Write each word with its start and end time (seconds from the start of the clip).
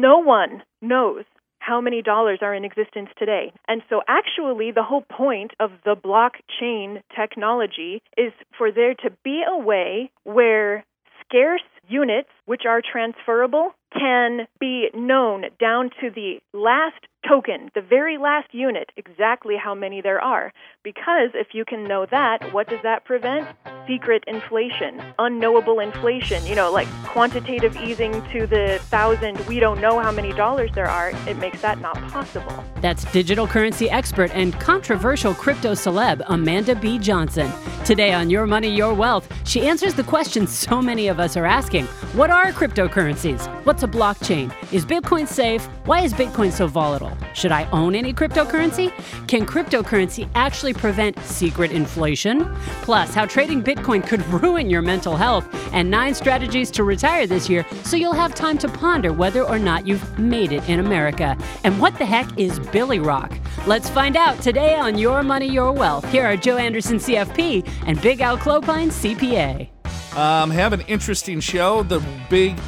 no 0.00 0.18
one 0.18 0.62
knows 0.80 1.24
how 1.58 1.80
many 1.80 2.02
dollars 2.02 2.38
are 2.40 2.54
in 2.54 2.64
existence 2.64 3.10
today. 3.18 3.52
And 3.66 3.82
so, 3.90 4.00
actually, 4.08 4.70
the 4.70 4.82
whole 4.82 5.04
point 5.10 5.52
of 5.60 5.70
the 5.84 5.94
blockchain 5.94 7.02
technology 7.14 8.02
is 8.16 8.32
for 8.56 8.72
there 8.72 8.94
to 8.94 9.10
be 9.22 9.42
a 9.46 9.58
way 9.58 10.10
where 10.24 10.84
scarce 11.24 11.62
units, 11.88 12.28
which 12.46 12.62
are 12.66 12.80
transferable, 12.80 13.72
can 13.92 14.46
be 14.60 14.88
known 14.94 15.44
down 15.60 15.90
to 16.00 16.10
the 16.10 16.38
last 16.52 17.06
token, 17.26 17.70
the 17.74 17.80
very 17.80 18.18
last 18.18 18.52
unit, 18.52 18.90
exactly 18.96 19.56
how 19.56 19.74
many 19.74 20.00
there 20.00 20.20
are. 20.20 20.52
Because 20.84 21.30
if 21.34 21.48
you 21.52 21.64
can 21.64 21.84
know 21.84 22.06
that, 22.10 22.52
what 22.52 22.68
does 22.68 22.80
that 22.82 23.04
prevent? 23.04 23.48
Secret 23.86 24.22
inflation, 24.26 25.02
unknowable 25.18 25.80
inflation, 25.80 26.44
you 26.46 26.54
know, 26.54 26.70
like 26.70 26.88
quantitative 27.04 27.76
easing 27.76 28.12
to 28.32 28.46
the 28.46 28.78
thousand, 28.84 29.38
we 29.46 29.58
don't 29.60 29.80
know 29.80 29.98
how 29.98 30.12
many 30.12 30.32
dollars 30.32 30.70
there 30.74 30.86
are. 30.88 31.10
It 31.26 31.38
makes 31.38 31.62
that 31.62 31.80
not 31.80 31.96
possible. 32.08 32.64
That's 32.80 33.04
digital 33.12 33.46
currency 33.46 33.90
expert 33.90 34.30
and 34.34 34.52
controversial 34.60 35.34
crypto 35.34 35.72
celeb 35.72 36.22
Amanda 36.26 36.74
B. 36.74 36.98
Johnson. 36.98 37.50
Today 37.84 38.12
on 38.12 38.30
Your 38.30 38.46
Money, 38.46 38.74
Your 38.74 38.94
Wealth, 38.94 39.32
she 39.46 39.66
answers 39.66 39.94
the 39.94 40.04
question 40.04 40.46
so 40.58 40.82
many 40.82 41.08
of 41.08 41.18
us 41.18 41.36
are 41.36 41.46
asking 41.46 41.86
What 42.14 42.30
are 42.30 42.52
cryptocurrencies? 42.52 43.46
What's 43.64 43.82
a 43.82 43.88
blockchain? 43.88 44.52
Is 44.72 44.84
Bitcoin 44.84 45.26
safe? 45.26 45.66
Why 45.86 46.02
is 46.02 46.12
Bitcoin 46.12 46.52
so 46.52 46.66
volatile? 46.66 47.07
Should 47.34 47.52
I 47.52 47.68
own 47.70 47.94
any 47.94 48.12
cryptocurrency? 48.12 48.92
Can 49.28 49.46
cryptocurrency 49.46 50.28
actually 50.34 50.74
prevent 50.74 51.18
secret 51.20 51.70
inflation? 51.72 52.54
Plus, 52.82 53.14
how 53.14 53.26
trading 53.26 53.62
Bitcoin 53.62 54.06
could 54.06 54.26
ruin 54.42 54.70
your 54.70 54.82
mental 54.82 55.16
health, 55.16 55.46
and 55.72 55.90
nine 55.90 56.14
strategies 56.14 56.70
to 56.72 56.84
retire 56.84 57.26
this 57.26 57.48
year 57.48 57.64
so 57.84 57.96
you'll 57.96 58.12
have 58.12 58.34
time 58.34 58.58
to 58.58 58.68
ponder 58.68 59.12
whether 59.12 59.42
or 59.42 59.58
not 59.58 59.86
you've 59.86 60.18
made 60.18 60.52
it 60.52 60.68
in 60.68 60.80
America. 60.80 61.36
And 61.64 61.80
what 61.80 61.96
the 61.98 62.06
heck 62.06 62.26
is 62.38 62.58
Billy 62.58 62.98
Rock? 62.98 63.32
Let's 63.66 63.88
find 63.90 64.16
out 64.16 64.40
today 64.40 64.76
on 64.76 64.98
Your 64.98 65.22
Money, 65.22 65.48
Your 65.48 65.72
Wealth. 65.72 66.10
Here 66.10 66.24
are 66.24 66.36
Joe 66.36 66.56
Anderson, 66.56 66.98
CFP, 66.98 67.68
and 67.86 68.00
Big 68.00 68.20
Al 68.20 68.38
Clopine, 68.38 68.88
CPA. 68.88 69.68
Um, 70.16 70.50
have 70.50 70.72
an 70.72 70.80
interesting 70.82 71.40
show. 71.40 71.82
The 71.82 72.02
big 72.28 72.58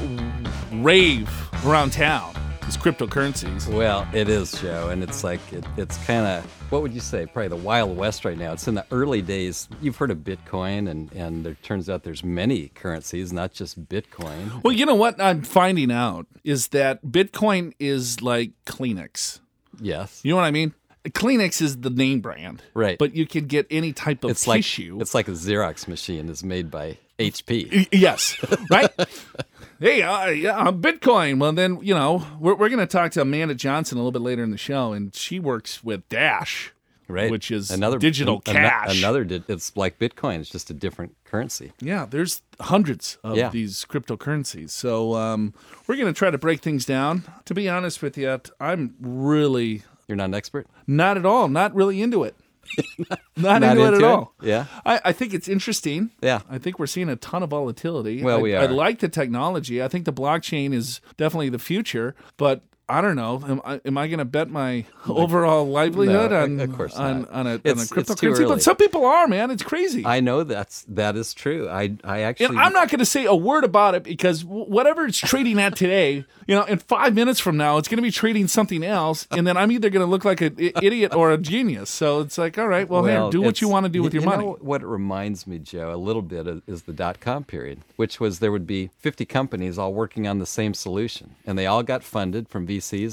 rave 0.73 1.29
around 1.65 1.93
town 1.93 2.35
is 2.71 2.77
cryptocurrencies. 2.77 3.67
Well, 3.67 4.07
it 4.13 4.29
is, 4.29 4.53
Joe, 4.53 4.91
and 4.91 5.03
it's 5.03 5.25
like 5.25 5.41
it, 5.53 5.65
it's 5.77 5.97
kind 6.05 6.25
of 6.25 6.45
what 6.71 6.83
would 6.83 6.95
you 6.95 7.01
say? 7.01 7.27
Probably 7.27 7.49
the 7.49 7.57
wild 7.57 7.97
west 7.97 8.25
right 8.25 8.39
now. 8.39 8.53
It's 8.53 8.69
in 8.69 8.77
the 8.77 8.87
early 8.93 9.23
days. 9.23 9.69
You've 9.83 9.97
heard 9.97 10.13
of 10.13 10.19
Bitcoin, 10.19 10.89
and 10.89 11.13
and 11.13 11.45
there 11.45 11.55
turns 11.65 11.91
out 11.91 12.05
there's 12.05 12.23
many 12.23 12.69
currencies, 12.69 13.33
not 13.33 13.53
just 13.53 13.89
Bitcoin. 13.89 14.63
Well, 14.63 14.73
you 14.73 14.87
know 14.87 14.95
what 14.95 15.21
I'm 15.21 15.43
finding 15.43 15.91
out 15.91 16.29
is 16.45 16.69
that 16.69 17.05
Bitcoin 17.05 17.73
is 17.81 18.23
like 18.23 18.53
Kleenex. 18.67 19.41
Yes, 19.81 20.21
You 20.23 20.31
know 20.31 20.37
what 20.37 20.45
I 20.45 20.53
mean? 20.53 20.73
Kleenex 21.07 21.63
is 21.63 21.79
the 21.79 21.91
name 21.91 22.21
brand, 22.21 22.63
Right. 22.75 22.99
But 22.99 23.17
you 23.17 23.27
can 23.27 23.47
get 23.47 23.67
any 23.71 23.93
type 23.93 24.23
of 24.23 24.31
it's 24.31 24.47
like 24.47 24.59
tissue. 24.59 24.99
it's 25.01 25.15
like 25.15 25.27
a 25.27 25.33
Xerox 25.33 25.89
machine 25.89 26.29
is 26.29 26.45
made 26.45 26.71
by 26.71 26.99
HP. 27.19 27.89
Yes, 27.91 28.37
right. 28.71 28.91
hey, 29.81 30.03
uh, 30.03 30.27
yeah, 30.29 30.57
I'm 30.57 30.81
Bitcoin. 30.81 31.41
Well, 31.41 31.53
then 31.53 31.79
you 31.83 31.95
know 31.95 32.25
we're 32.39 32.55
we're 32.55 32.69
going 32.69 32.79
to 32.79 32.87
talk 32.87 33.11
to 33.13 33.23
Amanda 33.23 33.55
Johnson 33.55 33.99
a 33.99 34.01
little 34.01 34.13
bit 34.13 34.23
later 34.23 34.43
in 34.45 34.51
the 34.51 34.57
show, 34.59 34.93
and 34.93 35.15
she 35.15 35.41
works 35.41 35.83
with 35.83 36.09
Dash, 36.09 36.73
Right, 37.09 37.29
Which 37.31 37.51
is 37.51 37.73
another 37.73 37.99
digital 37.99 38.37
an- 38.47 38.55
cash. 38.55 38.99
Another, 39.01 39.25
di- 39.25 39.43
it's 39.49 39.77
like 39.77 39.99
Bitcoin. 39.99 40.39
It's 40.39 40.49
just 40.51 40.71
a 40.71 40.75
different 40.75 41.17
currency. 41.25 41.73
Yeah, 41.81 42.07
there's 42.09 42.43
hundreds 42.61 43.19
of 43.25 43.37
Yeah. 43.37 43.49
these 43.49 43.85
cryptocurrencies. 43.85 44.71
So 44.71 45.17
um, 45.17 45.53
we're 45.89 45.97
going 45.97 46.07
to 46.07 46.17
try 46.17 46.31
to 46.31 46.39
break 46.39 46.61
things 46.61 46.85
down. 46.87 47.25
To 47.47 47.55
be 47.55 47.69
honest 47.69 48.01
with 48.01 48.17
you, 48.17 48.41
I'm 48.61 48.95
really 49.01 49.83
You're 50.07 50.15
not 50.17 50.27
an 50.27 50.35
expert. 50.35 50.69
not 50.87 51.17
at 51.17 51.27
all, 51.27 51.49
not 51.49 51.75
really 51.75 52.01
into 52.01 52.23
it. 52.23 52.37
not, 53.37 53.61
Not 53.61 53.63
into, 53.63 53.83
it 53.83 53.87
at 53.87 53.95
it? 53.95 54.05
all. 54.05 54.35
Yeah. 54.43 54.67
I, 54.85 55.01
I 55.07 55.13
think 55.13 55.35
it's 55.35 55.49
interesting. 55.49 56.11
Yeah. 56.23 56.41
I 56.49 56.59
think 56.59 56.79
we're 56.79 56.87
seeing 56.87 57.09
a 57.09 57.17
ton 57.17 57.43
of 57.43 57.51
volatility. 57.51 58.23
Well, 58.23 58.39
I, 58.39 58.43
we 58.43 58.57
I 58.57 58.67
like 58.67 59.01
the 59.01 59.09
technology. 59.09 59.83
I 59.83 59.89
think 59.89 60.05
the 60.05 60.13
blockchain 60.13 60.73
is 60.73 61.01
definitely 61.17 61.49
the 61.49 61.59
future, 61.59 62.15
but 62.37 62.63
I 62.91 63.01
don't 63.01 63.17
know. 63.17 63.43
Am 63.47 63.61
I, 63.65 63.81
am 63.85 63.97
I 63.99 64.09
going 64.09 64.19
to 64.19 64.25
bet 64.25 64.51
my 64.51 64.85
overall 65.09 65.67
livelihood 65.69 66.31
No, 66.33 66.43
on, 66.43 66.61
of 66.61 66.73
course 66.77 66.97
on, 66.97 67.21
not. 67.23 67.31
on 67.31 67.47
a, 67.47 67.51
on 67.51 67.53
a 67.53 67.55
It's- 67.65 67.81
it's 67.81 67.89
too 67.91 68.31
cryptocurrency? 68.33 68.49
But 68.49 68.63
some 68.63 68.77
people 68.77 69.05
are, 69.07 69.27
man. 69.29 69.51
It's 69.51 69.63
crazy. 69.63 70.05
I 70.05 70.21
know 70.21 70.43
that's 70.45 70.85
that 70.89 71.17
is 71.17 71.33
true. 71.35 71.69
I 71.69 71.97
I 72.05 72.21
actually 72.21 72.47
And 72.47 72.61
I'm 72.61 72.73
not 72.73 72.89
going 72.89 72.99
to 72.99 73.05
say 73.07 73.25
a 73.27 73.35
word 73.35 73.65
about 73.65 73.95
it 73.95 74.03
because 74.03 74.45
whatever 74.45 75.07
it's 75.07 75.19
trading 75.19 75.59
at 75.61 75.77
today, 75.77 76.25
you 76.47 76.55
know, 76.55 76.65
in 76.65 76.79
five 76.79 77.15
minutes 77.15 77.39
from 77.41 77.57
now, 77.57 77.79
it's 77.79 77.89
going 77.89 77.99
to 77.99 78.03
be 78.03 78.11
trading 78.11 78.49
something 78.49 78.83
else, 78.85 79.27
and 79.31 79.47
then 79.47 79.57
I'm 79.57 79.71
either 79.71 79.89
going 79.91 80.05
to 80.05 80.11
look 80.11 80.25
like 80.25 80.41
an 80.41 80.57
idiot 80.59 81.15
or 81.15 81.31
a 81.31 81.39
genius. 81.39 81.91
So 81.91 82.21
it's 82.21 82.39
like, 82.39 82.59
all 82.59 82.67
right, 82.69 82.89
well, 82.89 83.05
here, 83.05 83.29
do 83.31 83.41
what 83.41 83.61
you 83.61 83.69
want 83.69 83.85
to 83.85 83.91
do 83.91 84.03
with 84.03 84.13
your 84.15 84.23
you 84.23 84.29
money. 84.29 84.45
What 84.45 84.83
it 84.83 84.87
reminds 84.87 85.47
me, 85.47 85.59
Joe, 85.59 85.95
a 85.95 85.97
little 85.97 86.23
bit 86.23 86.47
is, 86.67 86.83
the 86.83 86.93
dot 86.93 87.21
com 87.21 87.45
period, 87.45 87.81
which 87.97 88.19
was 88.19 88.39
there 88.41 88.51
would 88.51 88.67
be 88.67 88.91
50 88.99 89.25
companies 89.27 89.79
all 89.79 89.93
working 89.93 90.27
on 90.27 90.39
the 90.39 90.47
same 90.47 90.73
solution, 90.75 91.37
and 91.47 91.59
they 91.59 91.67
all 91.67 91.83
got 91.83 92.03
funded 92.03 92.49
from 92.49 92.67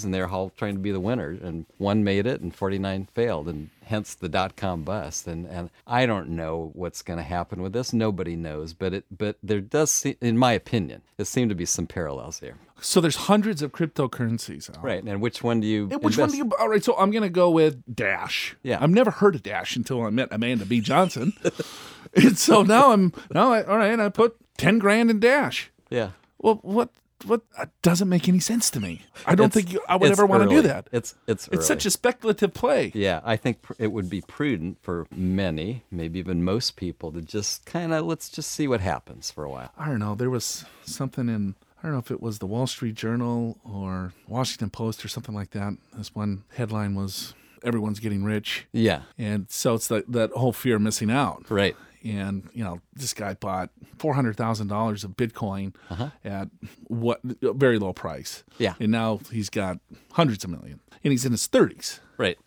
And 0.03 0.13
they're 0.13 0.28
all 0.29 0.50
trying 0.51 0.73
to 0.75 0.79
be 0.79 0.91
the 0.91 1.00
winner, 1.00 1.29
and 1.29 1.66
one 1.78 2.03
made 2.03 2.25
it, 2.25 2.41
and 2.41 2.53
49 2.55 3.07
failed, 3.13 3.47
and 3.47 3.69
hence 3.85 4.13
the 4.13 4.29
dot 4.29 4.55
com 4.55 4.83
bust. 4.83 5.28
And 5.28 5.45
and 5.45 5.69
I 5.85 6.05
don't 6.05 6.29
know 6.29 6.72
what's 6.73 7.01
going 7.01 7.17
to 7.17 7.23
happen 7.23 7.61
with 7.61 7.73
this. 7.73 7.94
Nobody 7.94 8.35
knows, 8.35 8.73
but 8.73 8.94
it 8.94 9.06
but 9.16 9.38
there 9.44 9.61
does, 9.61 9.91
se- 9.91 10.17
in 10.22 10.38
my 10.38 10.53
opinion, 10.53 11.01
there 11.17 11.25
seem 11.25 11.50
to 11.50 11.56
be 11.56 11.66
some 11.66 11.88
parallels 11.88 12.39
here. 12.39 12.56
So 12.79 13.01
there's 13.01 13.16
hundreds 13.16 13.61
of 13.63 13.72
cryptocurrencies. 13.72 14.75
Al. 14.75 14.83
Right, 14.83 15.03
and 15.03 15.19
which 15.22 15.44
one 15.44 15.59
do 15.61 15.67
you? 15.67 15.89
And 15.91 16.03
Which 16.03 16.17
one 16.17 16.29
do 16.29 16.38
you? 16.38 16.51
All 16.59 16.69
right, 16.69 16.83
so 16.83 16.95
I'm 16.97 17.09
going 17.11 17.23
to 17.23 17.29
go 17.29 17.50
with 17.50 17.81
Dash. 17.95 18.56
Yeah. 18.61 18.77
I've 18.79 18.91
never 18.91 19.09
heard 19.09 19.33
of 19.35 19.41
Dash 19.44 19.75
until 19.75 20.03
I 20.03 20.09
met 20.11 20.29
Amanda 20.31 20.66
B. 20.66 20.79
Johnson, 20.79 21.33
and 22.13 22.38
so 22.38 22.61
now 22.63 22.91
I'm 22.91 23.13
now 23.33 23.51
I, 23.53 23.63
all 23.63 23.77
right. 23.77 24.00
I 24.00 24.09
put 24.09 24.35
ten 24.57 24.77
grand 24.79 25.09
in 25.09 25.19
Dash. 25.19 25.72
Yeah. 25.89 26.11
Well, 26.39 26.59
what 26.61 26.89
what 27.25 27.41
doesn't 27.81 28.07
make 28.09 28.28
any 28.29 28.39
sense 28.39 28.69
to 28.72 28.79
me. 28.79 29.01
I 29.25 29.35
don't 29.35 29.47
It's- 29.47 29.53
think 29.63 29.73
you, 29.73 29.81
I 29.89 29.95
would 29.95 30.11
ever 30.11 30.25
want 30.25 30.44
to 30.44 30.50
do 30.50 30.61
that. 30.61 30.88
It's 30.91 31.16
it's 31.28 31.47
It's 31.51 31.66
such 31.66 31.85
a 31.85 31.89
speculative 31.91 32.53
play. 32.53 32.91
Yeah, 32.94 33.22
I 33.23 33.35
think 33.38 33.61
pr- 33.61 33.73
it 33.79 33.91
would 33.91 34.09
be 34.09 34.22
prudent 34.22 34.78
for 34.81 35.07
many, 35.16 35.83
maybe 35.91 36.19
even 36.19 36.44
most 36.44 36.75
people, 36.75 37.11
to 37.13 37.22
just 37.22 37.66
kind 37.66 37.91
of 37.94 38.06
let's 38.06 38.29
just 38.29 38.51
see 38.51 38.67
what 38.67 38.81
happens 38.81 39.31
for 39.31 39.44
a 39.44 39.50
while. 39.50 39.72
I 39.77 39.88
don't 39.88 40.00
know. 40.00 40.16
There 40.16 40.29
was 40.29 40.66
something 40.83 41.27
in 41.29 41.56
I 41.79 41.83
don't 41.83 41.91
know 41.94 42.00
if 42.00 42.09
it 42.11 42.22
was 42.22 42.39
the 42.39 42.47
Wall 42.47 42.66
Street 42.67 42.95
Journal 42.95 43.57
or 43.63 44.13
Washington 44.27 44.69
Post 44.72 45.06
or 45.06 45.07
something 45.07 45.35
like 45.35 45.51
that. 45.51 45.73
This 45.95 46.13
one 46.16 46.44
headline 46.56 46.95
was 46.95 47.33
"Everyone's 47.63 48.00
getting 48.00 48.23
rich," 48.23 48.66
Yeah, 48.72 49.01
and 49.17 49.45
so 49.50 49.75
it's 49.75 49.88
that 49.88 50.11
that 50.11 50.31
whole 50.31 50.53
fear 50.53 50.75
of 50.77 50.81
missing 50.81 51.09
out. 51.11 51.45
right. 51.50 51.75
And 52.07 52.50
you 52.53 52.63
know, 52.63 52.81
this 52.94 53.13
guy 53.13 53.34
bought 53.34 53.69
four 53.97 54.13
hundred 54.13 54.38
thousand 54.38 54.68
dollars 54.68 55.03
of 55.03 55.12
Bitcoin 55.18 55.75
at 56.23 56.50
what 56.88 57.19
a 57.41 57.53
very 57.53 57.79
low 57.79 57.94
price. 57.94 58.44
Yeah. 58.57 58.75
and 58.79 58.91
now 58.91 59.19
he's 59.31 59.50
got 59.50 59.79
hundreds 60.13 60.44
of 60.44 60.50
million, 60.50 60.79
and 61.03 61.12
he's 61.12 61.25
in 61.25 61.31
his 61.31 61.47
thirties. 61.47 62.00
Right. 62.18 62.38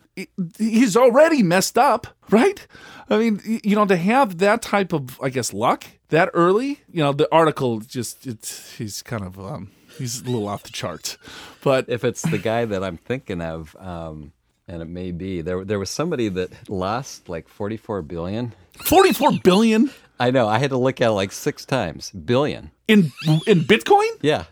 he's 0.57 0.97
already 0.97 1.41
messed 1.43 1.77
up, 1.77 2.07
right? 2.29 2.67
I 3.09 3.17
mean, 3.17 3.41
you 3.63 3.75
know, 3.75 3.85
to 3.85 3.95
have 3.95 4.37
that 4.39 4.61
type 4.61 4.91
of, 4.93 5.19
I 5.21 5.29
guess, 5.29 5.53
luck 5.53 5.85
that 6.09 6.29
early, 6.33 6.81
you 6.91 7.01
know, 7.01 7.13
the 7.13 7.27
article 7.33 7.79
just, 7.79 8.27
it's, 8.27 8.73
he's 8.73 9.01
kind 9.01 9.23
of, 9.23 9.39
um, 9.39 9.71
he's 9.97 10.21
a 10.21 10.25
little 10.25 10.47
off 10.47 10.63
the 10.63 10.69
charts. 10.71 11.17
But 11.63 11.85
If 11.87 12.03
it's 12.03 12.21
the 12.23 12.37
guy 12.37 12.65
that 12.65 12.83
I'm 12.83 12.97
thinking 12.97 13.41
of, 13.41 13.75
um, 13.79 14.33
and 14.67 14.81
it 14.81 14.87
may 14.87 15.11
be 15.11 15.41
there, 15.41 15.63
there 15.65 15.79
was 15.79 15.89
somebody 15.89 16.29
that 16.29 16.69
lost 16.69 17.29
like 17.29 17.47
44 17.47 18.01
billion. 18.01 18.53
44 18.85 19.39
billion 19.43 19.91
I 20.21 20.29
know. 20.29 20.47
I 20.47 20.59
had 20.59 20.69
to 20.69 20.77
look 20.77 21.01
at 21.01 21.07
it 21.07 21.13
like 21.13 21.31
six 21.31 21.65
times. 21.65 22.11
Billion. 22.11 22.69
in 22.87 23.11
in 23.47 23.61
Bitcoin? 23.61 24.11
Yeah. 24.21 24.43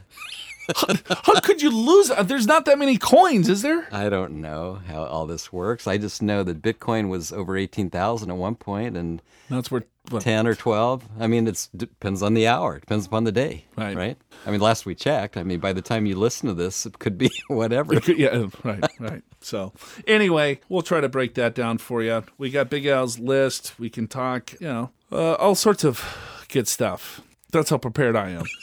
How 0.76 1.40
could 1.42 1.62
you 1.62 1.70
lose? 1.72 2.12
uh, 2.12 2.24
There's 2.24 2.48
not 2.48 2.66
that 2.66 2.78
many 2.80 2.98
coins, 2.98 3.50
is 3.50 3.62
there? 3.62 3.88
I 3.92 4.10
don't 4.10 4.42
know 4.42 4.80
how 4.88 5.04
all 5.04 5.26
this 5.26 5.52
works. 5.52 5.88
I 5.88 5.98
just 5.98 6.22
know 6.22 6.44
that 6.44 6.62
Bitcoin 6.62 7.10
was 7.10 7.32
over 7.32 7.58
18,000 7.58 8.30
at 8.30 8.36
one 8.38 8.56
point 8.56 8.96
and 8.98 9.22
That's 9.50 9.72
where, 9.72 9.84
what, 10.10 10.22
10 10.22 10.48
or 10.48 10.56
12. 10.56 11.04
I 11.20 11.28
mean, 11.28 11.48
it 11.48 11.68
depends 11.76 12.22
on 12.22 12.34
the 12.34 12.48
hour. 12.48 12.76
It 12.78 12.82
depends 12.82 13.06
upon 13.08 13.24
the 13.24 13.32
day. 13.32 13.66
Right. 13.78 13.96
Right. 13.96 14.18
I 14.46 14.52
mean, 14.52 14.62
last 14.62 14.86
we 14.86 14.96
checked, 14.96 15.38
I 15.38 15.44
mean, 15.44 15.60
by 15.60 15.74
the 15.74 15.82
time 15.82 16.06
you 16.06 16.16
listen 16.16 16.48
to 16.48 16.54
this, 16.54 16.86
it 16.86 17.00
could 17.00 17.18
be 17.18 17.30
whatever. 17.48 17.96
yeah, 18.08 18.46
right, 18.64 18.84
right. 19.00 19.24
So, 19.42 19.74
anyway, 20.08 20.60
we'll 20.70 20.82
try 20.82 21.02
to 21.02 21.10
break 21.10 21.34
that 21.36 21.56
down 21.56 21.78
for 21.78 22.02
you. 22.04 22.24
We 22.38 22.50
got 22.50 22.70
Big 22.70 22.86
Al's 22.86 23.20
list. 23.20 23.74
We 23.80 23.90
can 23.90 24.08
talk, 24.08 24.54
you 24.62 24.68
know, 24.68 24.92
uh, 25.12 25.34
all 25.34 25.56
sorts 25.56 25.84
of 25.84 26.46
good 26.50 26.68
stuff. 26.68 27.22
That's 27.52 27.70
how 27.72 27.78
prepared 27.78 28.16
I 28.16 28.30
am. 28.30 28.46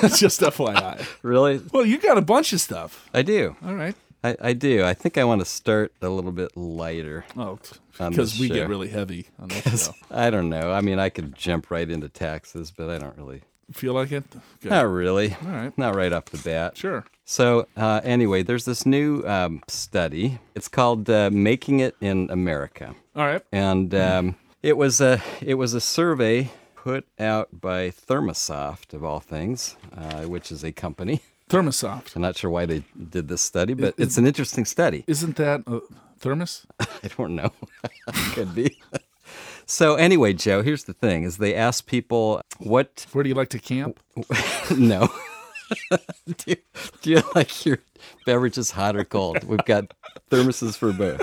That's 0.00 0.18
just 0.20 0.40
FYI. 0.40 1.06
really? 1.22 1.60
Well, 1.72 1.84
you 1.84 1.98
got 1.98 2.18
a 2.18 2.22
bunch 2.22 2.52
of 2.52 2.60
stuff. 2.60 3.08
I 3.12 3.22
do. 3.22 3.56
All 3.64 3.74
right. 3.74 3.94
I, 4.22 4.36
I 4.40 4.52
do. 4.54 4.82
I 4.84 4.94
think 4.94 5.18
I 5.18 5.24
want 5.24 5.42
to 5.42 5.44
start 5.44 5.92
a 6.00 6.08
little 6.08 6.32
bit 6.32 6.56
lighter. 6.56 7.26
Oh, 7.36 7.58
because 7.98 8.38
we 8.38 8.48
show. 8.48 8.54
get 8.54 8.68
really 8.68 8.88
heavy 8.88 9.26
on 9.38 9.48
this 9.48 9.86
show. 9.86 9.92
I 10.10 10.30
don't 10.30 10.48
know. 10.48 10.72
I 10.72 10.80
mean, 10.80 10.98
I 10.98 11.10
could 11.10 11.34
jump 11.36 11.70
right 11.70 11.88
into 11.88 12.08
taxes, 12.08 12.70
but 12.70 12.88
I 12.88 12.98
don't 12.98 13.16
really 13.18 13.42
feel 13.72 13.92
like 13.92 14.12
it? 14.12 14.24
Good. 14.60 14.70
Not 14.70 14.88
really. 14.88 15.34
All 15.44 15.50
right. 15.52 15.76
Not 15.76 15.94
right 15.94 16.12
off 16.12 16.26
the 16.26 16.38
bat. 16.38 16.76
Sure. 16.76 17.04
So 17.26 17.66
uh, 17.76 18.00
anyway, 18.02 18.42
there's 18.42 18.64
this 18.64 18.86
new 18.86 19.22
um, 19.26 19.62
study. 19.68 20.38
It's 20.54 20.68
called 20.68 21.08
uh, 21.10 21.30
"Making 21.32 21.80
It 21.80 21.96
in 22.00 22.30
America," 22.30 22.94
All 23.16 23.26
right. 23.26 23.42
and 23.52 23.94
um, 23.94 24.36
it 24.62 24.76
was 24.76 25.00
a 25.00 25.22
it 25.40 25.54
was 25.54 25.72
a 25.74 25.80
survey 25.80 26.50
put 26.84 27.06
out 27.18 27.62
by 27.62 27.88
Thermosoft 27.88 28.92
of 28.92 29.02
all 29.02 29.18
things, 29.18 29.76
uh, 29.96 30.24
which 30.24 30.52
is 30.52 30.62
a 30.62 30.70
company. 30.70 31.22
Thermosoft. 31.48 32.14
I'm 32.14 32.20
not 32.20 32.36
sure 32.36 32.50
why 32.50 32.66
they 32.66 32.84
did 33.10 33.28
this 33.28 33.40
study, 33.40 33.72
but 33.72 33.94
it's 33.96 34.18
an 34.18 34.26
interesting 34.26 34.66
study. 34.66 35.02
Isn't 35.06 35.36
that 35.36 35.62
a 35.66 35.80
thermos? 36.18 36.66
I 36.80 37.08
don't 37.16 37.34
know. 37.34 37.52
Could 38.32 38.54
be. 38.54 38.76
So 39.64 39.94
anyway, 39.94 40.34
Joe, 40.34 40.62
here's 40.62 40.84
the 40.84 40.92
thing: 40.92 41.22
is 41.22 41.38
they 41.38 41.54
asked 41.54 41.86
people 41.86 42.42
what 42.58 43.06
Where 43.12 43.22
do 43.22 43.28
you 43.28 43.34
like 43.34 43.50
to 43.50 43.58
camp? 43.58 43.98
no. 44.76 45.08
do, 45.90 46.44
you, 46.46 46.56
do 47.00 47.10
you 47.10 47.22
like 47.34 47.64
your 47.64 47.78
beverages 48.26 48.72
hot 48.72 48.94
or 48.94 49.04
cold? 49.04 49.44
We've 49.44 49.64
got 49.64 49.94
thermoses 50.30 50.76
for 50.76 50.92
both. 50.92 51.22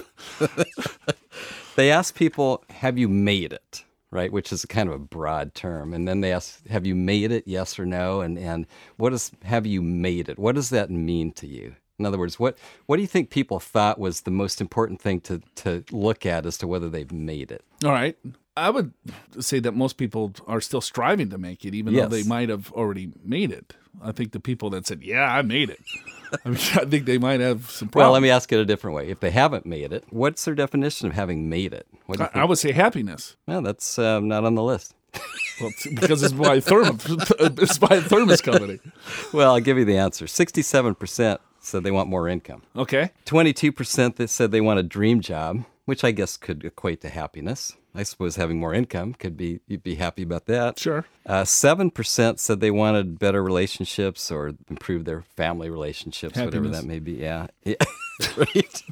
they 1.75 1.92
ask 1.92 2.16
people, 2.16 2.63
have 2.69 2.98
you 2.98 3.08
made 3.08 3.54
it? 3.54 3.84
Right, 4.12 4.31
which 4.31 4.52
is 4.52 4.66
kind 4.66 4.90
of 4.90 4.96
a 4.96 5.00
broad 5.00 5.56
term. 5.56 5.94
And 5.94 6.06
then 6.06 6.19
they 6.19 6.34
ask, 6.34 6.68
have 6.68 6.86
you 6.86 6.96
made 6.96 7.31
it? 7.31 7.48
Yes 7.48 7.80
or 7.80 7.86
no? 7.86 8.19
And 8.19 8.38
and 8.38 8.68
what 8.98 9.12
does 9.12 9.31
have 9.44 9.66
you 9.66 9.81
made 9.81 10.28
it? 10.28 10.38
What 10.38 10.56
does 10.56 10.69
that 10.72 10.90
mean 10.90 11.31
to 11.34 11.48
you? 11.48 11.75
In 11.98 12.06
other 12.06 12.18
words, 12.18 12.38
what 12.40 12.58
what 12.88 12.98
do 12.98 13.02
you 13.04 13.08
think 13.08 13.30
people 13.30 13.60
thought 13.62 14.00
was 14.00 14.22
the 14.22 14.31
most 14.31 14.60
important 14.60 15.00
thing 15.02 15.22
to 15.22 15.42
to 15.63 15.86
look 15.92 16.25
at 16.25 16.46
as 16.46 16.58
to 16.58 16.68
whether 16.68 16.90
they've 16.90 17.12
made 17.12 17.52
it? 17.52 17.63
All 17.86 17.92
right. 17.92 18.18
I 18.58 18.69
would 18.69 18.92
say 19.40 19.60
that 19.62 19.72
most 19.75 19.96
people 19.96 20.34
are 20.46 20.60
still 20.60 20.81
striving 20.81 21.30
to 21.30 21.38
make 21.38 21.63
it, 21.63 21.74
even 21.74 21.94
Yes. 21.94 22.10
though 22.10 22.18
they 22.18 22.24
might 22.24 22.50
have 22.50 22.69
already 22.74 23.13
made 23.24 23.50
it. 23.52 23.75
I 24.04 24.12
think 24.12 24.34
the 24.34 24.42
people 24.42 24.69
that 24.72 24.86
said, 24.86 25.04
"Yeah, 25.04 25.24
I 25.24 25.42
made 25.42 25.69
it," 25.69 25.80
I, 26.45 26.50
mean, 26.50 26.57
I 26.57 26.86
think 26.86 27.06
they 27.06 27.18
might 27.18 27.39
have 27.39 27.69
some 27.69 27.89
problems. 27.89 28.06
Well, 28.06 28.12
let 28.13 28.22
me 28.22 28.30
ask 28.30 28.51
it 28.51 28.60
a 28.60 28.66
different 28.66 28.95
way. 28.95 29.10
If 29.10 29.19
they 29.19 29.31
haven't 29.31 29.66
made 29.66 29.92
it, 29.92 30.06
what's 30.10 30.45
their 30.45 30.56
definition 30.56 31.07
of 31.07 31.13
having 31.13 31.50
made 31.50 31.74
it? 31.74 31.88
What 32.06 32.18
do 32.18 32.24
you 32.24 32.30
I, 32.33 32.42
I 32.42 32.45
would 32.45 32.57
say 32.57 32.72
happiness. 32.72 33.36
Well, 33.48 33.62
that's 33.62 34.00
um, 34.00 34.28
not 34.28 34.45
on 34.45 34.56
the 34.56 34.63
list. 34.63 34.94
Well, 35.60 35.72
because 35.95 36.24
it's 36.24 36.33
by 36.33 36.60
thermos. 36.60 37.06
it's 37.39 37.78
by 37.78 37.98
a 37.98 38.01
thermos 38.01 38.42
company. 38.42 38.80
Well, 39.33 39.54
I'll 39.54 39.62
give 39.62 39.78
you 39.78 39.86
the 39.86 39.98
answer. 39.98 40.25
67% 40.25 41.38
said 41.60 41.83
they 41.83 41.92
want 41.92 42.10
more 42.10 42.28
income. 42.28 42.63
Okay. 42.75 43.12
22% 43.25 44.16
that 44.16 44.30
said 44.30 44.51
they 44.51 44.60
want 44.62 44.80
a 44.80 44.84
dream 44.84 45.22
job, 45.22 45.63
which 45.91 46.05
I 46.05 46.11
guess 46.11 46.38
could 46.38 46.63
equate 46.63 47.01
to 47.01 47.09
happiness. 47.09 47.75
I 47.93 48.03
suppose 48.03 48.38
having 48.38 48.57
more 48.61 48.73
income 48.73 49.13
could 49.13 49.35
be, 49.35 49.59
you'd 49.67 49.83
be 49.83 49.95
happy 49.95 50.23
about 50.23 50.45
that. 50.45 50.79
Sure. 50.79 51.03
Uh, 51.25 51.41
7% 51.41 52.39
said 52.39 52.61
they 52.61 52.71
wanted 52.71 53.19
better 53.19 53.43
relationships 53.43 54.31
or 54.31 54.53
improve 54.69 55.03
their 55.03 55.23
family 55.35 55.69
relationships, 55.69 56.39
whatever 56.39 56.69
that 56.69 56.85
may 56.85 56.99
be. 56.99 57.11
Yeah. 57.11 57.47
yeah. 57.65 57.75
right. 58.38 58.83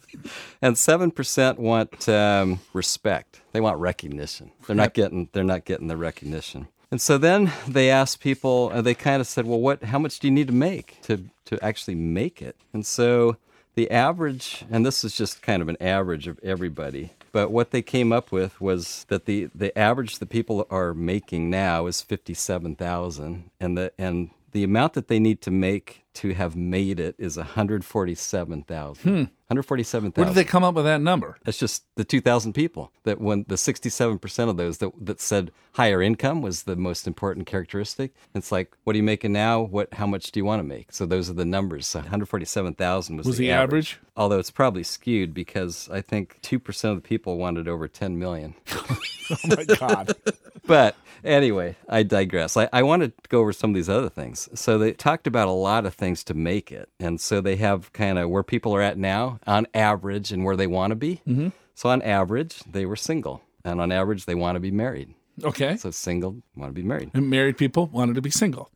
And 0.61 0.75
7% 0.75 1.57
want 1.57 2.09
um, 2.09 2.59
respect. 2.73 3.39
They 3.53 3.61
want 3.61 3.79
recognition. 3.79 4.51
They're 4.67 4.75
not 4.75 4.93
getting 4.93 5.29
they're 5.31 5.45
not 5.45 5.63
getting 5.63 5.87
the 5.87 5.95
recognition. 5.95 6.67
And 6.91 6.99
so 6.99 7.17
then 7.17 7.53
they 7.65 7.89
asked 7.89 8.19
people 8.19 8.71
uh, 8.73 8.81
they 8.81 8.93
kind 8.93 9.21
of 9.21 9.27
said, 9.27 9.45
"Well, 9.45 9.61
what 9.61 9.83
how 9.83 9.99
much 9.99 10.19
do 10.19 10.27
you 10.27 10.33
need 10.33 10.47
to 10.47 10.53
make 10.53 10.99
to 11.03 11.23
to 11.45 11.63
actually 11.63 11.95
make 11.95 12.41
it?" 12.41 12.57
And 12.73 12.85
so 12.85 13.37
the 13.75 13.89
average, 13.91 14.65
and 14.69 14.85
this 14.85 15.03
is 15.03 15.15
just 15.15 15.41
kind 15.41 15.61
of 15.61 15.69
an 15.69 15.77
average 15.79 16.27
of 16.27 16.39
everybody, 16.43 17.13
but 17.31 17.51
what 17.51 17.71
they 17.71 17.81
came 17.81 18.11
up 18.11 18.31
with 18.31 18.59
was 18.59 19.05
that 19.09 19.25
the, 19.25 19.49
the 19.55 19.77
average 19.77 20.19
that 20.19 20.29
people 20.29 20.65
are 20.69 20.93
making 20.93 21.49
now 21.49 21.85
is 21.85 22.01
fifty 22.01 22.33
seven 22.33 22.75
thousand, 22.75 23.51
and 23.59 23.77
the 23.77 23.91
and 23.97 24.31
the 24.51 24.63
amount 24.63 24.93
that 24.93 25.07
they 25.07 25.19
need 25.19 25.41
to 25.41 25.51
make 25.51 26.03
to 26.19 26.33
have 26.33 26.55
made 26.55 26.99
it 26.99 27.15
is 27.17 27.37
one 27.37 27.45
hundred 27.45 27.85
forty-seven 27.85 28.63
thousand. 28.63 29.03
Hmm. 29.11 29.17
One 29.17 29.29
hundred 29.49 29.63
forty-seven 29.63 30.11
thousand. 30.11 30.27
Where 30.27 30.33
did 30.33 30.45
they 30.45 30.49
come 30.49 30.63
up 30.63 30.75
with 30.75 30.85
that 30.85 31.01
number? 31.01 31.37
That's 31.43 31.57
just 31.57 31.83
the 31.95 32.03
2,000 32.03 32.53
people 32.53 32.91
that 33.03 33.19
when 33.19 33.45
the 33.47 33.55
67% 33.55 34.49
of 34.49 34.57
those 34.57 34.77
that, 34.77 34.91
that 35.01 35.19
said 35.19 35.51
higher 35.73 36.01
income 36.01 36.41
was 36.41 36.63
the 36.63 36.75
most 36.75 37.07
important 37.07 37.45
characteristic. 37.47 38.13
It's 38.35 38.51
like, 38.51 38.75
what 38.83 38.95
are 38.95 38.97
you 38.97 39.03
making 39.03 39.33
now? 39.33 39.61
What, 39.61 39.93
how 39.95 40.05
much 40.07 40.31
do 40.31 40.39
you 40.39 40.45
want 40.45 40.59
to 40.59 40.63
make? 40.63 40.91
So 40.91 41.05
those 41.05 41.29
are 41.29 41.33
the 41.33 41.45
numbers. 41.45 41.87
So 41.87 41.99
147,000 41.99 43.17
was, 43.17 43.25
Was 43.27 43.37
the 43.37 43.51
average? 43.51 43.99
Although 44.15 44.39
it's 44.39 44.51
probably 44.51 44.83
skewed 44.83 45.33
because 45.33 45.89
I 45.91 46.01
think 46.01 46.39
2% 46.41 46.83
of 46.85 46.95
the 46.95 47.01
people 47.01 47.37
wanted 47.37 47.67
over 47.67 47.87
10 47.87 48.17
million. 48.19 48.55
Oh 49.31 49.55
my 49.55 49.63
God. 49.63 50.15
But 50.65 50.95
anyway, 51.23 51.75
I 51.87 52.01
digress. 52.01 52.57
I, 52.57 52.67
I 52.73 52.81
want 52.81 53.03
to 53.03 53.11
go 53.29 53.41
over 53.41 53.53
some 53.53 53.69
of 53.69 53.75
these 53.75 53.89
other 53.89 54.09
things. 54.09 54.49
So 54.55 54.79
they 54.79 54.93
talked 54.93 55.27
about 55.27 55.47
a 55.47 55.51
lot 55.51 55.85
of 55.85 55.93
things 55.93 56.08
to 56.15 56.33
make 56.33 56.71
it. 56.71 56.89
And 56.99 57.19
so 57.19 57.41
they 57.41 57.55
have 57.57 57.93
kind 57.93 58.17
of 58.19 58.29
where 58.29 58.43
people 58.43 58.75
are 58.75 58.81
at 58.81 58.97
now 58.97 59.39
on 59.45 59.67
average 59.73 60.31
and 60.31 60.43
where 60.43 60.55
they 60.55 60.67
want 60.67 60.91
to 60.91 60.95
be. 60.95 61.21
Mm-hmm. 61.27 61.49
So 61.75 61.89
on 61.89 62.01
average, 62.01 62.59
they 62.69 62.85
were 62.85 62.95
single. 62.95 63.41
And 63.63 63.79
on 63.79 63.91
average, 63.91 64.25
they 64.25 64.35
want 64.35 64.55
to 64.55 64.59
be 64.59 64.71
married. 64.71 65.13
Okay. 65.43 65.77
So 65.77 65.91
single, 65.91 66.41
want 66.55 66.69
to 66.69 66.73
be 66.73 66.85
married. 66.87 67.11
And 67.13 67.29
married 67.29 67.57
people 67.57 67.87
wanted 67.87 68.15
to 68.15 68.21
be 68.21 68.29
single. 68.29 68.71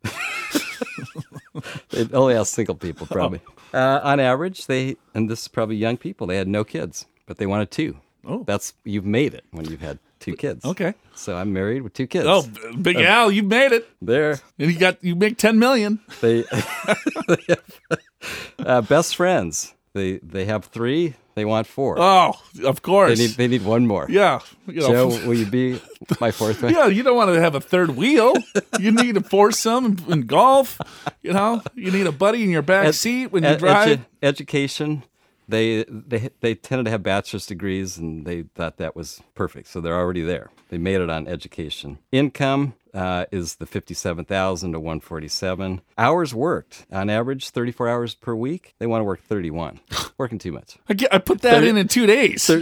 They 1.90 2.08
only 2.14 2.36
ask 2.36 2.54
single 2.54 2.76
people, 2.76 3.06
probably. 3.06 3.42
Uh, 3.74 4.00
on 4.04 4.20
average, 4.20 4.66
they, 4.66 4.98
and 5.14 5.30
this 5.30 5.44
is 5.44 5.48
probably 5.48 5.76
young 5.76 5.98
people, 5.98 6.26
they 6.26 6.38
had 6.38 6.48
no 6.48 6.64
kids, 6.64 7.06
but 7.26 7.38
they 7.38 7.46
wanted 7.46 7.70
two. 7.70 7.98
Oh. 8.26 8.44
That's, 8.44 8.74
you've 8.84 9.06
made 9.06 9.34
it 9.34 9.46
when 9.52 9.66
you've 9.66 9.82
had 9.82 10.00
two 10.24 10.36
kids. 10.36 10.66
Okay. 10.66 10.94
So 11.16 11.36
I'm 11.38 11.54
married 11.54 11.82
with 11.84 11.94
two 11.94 12.08
kids. 12.08 12.26
Oh, 12.28 12.44
Big 12.82 12.98
Al, 12.98 13.32
you 13.32 13.44
made 13.44 13.72
it. 13.72 13.88
there. 14.02 14.40
And 14.60 14.72
you 14.72 14.78
got 14.80 15.04
you 15.04 15.16
make 15.16 15.38
ten 15.38 15.60
million. 15.60 16.00
They, 16.22 16.44
they 17.28 17.38
have, 17.50 17.64
uh, 18.60 18.82
best 18.82 19.16
friends. 19.16 19.74
They 19.94 20.18
they 20.24 20.46
have 20.46 20.66
three. 20.66 21.14
They 21.36 21.46
want 21.46 21.66
four. 21.66 21.96
Oh, 22.00 22.34
of 22.64 22.76
they 22.76 22.82
course. 22.82 23.18
need 23.20 23.32
they 23.32 23.48
need 23.48 23.64
one 23.66 23.88
more. 23.88 24.06
yeah. 24.10 24.40
You 24.68 24.82
know, 24.82 24.88
Joe, 24.88 25.08
will 25.28 25.34
you 25.34 25.46
be 25.48 25.82
my 26.20 26.30
fourth 26.32 26.62
one? 26.62 26.74
Yeah, 26.74 26.88
you 26.88 27.02
don't 27.04 27.16
want 27.18 27.34
to 27.34 27.40
have 27.42 27.56
a 27.56 27.60
third 27.62 27.96
wheel. 27.98 28.34
You 28.80 28.92
need 28.92 29.18
a 29.18 29.22
foursome 29.22 29.86
in, 30.08 30.12
in 30.14 30.22
golf. 30.28 30.80
You 31.24 31.34
know, 31.34 31.62
you 31.76 31.92
need 31.92 32.06
a 32.06 32.12
buddy 32.12 32.44
in 32.44 32.50
your 32.52 32.62
back 32.62 32.86
Ed- 32.86 32.96
seat 32.96 33.32
when 33.32 33.44
you 33.44 33.50
ed- 33.50 33.60
drive. 33.60 33.88
edu- 34.00 34.06
education. 34.22 35.04
They 35.48 35.84
they 35.90 36.30
they 36.40 36.56
tended 36.56 36.86
to 36.86 36.92
have 36.92 37.04
bachelor's 37.04 37.46
degrees, 37.46 37.98
and 37.98 38.26
they 38.26 38.44
thought 38.56 38.78
that 38.78 38.96
was 38.96 39.22
perfect. 39.36 39.68
So 39.68 39.82
they're 39.82 39.98
already 39.98 40.22
there. 40.24 40.52
They 40.70 40.78
made 40.78 41.02
it 41.02 41.10
on 41.10 41.28
education. 41.28 42.00
Income 42.12 42.74
uh, 42.94 43.26
is 43.32 43.56
the 43.56 43.66
fifty-seven 43.66 44.26
thousand 44.26 44.72
to 44.74 44.80
one 44.80 45.00
forty-seven. 45.02 45.82
Hours 45.98 46.34
worked 46.34 46.86
on 46.92 47.10
average, 47.10 47.50
thirty-four 47.50 47.90
hours 47.90 48.16
per 48.16 48.34
week. 48.36 48.74
They 48.80 48.88
want 48.88 49.02
to 49.02 49.06
work 49.06 49.22
thirty-one. 49.24 49.80
Working 50.18 50.40
too 50.40 50.52
much. 50.54 50.78
I, 50.88 50.94
get, 50.94 51.14
I 51.14 51.18
put 51.18 51.42
that 51.42 51.56
Thirty- 51.56 51.70
in 51.70 51.78
in 51.78 51.88
two 51.88 52.06
days. 52.06 52.50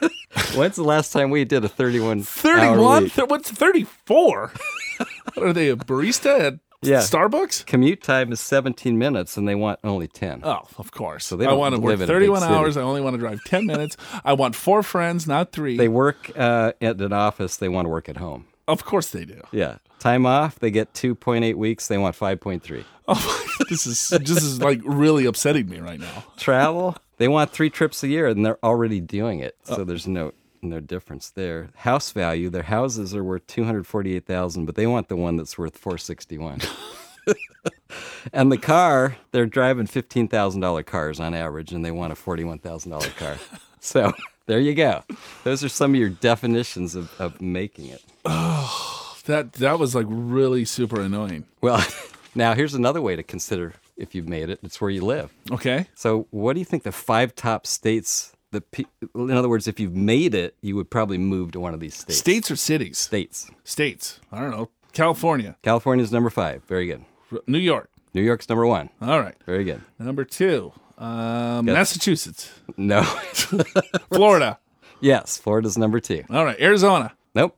When's 0.54 0.76
the 0.76 0.84
last 0.84 1.12
time 1.12 1.30
we 1.30 1.44
did 1.44 1.64
a 1.64 1.68
thirty-one? 1.68 2.18
hour 2.18 2.24
Thirty-one. 2.24 3.02
week? 3.04 3.12
Th- 3.14 3.28
what's 3.28 3.50
thirty-four? 3.50 4.52
are 5.36 5.52
they? 5.52 5.68
A 5.70 5.76
barista 5.76 6.38
at 6.40 6.54
Yeah. 6.82 6.98
Starbucks? 6.98 7.66
Commute 7.66 8.02
time 8.02 8.30
is 8.32 8.40
seventeen 8.40 8.98
minutes, 8.98 9.36
and 9.36 9.48
they 9.48 9.54
want 9.54 9.80
only 9.82 10.06
ten. 10.06 10.40
Oh, 10.44 10.62
of 10.78 10.92
course. 10.92 11.26
So 11.26 11.36
they 11.36 11.44
I 11.46 11.50
don't 11.50 11.58
want 11.58 11.74
to 11.74 11.80
work 11.80 11.90
live 11.90 12.00
in 12.00 12.04
a 12.04 12.06
big 12.06 12.14
thirty-one 12.14 12.40
city. 12.42 12.54
hours. 12.54 12.76
I 12.76 12.82
only 12.82 13.00
want 13.00 13.14
to 13.14 13.18
drive 13.18 13.40
ten 13.44 13.66
minutes. 13.72 13.96
I 14.24 14.32
want 14.34 14.54
four 14.54 14.82
friends, 14.82 15.26
not 15.26 15.50
three. 15.52 15.76
They 15.76 15.88
work 15.88 16.30
uh, 16.36 16.72
at 16.80 17.00
an 17.00 17.12
office. 17.12 17.56
They 17.56 17.68
want 17.68 17.86
to 17.86 17.90
work 17.90 18.08
at 18.08 18.16
home. 18.18 18.46
of 18.68 18.84
course 18.84 19.10
they 19.10 19.24
do. 19.24 19.40
Yeah. 19.50 19.78
Time 19.98 20.26
off, 20.26 20.60
they 20.60 20.70
get 20.70 20.94
2.8 20.94 21.56
weeks. 21.56 21.88
They 21.88 21.98
want 21.98 22.14
5.3. 22.14 22.84
Oh, 23.08 23.44
this 23.68 23.84
is 23.84 24.10
this 24.10 24.30
is 24.44 24.60
like 24.62 24.80
really 24.84 25.24
upsetting 25.26 25.68
me 25.68 25.80
right 25.80 25.98
now. 25.98 26.22
Travel, 26.36 26.96
they 27.16 27.26
want 27.26 27.50
three 27.50 27.68
trips 27.68 28.04
a 28.04 28.08
year, 28.08 28.28
and 28.28 28.46
they're 28.46 28.64
already 28.64 29.00
doing 29.00 29.40
it. 29.40 29.56
So 29.64 29.82
there's 29.82 30.06
no 30.06 30.32
no 30.62 30.80
difference 30.80 31.30
there. 31.30 31.68
House 31.76 32.10
value, 32.12 32.50
their 32.50 32.64
houses 32.64 33.14
are 33.14 33.24
worth 33.24 33.46
248,000, 33.46 34.66
but 34.66 34.74
they 34.74 34.86
want 34.86 35.08
the 35.08 35.16
one 35.16 35.36
that's 35.36 35.56
worth 35.58 35.76
461. 35.76 36.60
and 38.32 38.50
the 38.52 38.58
car, 38.58 39.16
they're 39.32 39.46
driving 39.46 39.86
$15,000 39.86 40.86
cars 40.86 41.20
on 41.20 41.34
average, 41.34 41.72
and 41.72 41.84
they 41.84 41.90
want 41.90 42.12
a 42.12 42.16
$41,000 42.16 43.16
car. 43.16 43.36
so 43.80 44.12
there 44.46 44.60
you 44.60 44.74
go. 44.74 45.02
Those 45.44 45.62
are 45.64 45.68
some 45.68 45.94
of 45.94 46.00
your 46.00 46.10
definitions 46.10 46.94
of, 46.94 47.12
of 47.20 47.40
making 47.40 47.86
it. 47.86 48.02
Oh, 48.24 49.16
That 49.26 49.54
that 49.54 49.78
was 49.78 49.94
like 49.94 50.06
really 50.08 50.64
super 50.64 51.00
annoying. 51.00 51.44
Well, 51.60 51.84
now 52.34 52.54
here's 52.54 52.74
another 52.74 53.00
way 53.02 53.16
to 53.16 53.22
consider 53.22 53.74
if 53.96 54.14
you've 54.14 54.28
made 54.28 54.48
it. 54.48 54.58
It's 54.62 54.80
where 54.80 54.90
you 54.90 55.04
live. 55.04 55.32
Okay. 55.50 55.86
So, 55.94 56.26
what 56.30 56.54
do 56.54 56.60
you 56.60 56.64
think 56.64 56.82
the 56.82 56.92
five 56.92 57.34
top 57.34 57.66
states? 57.66 58.32
The 58.50 58.60
pe- 58.62 58.84
in 59.14 59.30
other 59.32 59.48
words, 59.48 59.68
if 59.68 59.78
you've 59.78 59.94
made 59.94 60.34
it, 60.34 60.56
you 60.62 60.74
would 60.76 60.90
probably 60.90 61.18
move 61.18 61.52
to 61.52 61.60
one 61.60 61.74
of 61.74 61.80
these 61.80 61.94
states. 61.96 62.18
States 62.18 62.50
or 62.50 62.56
cities? 62.56 62.96
States. 62.98 63.50
States. 63.64 64.20
I 64.32 64.40
don't 64.40 64.50
know. 64.50 64.70
California, 64.92 65.56
California's 65.62 66.10
number 66.10 66.30
five. 66.30 66.64
Very 66.64 66.86
good. 66.86 67.04
New 67.46 67.58
York. 67.58 67.90
New 68.14 68.22
York's 68.22 68.48
number 68.48 68.66
one. 68.66 68.88
All 69.02 69.20
right. 69.20 69.34
Very 69.44 69.64
good. 69.64 69.82
Number 69.98 70.24
two, 70.24 70.72
um, 70.96 71.66
Massachusetts, 71.66 72.50
No. 72.78 73.02
Florida. 74.12 74.58
yes, 75.00 75.36
Florida's 75.36 75.76
number 75.76 76.00
two. 76.00 76.24
All 76.30 76.44
right. 76.44 76.58
Arizona, 76.60 77.12
Nope. 77.34 77.56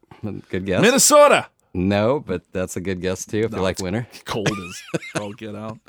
Good 0.50 0.66
guess. 0.66 0.82
Minnesota. 0.82 1.46
No, 1.72 2.18
but 2.20 2.42
that's 2.52 2.76
a 2.76 2.80
good 2.80 3.00
guess 3.00 3.24
too 3.24 3.38
if 3.44 3.52
you 3.52 3.58
like 3.60 3.78
winter. 3.78 4.06
Cold 4.24 4.50
as 4.50 4.82
all 5.20 5.32
get 5.32 5.54
out. 5.54 5.78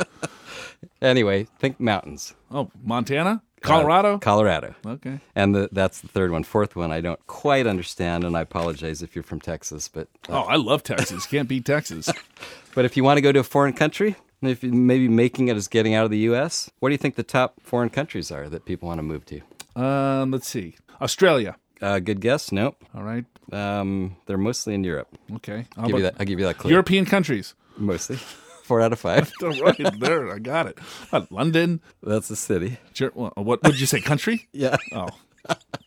Anyway, 1.02 1.48
think 1.60 1.80
mountains. 1.80 2.34
Oh, 2.52 2.70
Montana, 2.84 3.42
Colorado. 3.62 4.16
Uh, 4.16 4.18
Colorado. 4.20 4.76
okay. 4.86 5.20
And 5.36 5.56
the, 5.56 5.70
that's 5.72 6.02
the 6.02 6.08
third 6.08 6.32
one. 6.32 6.44
Fourth 6.44 6.76
one, 6.76 6.92
I 6.92 7.02
don't 7.02 7.26
quite 7.28 7.68
understand, 7.68 8.24
and 8.24 8.36
I 8.36 8.42
apologize 8.42 9.02
if 9.02 9.16
you're 9.16 9.24
from 9.24 9.40
Texas. 9.40 9.88
But 9.88 10.08
Oh, 10.30 10.42
I 10.42 10.56
love 10.56 10.84
Texas. 10.84 11.26
Can't 11.26 11.48
beat 11.48 11.66
Texas. 11.66 12.10
but 12.76 12.86
if 12.86 12.98
you 12.98 13.04
want 13.04 13.18
to 13.18 13.22
go 13.22 13.32
to 13.32 13.40
a 13.40 13.44
foreign 13.44 13.74
country, 13.74 14.16
if 14.42 14.64
you 14.64 14.72
maybe 14.72 15.08
making 15.08 15.48
it 15.48 15.58
is 15.58 15.68
getting 15.68 15.94
out 15.94 16.06
of 16.06 16.12
the 16.12 16.18
U.S., 16.20 16.70
what 16.80 16.90
do 16.90 16.94
you 16.94 16.98
think 16.98 17.16
the 17.16 17.24
top 17.24 17.56
foreign 17.62 17.90
countries 17.90 18.32
are 18.32 18.50
that 18.50 18.66
people 18.66 18.88
want 18.88 18.98
to 18.98 19.04
move 19.04 19.26
to? 19.28 19.42
Um, 19.82 20.32
let's 20.32 20.48
see. 20.48 20.76
Australia. 21.00 21.56
Uh, 21.82 22.00
good 22.00 22.22
guess. 22.22 22.52
Nope. 22.52 22.84
All 22.96 23.04
right. 23.04 23.26
Um, 23.52 24.16
they're 24.26 24.38
mostly 24.38 24.74
in 24.74 24.84
Europe. 24.84 25.08
Okay. 25.38 25.66
I'll 25.78 25.88
give 25.88 25.98
you 25.98 26.04
that. 26.04 26.16
I'll 26.20 26.26
give 26.26 26.40
you 26.40 26.46
that 26.46 26.58
clue. 26.58 26.72
European 26.72 27.06
countries. 27.06 27.54
Mostly. 27.78 28.20
Four 28.72 28.80
out 28.80 28.94
of 28.94 29.00
five. 29.00 29.30
right 29.42 30.00
there, 30.00 30.34
I 30.34 30.40
got 30.40 30.66
it. 30.66 30.78
Uh, 31.12 31.26
London. 31.30 31.82
That's 32.02 32.30
a 32.30 32.38
city. 32.38 32.78
Well, 33.14 33.34
what 33.36 33.62
would 33.64 33.78
you 33.78 33.86
say? 33.86 34.00
Country? 34.00 34.48
Yeah. 34.54 34.78
Oh, 34.94 35.10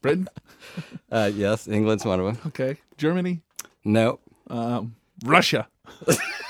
Britain. 0.02 0.28
Uh, 1.10 1.30
yes, 1.34 1.66
England's 1.66 2.04
one 2.04 2.20
of 2.20 2.26
them. 2.26 2.38
Okay. 2.48 2.76
Germany. 2.98 3.40
No. 3.86 4.20
Um, 4.50 4.96
Russia. 5.24 5.66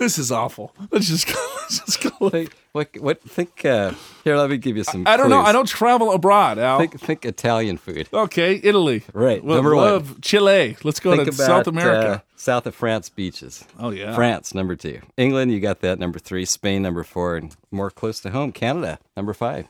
this 0.00 0.18
is 0.18 0.32
awful. 0.32 0.74
Let's 0.90 1.06
just 1.06 1.28
go. 1.28 1.34
Let's 1.60 1.78
just 1.84 2.02
go. 2.18 2.28
Think, 2.30 2.52
what? 2.72 2.88
What? 2.98 3.22
Think. 3.22 3.64
Uh, 3.64 3.92
here, 4.24 4.36
let 4.36 4.50
me 4.50 4.56
give 4.56 4.76
you 4.76 4.82
some. 4.82 5.04
I 5.06 5.16
don't 5.16 5.30
know. 5.30 5.40
I 5.40 5.52
don't 5.52 5.68
travel 5.68 6.12
abroad, 6.12 6.58
Al. 6.58 6.78
Think. 6.80 6.98
Think 6.98 7.24
Italian 7.24 7.76
food. 7.76 8.08
okay, 8.12 8.60
Italy. 8.62 9.04
Right, 9.12 9.42
Well, 9.44 9.56
number 9.56 9.76
one. 9.76 10.20
Chile. 10.20 10.76
Let's 10.82 10.98
go 10.98 11.12
Think 11.12 11.28
to 11.28 11.34
about 11.34 11.46
South 11.46 11.66
America. 11.68 12.08
uh, 12.08 12.18
south 12.34 12.66
of 12.66 12.74
France 12.74 13.08
beaches. 13.08 13.64
oh 13.78 13.90
yeah. 13.90 14.14
France, 14.14 14.52
number 14.54 14.74
two. 14.74 15.00
England, 15.16 15.52
you 15.52 15.60
got 15.60 15.80
that, 15.80 15.98
number 16.00 16.18
three. 16.18 16.44
Spain, 16.44 16.82
number 16.82 17.04
four. 17.04 17.36
And 17.36 17.54
more 17.70 17.90
close 17.90 18.18
to 18.20 18.30
home, 18.30 18.50
Canada, 18.52 18.98
number 19.16 19.32
five. 19.32 19.68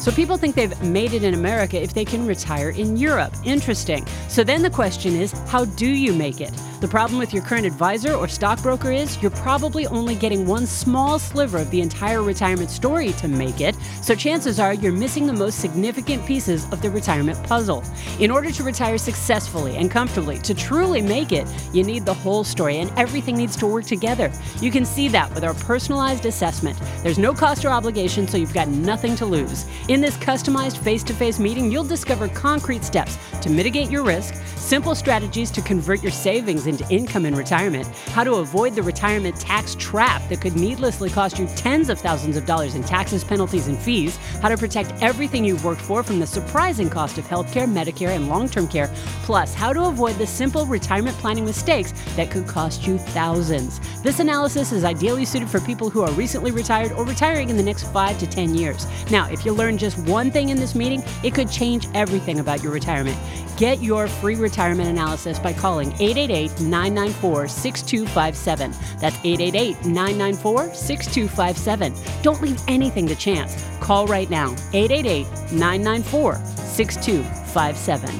So 0.00 0.10
people 0.10 0.38
think 0.38 0.54
they've 0.54 0.80
made 0.82 1.12
it 1.12 1.22
in 1.22 1.34
America 1.34 1.78
if 1.80 1.92
they 1.92 2.06
can 2.06 2.26
retire 2.26 2.70
in 2.70 2.96
Europe. 2.96 3.34
Interesting. 3.44 4.06
So 4.28 4.42
then 4.42 4.62
the 4.62 4.70
question 4.70 5.14
is, 5.14 5.32
how 5.46 5.66
do 5.66 5.86
you 5.86 6.14
make 6.14 6.40
it? 6.40 6.52
The 6.80 6.88
problem 6.88 7.18
with 7.18 7.34
your 7.34 7.42
current 7.42 7.66
advisor 7.66 8.14
or 8.14 8.26
stockbroker 8.26 8.90
is 8.90 9.20
you're 9.20 9.30
probably 9.30 9.86
only 9.88 10.14
getting 10.14 10.46
one 10.46 10.66
small 10.66 11.18
sliver 11.18 11.58
of 11.58 11.70
the 11.70 11.82
entire 11.82 12.22
retirement 12.22 12.70
story 12.70 13.12
to 13.12 13.28
make 13.28 13.60
it. 13.60 13.76
So 14.00 14.14
chances 14.14 14.58
are 14.58 14.72
you're 14.72 14.90
missing 14.90 15.26
the 15.26 15.34
most 15.34 15.58
significant 15.58 16.24
pieces 16.24 16.64
of 16.72 16.80
the 16.80 16.88
retirement 16.88 17.42
puzzle. 17.42 17.84
In 18.18 18.30
order 18.30 18.50
to 18.50 18.62
retire 18.62 18.96
successfully 18.96 19.76
and 19.76 19.90
comfortably, 19.90 20.38
to 20.38 20.54
truly 20.54 21.02
make 21.02 21.32
it, 21.32 21.46
you 21.74 21.84
need 21.84 22.06
the 22.06 22.14
whole 22.14 22.44
story 22.44 22.78
and 22.78 22.90
everything 22.96 23.36
needs 23.36 23.56
to 23.56 23.66
work 23.66 23.84
together. 23.84 24.32
You 24.62 24.70
can 24.70 24.86
see 24.86 25.08
that 25.08 25.34
with 25.34 25.44
our 25.44 25.54
personalized 25.54 26.24
assessment. 26.24 26.78
There's 27.02 27.18
no 27.18 27.34
cost 27.34 27.66
or 27.66 27.68
obligation, 27.68 28.26
so 28.26 28.38
you've 28.38 28.54
got 28.54 28.68
nothing 28.68 29.16
to 29.16 29.26
lose. 29.26 29.66
In 29.90 30.00
this 30.00 30.16
customized 30.16 30.78
face 30.78 31.02
to 31.02 31.12
face 31.12 31.40
meeting, 31.40 31.68
you'll 31.68 31.82
discover 31.82 32.28
concrete 32.28 32.84
steps 32.84 33.18
to 33.42 33.50
mitigate 33.50 33.90
your 33.90 34.04
risk, 34.04 34.36
simple 34.54 34.94
strategies 34.94 35.50
to 35.50 35.60
convert 35.60 36.00
your 36.00 36.12
savings 36.12 36.68
into 36.68 36.88
income 36.90 37.26
in 37.26 37.34
retirement, 37.34 37.88
how 38.12 38.22
to 38.22 38.34
avoid 38.34 38.76
the 38.76 38.84
retirement 38.84 39.34
tax 39.40 39.74
trap 39.74 40.22
that 40.28 40.40
could 40.40 40.54
needlessly 40.54 41.10
cost 41.10 41.40
you 41.40 41.48
tens 41.56 41.88
of 41.88 41.98
thousands 41.98 42.36
of 42.36 42.46
dollars 42.46 42.76
in 42.76 42.84
taxes, 42.84 43.24
penalties, 43.24 43.66
and 43.66 43.76
fees, 43.76 44.16
how 44.40 44.48
to 44.48 44.56
protect 44.56 44.92
everything 45.02 45.44
you've 45.44 45.64
worked 45.64 45.80
for 45.80 46.04
from 46.04 46.20
the 46.20 46.26
surprising 46.26 46.88
cost 46.88 47.18
of 47.18 47.24
healthcare, 47.26 47.66
Medicare, 47.66 48.14
and 48.14 48.28
long 48.28 48.48
term 48.48 48.68
care, 48.68 48.88
plus 49.24 49.54
how 49.54 49.72
to 49.72 49.86
avoid 49.86 50.14
the 50.18 50.26
simple 50.26 50.66
retirement 50.66 51.16
planning 51.16 51.44
mistakes 51.44 51.92
that 52.14 52.30
could 52.30 52.46
cost 52.46 52.86
you 52.86 52.96
thousands. 52.96 53.80
This 54.02 54.20
analysis 54.20 54.70
is 54.70 54.84
ideally 54.84 55.24
suited 55.24 55.50
for 55.50 55.58
people 55.58 55.90
who 55.90 56.02
are 56.02 56.12
recently 56.12 56.52
retired 56.52 56.92
or 56.92 57.04
retiring 57.04 57.50
in 57.50 57.56
the 57.56 57.62
next 57.64 57.90
five 57.92 58.20
to 58.20 58.26
10 58.28 58.54
years. 58.54 58.86
Now, 59.10 59.28
if 59.28 59.44
you 59.44 59.52
learn 59.52 59.79
just 59.80 59.98
one 60.08 60.30
thing 60.30 60.50
in 60.50 60.58
this 60.58 60.74
meeting, 60.74 61.02
it 61.24 61.34
could 61.34 61.50
change 61.50 61.88
everything 61.94 62.38
about 62.38 62.62
your 62.62 62.70
retirement. 62.72 63.16
Get 63.56 63.82
your 63.82 64.06
free 64.08 64.36
retirement 64.36 64.88
analysis 64.88 65.38
by 65.38 65.52
calling 65.52 65.88
888 66.00 66.60
994 66.60 67.48
6257. 67.48 68.70
That's 69.00 69.16
888 69.24 69.84
994 69.86 70.74
6257. 70.74 71.94
Don't 72.22 72.40
leave 72.40 72.60
anything 72.68 73.06
to 73.08 73.14
chance. 73.14 73.56
Call 73.80 74.06
right 74.06 74.30
now 74.30 74.52
888 74.72 75.26
994 75.52 76.36
6257. 76.36 78.10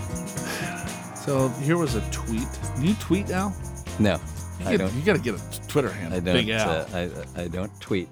So 1.24 1.48
here 1.62 1.76
was 1.78 1.94
a 1.94 2.00
tweet. 2.10 2.46
Do 2.76 2.82
you 2.86 2.94
tweet 2.94 3.28
now? 3.28 3.54
No, 3.98 4.18
I 4.64 4.72
You, 4.72 4.78
don't. 4.78 4.92
you 4.94 5.02
got 5.02 5.16
to 5.16 5.22
get 5.22 5.34
a 5.34 5.60
Twitter 5.68 5.90
handle. 5.90 6.16
I 6.16 6.20
don't. 6.20 6.34
Big 6.34 6.48
Al. 6.50 6.70
Uh, 6.70 6.86
I, 7.36 7.42
I 7.42 7.48
don't 7.48 7.70
tweet. 7.80 8.08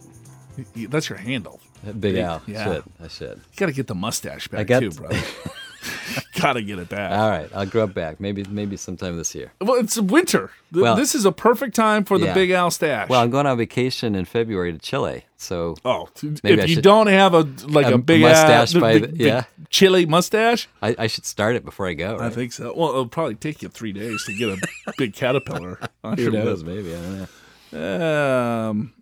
That's 0.77 1.09
your 1.09 1.19
handle. 1.19 1.61
Big 1.85 2.01
Big- 2.01 2.17
Al. 2.19 2.43
yeah. 2.47 2.65
Should. 2.65 2.85
I 3.03 3.09
should. 3.09 3.37
You 3.53 3.57
got 3.57 3.67
to 3.67 3.73
get 3.73 3.87
the 3.87 3.95
mustache 3.95 4.49
back 4.49 4.61
I 4.61 4.65
got- 4.65 4.81
too, 4.81 4.91
bro. 4.91 5.09
got 6.41 6.55
to 6.55 6.63
get 6.63 6.79
it 6.79 6.89
back. 6.89 7.13
All 7.13 7.29
right, 7.31 7.49
I'll 7.55 7.67
grow 7.67 7.85
it 7.85 7.95
back. 7.95 8.19
Maybe 8.21 8.45
maybe 8.45 8.77
sometime 8.77 9.17
this 9.17 9.35
year. 9.35 9.53
well, 9.61 9.77
it's 9.79 9.99
winter. 9.99 10.51
Th- 10.73 10.83
Well- 10.83 10.97
this 10.97 11.15
is 11.15 11.25
a 11.25 11.31
perfect 11.33 11.75
time 11.77 12.05
for 12.05 12.19
the 12.19 12.27
Yeah. 12.27 12.35
Big 12.35 12.51
Al 12.51 12.71
stash. 12.71 13.09
Well, 13.09 13.23
I'm 13.23 13.31
going 13.31 13.47
on 13.47 13.57
vacation 13.59 14.15
in 14.15 14.25
February 14.25 14.73
to 14.73 14.79
Chile, 14.79 15.25
so 15.37 15.77
oh, 15.85 16.09
maybe 16.43 16.61
if 16.63 16.69
you 16.71 16.83
don't 16.83 17.07
have 17.07 17.33
a 17.35 17.47
like 17.69 17.87
a, 17.87 17.95
a 17.95 17.99
big 17.99 18.23
mustache 18.23 18.75
Al, 18.75 18.81
by 18.81 18.95
the, 18.99 19.07
the- 19.07 19.07
the 19.17 19.25
yeah. 19.25 19.45
chili 19.71 20.05
mustache, 20.05 20.69
I, 20.83 20.97
I 20.99 21.07
should 21.07 21.25
start 21.27 21.55
it 21.55 21.65
before 21.65 21.87
I 21.87 21.95
go. 21.95 22.19
I 22.19 22.31
think 22.31 22.53
so. 22.53 22.75
Well, 22.77 22.89
it'll 22.91 23.07
probably 23.07 23.37
take 23.37 23.63
you 23.63 23.69
three 23.69 23.93
days 23.93 24.25
to 24.27 24.35
get 24.35 24.49
a 24.49 24.93
big 24.99 25.15
caterpillar. 25.15 25.79
on 26.03 26.17
Who 26.17 26.25
your 26.25 26.33
knows? 26.33 26.65
Maybe 26.65 26.93
I 26.95 26.99
don't 27.01 27.29
know. 27.73 28.69
Um, 28.71 28.93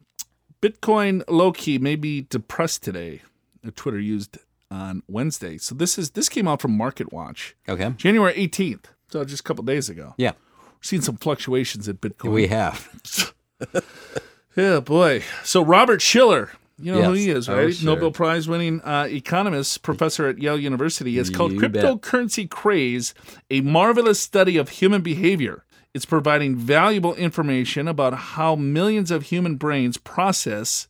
Bitcoin 0.63 1.23
low 1.29 1.53
key 1.53 1.79
may 1.79 1.97
be 1.97 2.23
depressed 2.23 2.83
today. 2.83 3.23
Twitter 3.75 3.99
used 4.01 4.39
on 4.71 5.03
Wednesday. 5.09 5.59
So 5.59 5.75
this 5.75 5.99
is 5.99 6.11
this 6.13 6.29
came 6.29 6.47
out 6.49 6.61
from 6.63 6.79
MarketWatch, 6.79 7.53
Okay. 7.69 7.91
January 7.97 8.33
18th. 8.35 8.85
So 9.09 9.25
just 9.25 9.41
a 9.41 9.43
couple 9.45 9.65
days 9.65 9.89
ago. 9.89 10.15
Yeah, 10.17 10.33
We're 10.33 10.83
seeing 10.83 11.03
some 11.03 11.17
fluctuations 11.17 11.89
in 11.89 11.97
Bitcoin. 11.99 12.33
we 12.33 12.47
have. 12.49 12.89
Yeah, 14.57 14.81
boy. 14.81 15.23
So 15.45 15.63
Robert 15.63 16.01
Shiller, 16.01 16.51
you 16.81 16.91
know 16.95 17.03
who 17.03 17.13
he 17.13 17.29
is, 17.29 17.47
Oh, 17.47 17.57
right? 17.59 17.75
sure. 17.75 17.95
Nobel 17.95 18.11
Prize 18.11 18.49
winning 18.49 18.81
uh, 18.81 19.07
economist, 19.11 19.83
professor 19.83 20.29
at 20.29 20.39
Yale 20.39 20.59
University, 20.59 21.15
has 21.19 21.29
called 21.29 21.53
You 21.53 21.61
bet. 21.69 21.85
cryptocurrency 21.85 22.49
craze 22.49 23.13
a 23.51 23.61
marvelous 23.61 24.19
study 24.19 24.57
of 24.57 24.71
human 24.71 25.03
behavior. 25.03 25.66
It's 25.97 26.05
providing 26.05 26.57
valuable 26.57 27.15
information 27.15 27.89
about 27.89 28.13
how 28.37 28.55
millions 28.55 29.11
of 29.11 29.23
human 29.33 29.57
brains 29.57 29.97
process. 29.97 30.89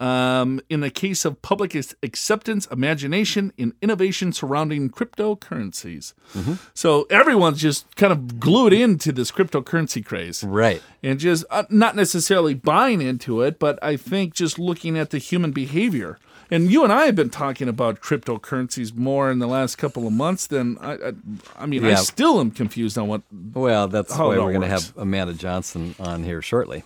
Um, 0.00 0.60
in 0.68 0.78
the 0.80 0.90
case 0.90 1.24
of 1.24 1.42
public 1.42 1.74
acceptance, 2.04 2.66
imagination, 2.66 3.52
and 3.58 3.72
innovation 3.82 4.32
surrounding 4.32 4.90
cryptocurrencies. 4.90 6.12
Mm-hmm. 6.34 6.54
So 6.72 7.06
everyone's 7.10 7.60
just 7.60 7.96
kind 7.96 8.12
of 8.12 8.38
glued 8.38 8.72
into 8.72 9.10
this 9.10 9.32
cryptocurrency 9.32 10.04
craze 10.04 10.44
Right. 10.44 10.82
and 11.02 11.18
just 11.18 11.44
uh, 11.50 11.64
not 11.68 11.96
necessarily 11.96 12.54
buying 12.54 13.00
into 13.02 13.42
it, 13.42 13.58
but 13.58 13.76
I 13.82 13.96
think 13.96 14.34
just 14.34 14.56
looking 14.56 14.96
at 14.96 15.10
the 15.10 15.18
human 15.18 15.50
behavior. 15.50 16.18
And 16.50 16.70
you 16.70 16.82
and 16.82 16.92
I 16.92 17.06
have 17.06 17.14
been 17.14 17.30
talking 17.30 17.68
about 17.68 18.00
cryptocurrencies 18.00 18.94
more 18.94 19.30
in 19.30 19.38
the 19.38 19.46
last 19.46 19.76
couple 19.76 20.06
of 20.06 20.12
months 20.12 20.46
than 20.46 20.78
I. 20.78 20.94
I, 20.94 21.12
I 21.58 21.66
mean, 21.66 21.84
I 21.84 21.94
still 21.94 22.40
am 22.40 22.50
confused 22.50 22.96
on 22.96 23.08
what. 23.08 23.22
Well, 23.32 23.88
that's 23.88 24.14
How 24.14 24.28
why 24.28 24.38
we're 24.38 24.52
going 24.52 24.62
to 24.62 24.68
have 24.68 24.92
Amanda 24.96 25.34
Johnson 25.34 25.94
on 26.00 26.24
here 26.24 26.40
shortly. 26.40 26.84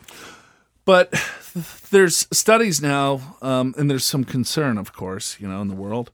But 0.85 1.15
there's 1.91 2.27
studies 2.33 2.83
now, 2.83 3.37
um, 3.41 3.75
and 3.79 3.89
there's 3.89 4.05
some 4.05 4.25
concern, 4.25 4.79
of 4.79 4.93
course, 4.93 5.37
you 5.39 5.47
know, 5.47 5.61
in 5.63 5.69
the 5.69 5.77
world 5.77 6.11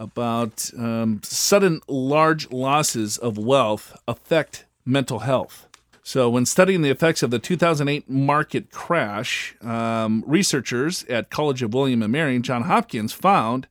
about 0.00 0.70
um, 0.76 1.20
sudden 1.22 1.80
large 1.86 2.50
losses 2.50 3.18
of 3.18 3.36
wealth 3.36 3.96
affect 4.08 4.64
mental 4.84 5.20
health. 5.20 5.68
So, 6.02 6.30
when 6.30 6.46
studying 6.46 6.82
the 6.82 6.90
effects 6.90 7.22
of 7.22 7.30
the 7.30 7.38
2008 7.38 8.08
market 8.08 8.70
crash, 8.70 9.54
um, 9.60 10.24
researchers 10.26 11.04
at 11.04 11.30
College 11.30 11.62
of 11.62 11.74
William 11.74 12.02
and 12.02 12.12
Mary 12.12 12.34
and 12.34 12.44
John 12.44 12.62
Hopkins 12.62 13.12
found 13.12 13.66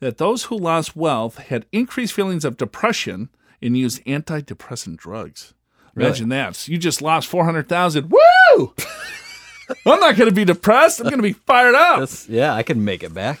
that 0.00 0.18
those 0.18 0.44
who 0.44 0.56
lost 0.56 0.96
wealth 0.96 1.36
had 1.38 1.66
increased 1.72 2.12
feelings 2.12 2.44
of 2.44 2.56
depression 2.56 3.28
and 3.62 3.76
used 3.76 4.04
antidepressant 4.04 4.96
drugs. 4.96 5.54
Imagine 5.94 6.28
that. 6.28 6.56
So 6.56 6.72
you 6.72 6.78
just 6.78 7.00
lost 7.00 7.26
400,000. 7.28 8.10
Woo! 8.10 8.74
I'm 9.86 10.00
not 10.00 10.16
going 10.16 10.28
to 10.28 10.34
be 10.34 10.44
depressed. 10.44 11.00
I'm 11.00 11.04
going 11.04 11.16
to 11.16 11.22
be 11.22 11.32
fired 11.32 11.74
up. 11.74 12.00
That's 12.00 12.28
yeah, 12.28 12.54
I 12.54 12.62
can 12.62 12.84
make 12.84 13.02
it 13.02 13.14
back. 13.14 13.40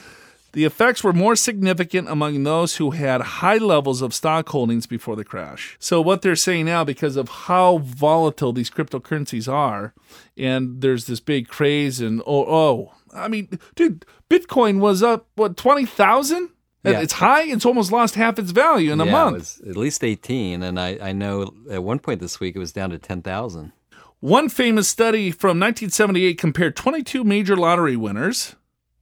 The 0.56 0.64
effects 0.64 1.04
were 1.04 1.12
more 1.12 1.36
significant 1.36 2.08
among 2.08 2.42
those 2.42 2.76
who 2.76 2.92
had 2.92 3.20
high 3.20 3.58
levels 3.58 4.00
of 4.00 4.14
stock 4.14 4.48
holdings 4.48 4.86
before 4.86 5.14
the 5.14 5.22
crash. 5.22 5.76
So, 5.78 6.00
what 6.00 6.22
they're 6.22 6.34
saying 6.34 6.64
now, 6.64 6.82
because 6.82 7.16
of 7.16 7.28
how 7.28 7.76
volatile 7.84 8.54
these 8.54 8.70
cryptocurrencies 8.70 9.52
are, 9.52 9.92
and 10.34 10.80
there's 10.80 11.04
this 11.04 11.20
big 11.20 11.48
craze, 11.48 12.00
and 12.00 12.22
oh, 12.26 12.46
oh, 12.46 12.94
I 13.12 13.28
mean, 13.28 13.58
dude, 13.74 14.06
Bitcoin 14.30 14.80
was 14.80 15.02
up, 15.02 15.26
what, 15.34 15.58
20,000? 15.58 16.38
And 16.38 16.48
Yeah. 16.84 17.00
It's 17.00 17.12
high. 17.12 17.42
It's 17.42 17.66
almost 17.66 17.92
lost 17.92 18.14
half 18.14 18.38
its 18.38 18.52
value 18.52 18.92
in 18.92 19.00
a 19.02 19.04
yeah, 19.04 19.12
month. 19.12 19.36
it 19.36 19.66
was 19.66 19.68
at 19.68 19.76
least 19.76 20.02
18, 20.02 20.62
and 20.62 20.80
I, 20.80 20.98
I 21.02 21.12
know 21.12 21.52
at 21.70 21.84
one 21.84 21.98
point 21.98 22.20
this 22.20 22.40
week 22.40 22.56
it 22.56 22.60
was 22.60 22.72
down 22.72 22.88
to 22.88 22.98
10,000. 22.98 23.72
One 24.20 24.48
famous 24.48 24.88
study 24.88 25.30
from 25.32 25.60
1978 25.60 26.38
compared 26.38 26.76
22 26.76 27.24
major 27.24 27.56
lottery 27.58 27.96
winners 27.96 28.56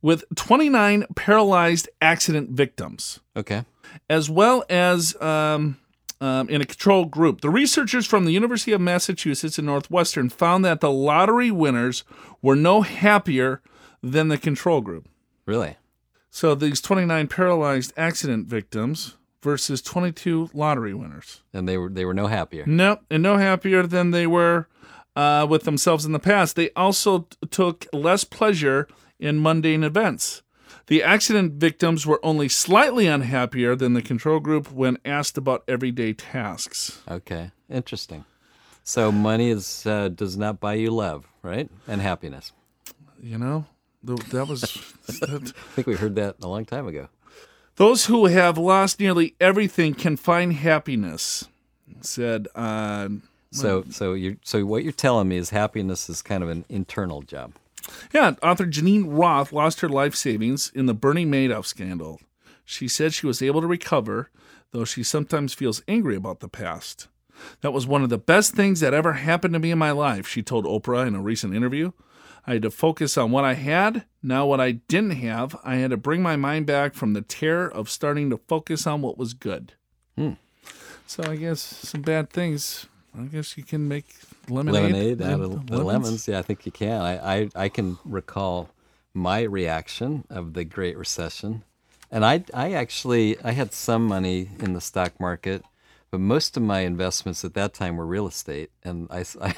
with 0.04 0.22
29 0.36 1.06
paralyzed 1.16 1.88
accident 2.02 2.50
victims, 2.50 3.20
Okay. 3.34 3.64
as 4.10 4.28
well 4.28 4.62
as 4.68 5.18
um, 5.22 5.78
um, 6.20 6.46
in 6.50 6.60
a 6.60 6.66
control 6.66 7.06
group. 7.06 7.40
The 7.40 7.48
researchers 7.48 8.04
from 8.06 8.26
the 8.26 8.32
University 8.32 8.72
of 8.72 8.82
Massachusetts 8.82 9.56
and 9.56 9.64
Northwestern 9.66 10.28
found 10.28 10.62
that 10.66 10.80
the 10.82 10.90
lottery 10.90 11.50
winners 11.50 12.04
were 12.42 12.54
no 12.54 12.82
happier 12.82 13.62
than 14.02 14.28
the 14.28 14.36
control 14.36 14.82
group. 14.82 15.08
Really? 15.46 15.78
So 16.28 16.54
these 16.54 16.82
29 16.82 17.26
paralyzed 17.28 17.94
accident 17.96 18.46
victims 18.46 19.16
versus 19.42 19.80
22 19.80 20.50
lottery 20.52 20.92
winners. 20.92 21.40
And 21.54 21.66
they 21.66 21.78
were 21.78 21.88
they 21.88 22.04
were 22.04 22.12
no 22.12 22.26
happier. 22.26 22.64
Nope, 22.66 23.00
and 23.10 23.22
no 23.22 23.38
happier 23.38 23.86
than 23.86 24.10
they 24.10 24.26
were 24.26 24.68
uh, 25.16 25.46
with 25.48 25.62
themselves 25.62 26.04
in 26.04 26.12
the 26.12 26.18
past. 26.18 26.56
They 26.56 26.68
also 26.76 27.20
t- 27.20 27.36
took 27.50 27.86
less 27.94 28.24
pleasure 28.24 28.86
in 29.18 29.40
mundane 29.42 29.84
events. 29.84 30.42
The 30.86 31.02
accident 31.02 31.54
victims 31.54 32.06
were 32.06 32.20
only 32.24 32.48
slightly 32.48 33.06
unhappier 33.06 33.74
than 33.74 33.94
the 33.94 34.02
control 34.02 34.38
group 34.40 34.70
when 34.70 34.98
asked 35.04 35.38
about 35.38 35.64
everyday 35.66 36.12
tasks. 36.12 37.00
Okay. 37.08 37.52
Interesting. 37.70 38.24
So 38.82 39.10
money 39.10 39.48
is 39.48 39.86
uh, 39.86 40.08
does 40.08 40.36
not 40.36 40.60
buy 40.60 40.74
you 40.74 40.90
love, 40.90 41.26
right? 41.42 41.70
And 41.88 42.02
happiness. 42.02 42.52
You 43.22 43.38
know, 43.38 43.64
that 44.02 44.46
was. 44.46 44.60
that- 45.06 45.52
I 45.56 45.74
think 45.74 45.86
we 45.86 45.94
heard 45.94 46.16
that 46.16 46.36
a 46.42 46.48
long 46.48 46.66
time 46.66 46.86
ago. 46.86 47.08
Those 47.76 48.06
who 48.06 48.26
have 48.26 48.58
lost 48.58 49.00
nearly 49.00 49.34
everything 49.40 49.94
can 49.94 50.16
find 50.18 50.52
happiness, 50.52 51.48
said. 52.02 52.46
Uh, 52.54 53.08
So 53.52 53.84
so 53.88 54.12
you 54.12 54.36
so 54.44 54.66
what 54.66 54.82
you're 54.82 54.92
telling 54.92 55.28
me 55.28 55.38
is 55.38 55.48
happiness 55.50 56.10
is 56.10 56.20
kind 56.22 56.42
of 56.42 56.50
an 56.50 56.64
internal 56.68 57.22
job. 57.22 57.54
Yeah, 58.12 58.34
author 58.42 58.66
Geneen 58.66 59.04
Roth 59.06 59.52
lost 59.52 59.80
her 59.80 59.88
life 59.88 60.14
savings 60.14 60.70
in 60.74 60.86
the 60.86 60.94
Bernie 60.94 61.26
Madoff 61.26 61.66
scandal. 61.66 62.20
She 62.64 62.88
said 62.88 63.12
she 63.12 63.26
was 63.26 63.42
able 63.42 63.60
to 63.60 63.66
recover, 63.66 64.30
though 64.72 64.84
she 64.84 65.02
sometimes 65.02 65.54
feels 65.54 65.82
angry 65.86 66.16
about 66.16 66.40
the 66.40 66.48
past. 66.48 67.08
That 67.60 67.72
was 67.72 67.86
one 67.86 68.02
of 68.02 68.10
the 68.10 68.18
best 68.18 68.54
things 68.54 68.80
that 68.80 68.94
ever 68.94 69.14
happened 69.14 69.54
to 69.54 69.60
me 69.60 69.70
in 69.70 69.78
my 69.78 69.90
life, 69.90 70.26
she 70.26 70.42
told 70.42 70.64
Oprah 70.64 71.06
in 71.06 71.14
a 71.14 71.20
recent 71.20 71.54
interview. 71.54 71.92
I 72.46 72.54
had 72.54 72.62
to 72.62 72.70
focus 72.70 73.16
on 73.16 73.30
what 73.30 73.44
I 73.44 73.54
had, 73.54 74.04
now 74.22 74.46
what 74.46 74.60
I 74.60 74.72
didn't 74.72 75.12
have. 75.12 75.56
I 75.64 75.76
had 75.76 75.90
to 75.90 75.96
bring 75.96 76.22
my 76.22 76.36
mind 76.36 76.66
back 76.66 76.94
from 76.94 77.14
the 77.14 77.22
terror 77.22 77.72
of 77.72 77.88
starting 77.88 78.28
to 78.30 78.36
focus 78.36 78.86
on 78.86 79.00
what 79.00 79.16
was 79.16 79.32
good. 79.32 79.72
Hmm. 80.16 80.32
So 81.06 81.24
I 81.24 81.36
guess 81.36 81.60
some 81.60 82.02
bad 82.02 82.30
things. 82.30 82.86
I 83.18 83.24
guess 83.24 83.56
you 83.56 83.62
can 83.62 83.86
make 83.88 84.06
lemonade, 84.48 85.20
Lemonade 85.20 85.22
out 85.22 85.40
of 85.40 85.70
lemons. 85.70 85.86
lemons. 85.86 86.28
Yeah, 86.28 86.38
I 86.38 86.42
think 86.42 86.66
you 86.66 86.72
can. 86.72 87.00
I, 87.00 87.34
I, 87.34 87.50
I 87.54 87.68
can 87.68 87.98
recall 88.04 88.70
my 89.12 89.42
reaction 89.42 90.24
of 90.28 90.54
the 90.54 90.64
Great 90.64 90.98
Recession. 90.98 91.62
And 92.10 92.24
I, 92.24 92.44
I 92.52 92.72
actually 92.72 93.40
I 93.42 93.52
had 93.52 93.72
some 93.72 94.06
money 94.06 94.50
in 94.58 94.72
the 94.72 94.80
stock 94.80 95.18
market, 95.20 95.64
but 96.10 96.20
most 96.20 96.56
of 96.56 96.62
my 96.62 96.80
investments 96.80 97.44
at 97.44 97.54
that 97.54 97.74
time 97.74 97.96
were 97.96 98.06
real 98.06 98.26
estate, 98.26 98.70
and 98.82 99.08
I, 99.10 99.24
I 99.40 99.54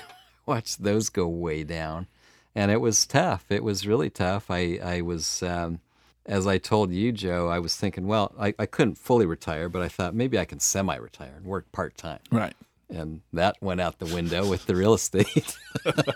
watched 0.46 0.82
those 0.82 1.08
go 1.08 1.26
way 1.26 1.64
down, 1.64 2.06
and 2.54 2.70
it 2.70 2.80
was 2.80 3.06
tough. 3.06 3.46
It 3.50 3.64
was 3.64 3.86
really 3.86 4.10
tough. 4.10 4.50
I 4.50 4.78
I 4.82 5.00
was 5.02 5.42
um, 5.42 5.80
as 6.24 6.46
I 6.46 6.58
told 6.58 6.92
you, 6.92 7.12
Joe. 7.12 7.48
I 7.48 7.58
was 7.58 7.76
thinking, 7.76 8.06
well, 8.06 8.34
I, 8.38 8.54
I 8.58 8.66
couldn't 8.66 8.96
fully 8.96 9.26
retire, 9.26 9.68
but 9.68 9.82
I 9.82 9.88
thought 9.88 10.14
maybe 10.14 10.38
I 10.38 10.44
can 10.44 10.60
semi-retire 10.60 11.34
and 11.36 11.46
work 11.46 11.70
part 11.72 11.96
time 11.96 12.20
Right. 12.30 12.54
And 12.88 13.20
that 13.32 13.56
went 13.60 13.80
out 13.80 13.98
the 13.98 14.06
window 14.14 14.48
with 14.48 14.66
the 14.66 14.76
real 14.76 14.94
estate. 14.94 15.56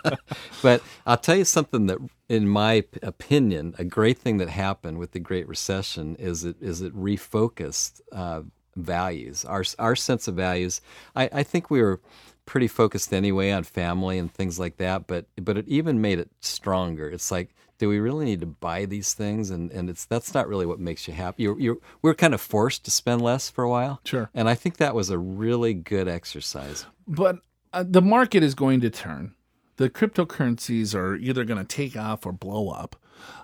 but 0.63 0.83
I'll 1.07 1.17
tell 1.17 1.37
you 1.37 1.45
something 1.45 1.87
that, 1.87 1.99
in 2.29 2.49
my 2.49 2.85
opinion, 3.03 3.75
a 3.79 3.85
great 3.85 4.19
thing 4.19 4.39
that 4.39 4.49
happened 4.49 4.99
with 4.99 5.13
the 5.13 5.21
Great 5.21 5.49
Recession 5.49 6.17
is 6.17 6.45
it 6.45 6.57
is 6.61 6.81
it 6.81 6.95
refocused 6.95 8.01
uh, 8.13 8.43
values, 8.77 9.45
our 9.45 9.65
our 9.79 9.97
sense 9.97 10.29
of 10.29 10.35
values. 10.37 10.81
I, 11.17 11.29
I 11.33 11.43
think 11.43 11.71
we 11.71 11.83
were 11.83 12.01
pretty 12.47 12.69
focused 12.69 13.13
anyway 13.13 13.51
on 13.51 13.65
family 13.65 14.19
and 14.19 14.33
things 14.33 14.59
like 14.59 14.77
that, 14.79 15.07
but 15.07 15.27
but 15.37 15.57
it 15.57 15.69
even 15.69 16.01
made 16.01 16.19
it 16.19 16.31
stronger. 16.41 17.09
It's 17.09 17.31
like. 17.31 17.51
Do 17.81 17.89
we 17.89 17.99
really 17.99 18.27
need 18.27 18.41
to 18.41 18.47
buy 18.47 18.85
these 18.85 19.15
things? 19.15 19.49
And, 19.49 19.73
and 19.73 19.89
it's 19.89 20.05
that's 20.05 20.35
not 20.35 20.47
really 20.47 20.67
what 20.67 20.79
makes 20.79 21.09
you 21.09 21.15
happy. 21.15 21.45
You're, 21.45 21.59
you're, 21.59 21.79
we're 22.03 22.15
kind 22.15 22.35
of 22.35 22.41
forced 22.43 22.85
to 22.85 22.91
spend 22.91 23.23
less 23.23 23.49
for 23.49 23.65
a 23.65 23.71
while. 23.71 24.03
Sure. 24.05 24.29
And 24.35 24.51
I 24.51 24.55
think 24.55 24.77
that 24.77 24.95
was 24.95 25.09
a 25.09 25.17
really 25.17 25.73
good 25.73 26.07
exercise. 26.07 26.85
But 27.09 27.39
uh, 27.73 27.85
the 27.89 28.03
market 28.03 28.43
is 28.43 28.55
going 28.55 28.83
to 28.83 28.91
turn. 28.91 29.35
The 29.77 29.89
cryptocurrencies 29.89 30.95
are 30.95 31.17
either 31.17 31.43
going 31.45 31.59
to 31.59 31.65
take 31.65 31.97
off 31.97 32.27
or 32.27 32.33
blow 32.33 32.69
up. 32.69 32.97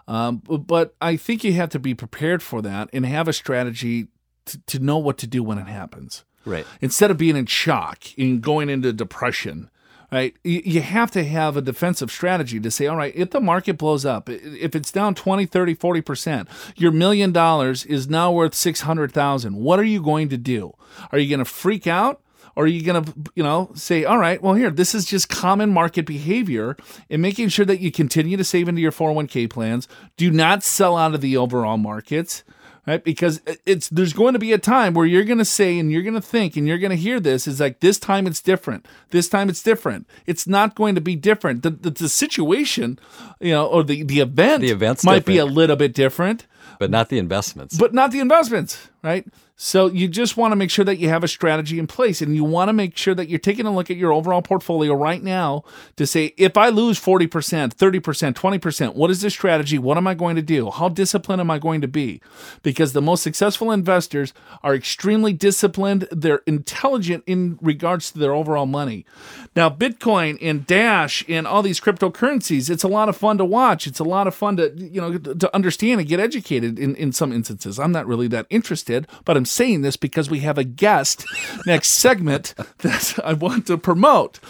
Um, 0.06 0.42
but 0.46 0.94
I 1.00 1.16
think 1.16 1.42
you 1.42 1.54
have 1.54 1.70
to 1.70 1.78
be 1.78 1.94
prepared 1.94 2.42
for 2.42 2.60
that 2.60 2.90
and 2.92 3.06
have 3.06 3.28
a 3.28 3.32
strategy 3.32 4.08
to, 4.44 4.58
to 4.66 4.78
know 4.78 4.98
what 4.98 5.16
to 5.18 5.26
do 5.26 5.42
when 5.42 5.56
it 5.56 5.66
happens. 5.66 6.26
Right. 6.44 6.66
Instead 6.82 7.10
of 7.10 7.16
being 7.16 7.36
in 7.36 7.46
shock 7.46 8.04
and 8.18 8.42
going 8.42 8.68
into 8.68 8.92
depression, 8.92 9.70
right? 10.10 10.36
You, 10.44 10.80
have 10.80 11.10
to 11.12 11.24
have 11.24 11.56
a 11.56 11.62
defensive 11.62 12.10
strategy 12.10 12.60
to 12.60 12.70
say, 12.70 12.86
all 12.86 12.96
right, 12.96 13.12
if 13.14 13.30
the 13.30 13.40
market 13.40 13.78
blows 13.78 14.04
up, 14.04 14.28
if 14.28 14.74
it's 14.74 14.92
down 14.92 15.14
20, 15.14 15.46
30, 15.46 15.74
40%, 15.74 16.48
your 16.76 16.92
million 16.92 17.32
dollars 17.32 17.84
is 17.84 18.08
now 18.08 18.32
worth 18.32 18.54
600,000. 18.54 19.56
What 19.56 19.78
are 19.78 19.84
you 19.84 20.02
going 20.02 20.28
to 20.28 20.36
do? 20.36 20.74
Are 21.12 21.18
you 21.18 21.28
going 21.28 21.44
to 21.44 21.44
freak 21.44 21.86
out? 21.86 22.20
Or 22.54 22.64
are 22.64 22.68
you 22.68 22.82
going 22.82 23.04
to, 23.04 23.12
you 23.34 23.42
know, 23.42 23.70
say, 23.74 24.04
all 24.04 24.16
right, 24.16 24.40
well, 24.40 24.54
here, 24.54 24.70
this 24.70 24.94
is 24.94 25.04
just 25.04 25.28
common 25.28 25.70
market 25.70 26.06
behavior 26.06 26.74
and 27.10 27.20
making 27.20 27.50
sure 27.50 27.66
that 27.66 27.80
you 27.80 27.92
continue 27.92 28.38
to 28.38 28.44
save 28.44 28.66
into 28.66 28.80
your 28.80 28.92
401k 28.92 29.50
plans. 29.50 29.86
Do 30.16 30.30
not 30.30 30.62
sell 30.62 30.96
out 30.96 31.14
of 31.14 31.20
the 31.20 31.36
overall 31.36 31.76
markets 31.76 32.44
right? 32.86 33.02
Because 33.02 33.40
it's 33.64 33.88
there's 33.88 34.12
going 34.12 34.32
to 34.34 34.38
be 34.38 34.52
a 34.52 34.58
time 34.58 34.94
where 34.94 35.06
you're 35.06 35.24
going 35.24 35.38
to 35.38 35.44
say 35.44 35.78
and 35.78 35.90
you're 35.90 36.02
going 36.02 36.14
to 36.14 36.20
think 36.20 36.56
and 36.56 36.66
you're 36.68 36.78
going 36.78 36.90
to 36.90 36.96
hear 36.96 37.18
this 37.20 37.46
is 37.46 37.60
like 37.60 37.80
this 37.80 37.98
time 37.98 38.26
it's 38.26 38.40
different. 38.40 38.86
This 39.10 39.28
time 39.28 39.48
it's 39.48 39.62
different. 39.62 40.06
It's 40.26 40.46
not 40.46 40.74
going 40.74 40.94
to 40.94 41.00
be 41.00 41.16
different. 41.16 41.62
The, 41.62 41.70
the, 41.70 41.90
the 41.90 42.08
situation 42.08 42.98
you 43.40 43.52
know 43.52 43.66
or 43.66 43.82
the, 43.82 44.02
the 44.02 44.20
event 44.20 44.62
The 44.62 44.70
event's 44.70 45.04
might 45.04 45.24
be 45.24 45.38
a 45.38 45.46
little 45.46 45.76
bit 45.76 45.94
different. 45.94 46.46
But 46.78 46.90
not 46.90 47.08
the 47.08 47.18
investments. 47.18 47.78
but 47.78 47.94
not 47.94 48.10
the 48.10 48.20
investments, 48.20 48.88
right? 49.02 49.26
So 49.58 49.86
you 49.86 50.06
just 50.06 50.36
want 50.36 50.52
to 50.52 50.56
make 50.56 50.70
sure 50.70 50.84
that 50.84 50.98
you 50.98 51.08
have 51.08 51.24
a 51.24 51.28
strategy 51.28 51.78
in 51.78 51.86
place 51.86 52.20
and 52.20 52.36
you 52.36 52.44
want 52.44 52.68
to 52.68 52.74
make 52.74 52.94
sure 52.94 53.14
that 53.14 53.30
you're 53.30 53.38
taking 53.38 53.64
a 53.64 53.74
look 53.74 53.90
at 53.90 53.96
your 53.96 54.12
overall 54.12 54.42
portfolio 54.42 54.92
right 54.92 55.22
now 55.22 55.64
to 55.96 56.06
say 56.06 56.34
if 56.36 56.58
I 56.58 56.68
lose 56.68 57.00
40%, 57.00 57.74
30%, 57.74 58.34
20%, 58.34 58.94
what 58.94 59.10
is 59.10 59.22
the 59.22 59.30
strategy? 59.30 59.78
What 59.78 59.96
am 59.96 60.06
I 60.06 60.12
going 60.12 60.36
to 60.36 60.42
do? 60.42 60.70
How 60.70 60.90
disciplined 60.90 61.40
am 61.40 61.50
I 61.50 61.58
going 61.58 61.80
to 61.80 61.88
be? 61.88 62.20
Because 62.62 62.92
the 62.92 63.00
most 63.00 63.22
successful 63.22 63.72
investors 63.72 64.34
are 64.62 64.74
extremely 64.74 65.32
disciplined, 65.32 66.06
they're 66.12 66.42
intelligent 66.46 67.24
in 67.26 67.58
regards 67.62 68.12
to 68.12 68.18
their 68.18 68.34
overall 68.34 68.66
money. 68.66 69.06
Now, 69.54 69.70
Bitcoin 69.70 70.36
and 70.42 70.66
Dash 70.66 71.24
and 71.30 71.46
all 71.46 71.62
these 71.62 71.80
cryptocurrencies, 71.80 72.68
it's 72.68 72.84
a 72.84 72.88
lot 72.88 73.08
of 73.08 73.16
fun 73.16 73.38
to 73.38 73.44
watch. 73.46 73.86
It's 73.86 74.00
a 74.00 74.04
lot 74.04 74.26
of 74.26 74.34
fun 74.34 74.58
to, 74.58 74.70
you 74.76 75.00
know, 75.00 75.16
to 75.16 75.54
understand 75.54 76.00
and 76.00 76.08
get 76.08 76.20
educated 76.20 76.78
in, 76.78 76.94
in 76.96 77.10
some 77.10 77.32
instances. 77.32 77.78
I'm 77.78 77.92
not 77.92 78.06
really 78.06 78.28
that 78.28 78.46
interested, 78.50 79.06
but 79.24 79.34
I'm 79.34 79.45
saying 79.46 79.82
this 79.82 79.96
because 79.96 80.30
we 80.30 80.40
have 80.40 80.58
a 80.58 80.64
guest 80.64 81.24
next 81.66 81.90
segment 81.90 82.54
that 82.78 83.18
I 83.24 83.32
want 83.32 83.66
to 83.68 83.78
promote. 83.78 84.40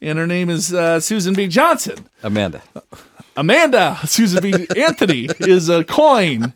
And 0.00 0.18
her 0.18 0.26
name 0.26 0.50
is 0.50 0.74
uh, 0.74 1.00
Susan 1.00 1.34
B. 1.34 1.46
Johnson. 1.48 2.08
Amanda. 2.22 2.62
Amanda 3.36 3.98
Susan 4.06 4.42
B. 4.42 4.66
Anthony 4.76 5.28
is 5.40 5.68
a 5.68 5.84
coin. 5.84 6.52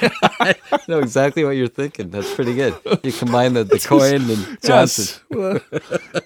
I 0.00 0.54
know 0.88 0.98
exactly 0.98 1.44
what 1.44 1.50
you're 1.50 1.68
thinking. 1.68 2.10
That's 2.10 2.32
pretty 2.34 2.54
good. 2.54 2.74
You 3.02 3.12
combine 3.12 3.54
the, 3.54 3.64
the 3.64 3.78
coin 3.84 4.30
and 4.30 4.58
Johnson. 4.62 5.20
Yes. 5.30 5.62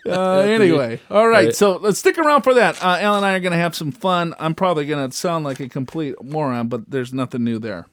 Uh, 0.07 0.38
anyway, 0.40 1.01
all 1.11 1.29
right. 1.29 1.46
Right. 1.46 1.55
So 1.55 1.77
let's 1.77 1.99
stick 1.99 2.18
around 2.18 2.42
for 2.42 2.55
that. 2.55 2.83
Uh, 2.83 2.99
Al 3.01 3.16
and 3.16 3.25
I 3.25 3.35
are 3.35 3.40
going 3.40 3.53
to 3.53 3.59
have 3.59 3.75
some 3.75 3.92
fun. 3.92 4.35
I'm 4.38 4.55
probably 4.55 4.87
going 4.87 5.09
to 5.09 5.16
sound 5.16 5.44
like 5.44 5.61
a 5.61 5.68
complete 5.68 6.14
moron, 6.23 6.68
but 6.68 6.90
there's 6.90 7.12
nothing 7.12 7.44
new 7.44 7.59
there. 7.59 7.87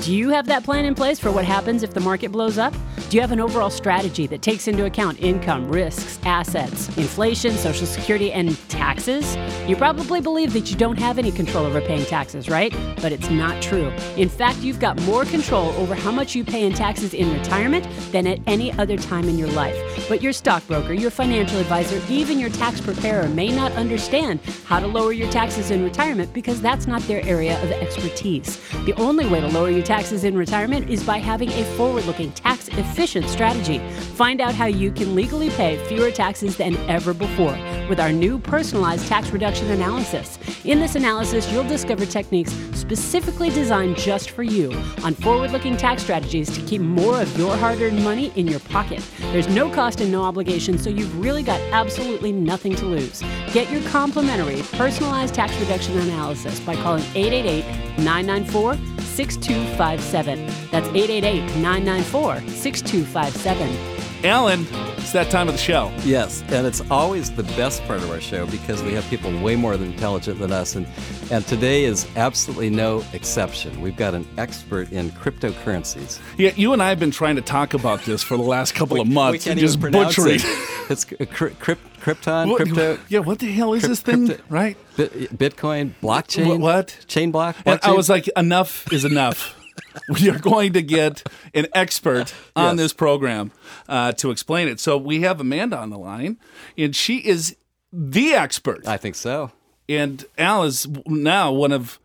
Do 0.00 0.14
you 0.14 0.30
have 0.30 0.46
that 0.46 0.64
plan 0.64 0.86
in 0.86 0.94
place 0.94 1.18
for 1.18 1.30
what 1.30 1.44
happens 1.44 1.82
if 1.82 1.92
the 1.92 2.00
market 2.00 2.32
blows 2.32 2.56
up? 2.56 2.72
Do 3.10 3.16
you 3.16 3.22
have 3.22 3.32
an 3.32 3.40
overall 3.40 3.70
strategy 3.70 4.28
that 4.28 4.40
takes 4.40 4.68
into 4.68 4.84
account 4.84 5.18
income, 5.18 5.68
risks, 5.68 6.20
assets, 6.22 6.96
inflation, 6.96 7.56
social 7.56 7.84
security, 7.84 8.30
and 8.30 8.56
taxes? 8.68 9.36
You 9.66 9.74
probably 9.74 10.20
believe 10.20 10.52
that 10.52 10.70
you 10.70 10.76
don't 10.76 10.96
have 10.96 11.18
any 11.18 11.32
control 11.32 11.66
over 11.66 11.80
paying 11.80 12.04
taxes, 12.04 12.48
right? 12.48 12.72
But 13.02 13.10
it's 13.10 13.28
not 13.28 13.60
true. 13.60 13.88
In 14.16 14.28
fact, 14.28 14.58
you've 14.58 14.78
got 14.78 14.96
more 15.02 15.24
control 15.24 15.70
over 15.70 15.96
how 15.96 16.12
much 16.12 16.36
you 16.36 16.44
pay 16.44 16.64
in 16.64 16.72
taxes 16.72 17.12
in 17.12 17.36
retirement 17.36 17.84
than 18.12 18.28
at 18.28 18.38
any 18.46 18.72
other 18.74 18.96
time 18.96 19.28
in 19.28 19.36
your 19.36 19.48
life. 19.48 20.06
But 20.08 20.22
your 20.22 20.32
stockbroker, 20.32 20.92
your 20.92 21.10
financial 21.10 21.58
advisor, 21.58 22.00
even 22.08 22.38
your 22.38 22.50
tax 22.50 22.80
preparer 22.80 23.26
may 23.26 23.50
not 23.50 23.72
understand 23.72 24.38
how 24.64 24.78
to 24.78 24.86
lower 24.86 25.10
your 25.10 25.30
taxes 25.32 25.72
in 25.72 25.82
retirement 25.82 26.32
because 26.32 26.62
that's 26.62 26.86
not 26.86 27.02
their 27.08 27.26
area 27.26 27.60
of 27.64 27.72
expertise. 27.72 28.60
The 28.84 28.94
only 28.94 29.26
way 29.26 29.40
to 29.40 29.48
lower 29.48 29.70
your 29.70 29.82
taxes 29.82 30.22
in 30.22 30.36
retirement 30.36 30.88
is 30.88 31.02
by 31.02 31.18
having 31.18 31.50
a 31.50 31.64
forward 31.74 32.04
looking, 32.04 32.30
tax 32.30 32.68
efficient 32.68 32.99
strategy. 33.06 33.78
Find 34.14 34.40
out 34.40 34.54
how 34.54 34.66
you 34.66 34.90
can 34.92 35.14
legally 35.14 35.50
pay 35.50 35.76
fewer 35.86 36.10
taxes 36.10 36.56
than 36.56 36.76
ever 36.88 37.14
before 37.14 37.56
with 37.88 37.98
our 37.98 38.12
new 38.12 38.38
personalized 38.38 39.06
tax 39.08 39.30
reduction 39.30 39.70
analysis. 39.70 40.38
In 40.64 40.80
this 40.80 40.94
analysis, 40.94 41.50
you'll 41.50 41.64
discover 41.64 42.04
techniques 42.04 42.52
specifically 42.74 43.50
designed 43.50 43.96
just 43.96 44.30
for 44.30 44.42
you 44.42 44.72
on 45.02 45.14
forward 45.14 45.50
looking 45.50 45.76
tax 45.76 46.02
strategies 46.02 46.50
to 46.50 46.64
keep 46.66 46.80
more 46.82 47.20
of 47.22 47.38
your 47.38 47.56
hard 47.56 47.80
earned 47.80 48.02
money 48.04 48.32
in 48.36 48.46
your 48.46 48.60
pocket. 48.60 49.02
There's 49.32 49.48
no 49.48 49.70
cost 49.70 50.00
and 50.00 50.12
no 50.12 50.22
obligation, 50.22 50.78
so 50.78 50.90
you've 50.90 51.18
really 51.18 51.42
got 51.42 51.60
absolutely 51.72 52.32
nothing 52.32 52.74
to 52.76 52.84
lose. 52.84 53.22
Get 53.52 53.70
your 53.70 53.82
complimentary 53.88 54.62
personalized 54.72 55.34
tax 55.34 55.58
reduction 55.58 55.98
analysis 55.98 56.60
by 56.60 56.74
calling 56.76 57.04
888 57.14 57.64
994 57.98 58.99
6257. 59.10 60.46
That's 60.70 60.88
888 60.88 61.56
994 61.56 62.40
6257. 62.48 63.99
Alan, 64.22 64.66
it's 64.98 65.12
that 65.12 65.30
time 65.30 65.48
of 65.48 65.54
the 65.54 65.58
show. 65.60 65.90
Yes, 66.04 66.42
and 66.48 66.66
it's 66.66 66.82
always 66.90 67.30
the 67.30 67.42
best 67.42 67.82
part 67.84 68.00
of 68.02 68.10
our 68.10 68.20
show 68.20 68.44
because 68.46 68.82
we 68.82 68.92
have 68.92 69.04
people 69.08 69.30
way 69.42 69.56
more 69.56 69.72
intelligent 69.72 70.38
than 70.40 70.52
us, 70.52 70.74
and 70.76 70.86
and 71.30 71.46
today 71.46 71.84
is 71.84 72.06
absolutely 72.16 72.68
no 72.68 73.02
exception. 73.14 73.80
We've 73.80 73.96
got 73.96 74.12
an 74.14 74.26
expert 74.36 74.92
in 74.92 75.10
cryptocurrencies. 75.12 76.20
Yeah, 76.36 76.50
you 76.54 76.74
and 76.74 76.82
I 76.82 76.90
have 76.90 76.98
been 77.00 77.10
trying 77.10 77.36
to 77.36 77.42
talk 77.42 77.72
about 77.72 78.02
this 78.02 78.22
for 78.22 78.36
the 78.36 78.42
last 78.42 78.74
couple 78.74 78.94
We- 78.96 79.00
of 79.00 79.08
months 79.08 79.46
and 79.46 79.58
just 79.58 79.80
butchering. 79.80 80.40
it. 80.42 80.66
It's 80.90 81.04
crypt, 81.04 81.60
Krypton, 82.00 82.48
What- 82.48 82.56
crypto, 82.56 82.98
yeah, 83.08 83.20
what 83.20 83.38
the 83.38 83.46
hell 83.52 83.74
is 83.74 83.82
Crypt- 83.84 83.88
this 83.90 84.00
thing? 84.00 84.26
crypto- 84.26 84.44
right? 84.48 84.76
Bitcoin, 84.96 85.92
blockchain. 86.02 86.58
What? 86.58 87.04
Chain 87.06 87.30
block. 87.30 87.54
And 87.64 87.78
I 87.84 87.92
was 87.92 88.08
like, 88.10 88.28
enough 88.36 88.92
is 88.92 89.04
enough. 89.04 89.56
we 90.08 90.28
are 90.30 90.38
going 90.38 90.72
to 90.74 90.82
get 90.82 91.26
an 91.54 91.66
expert 91.74 92.34
on 92.56 92.76
Yes. 92.76 92.84
this 92.84 92.92
program 92.92 93.50
uh, 93.88 94.12
to 94.12 94.30
explain 94.30 94.68
it. 94.68 94.80
So 94.80 94.96
we 94.96 95.22
have 95.22 95.40
Amanda 95.40 95.76
on 95.78 95.90
the 95.90 95.98
line, 95.98 96.38
and 96.78 96.94
she 96.94 97.18
is 97.18 97.56
the 97.92 98.34
expert. 98.34 98.86
I 98.86 98.96
think 98.96 99.14
so. 99.14 99.50
and 99.88 100.24
Al 100.38 100.64
is 100.64 100.86
now 101.06 101.52
one 101.52 101.72
of 101.72 101.98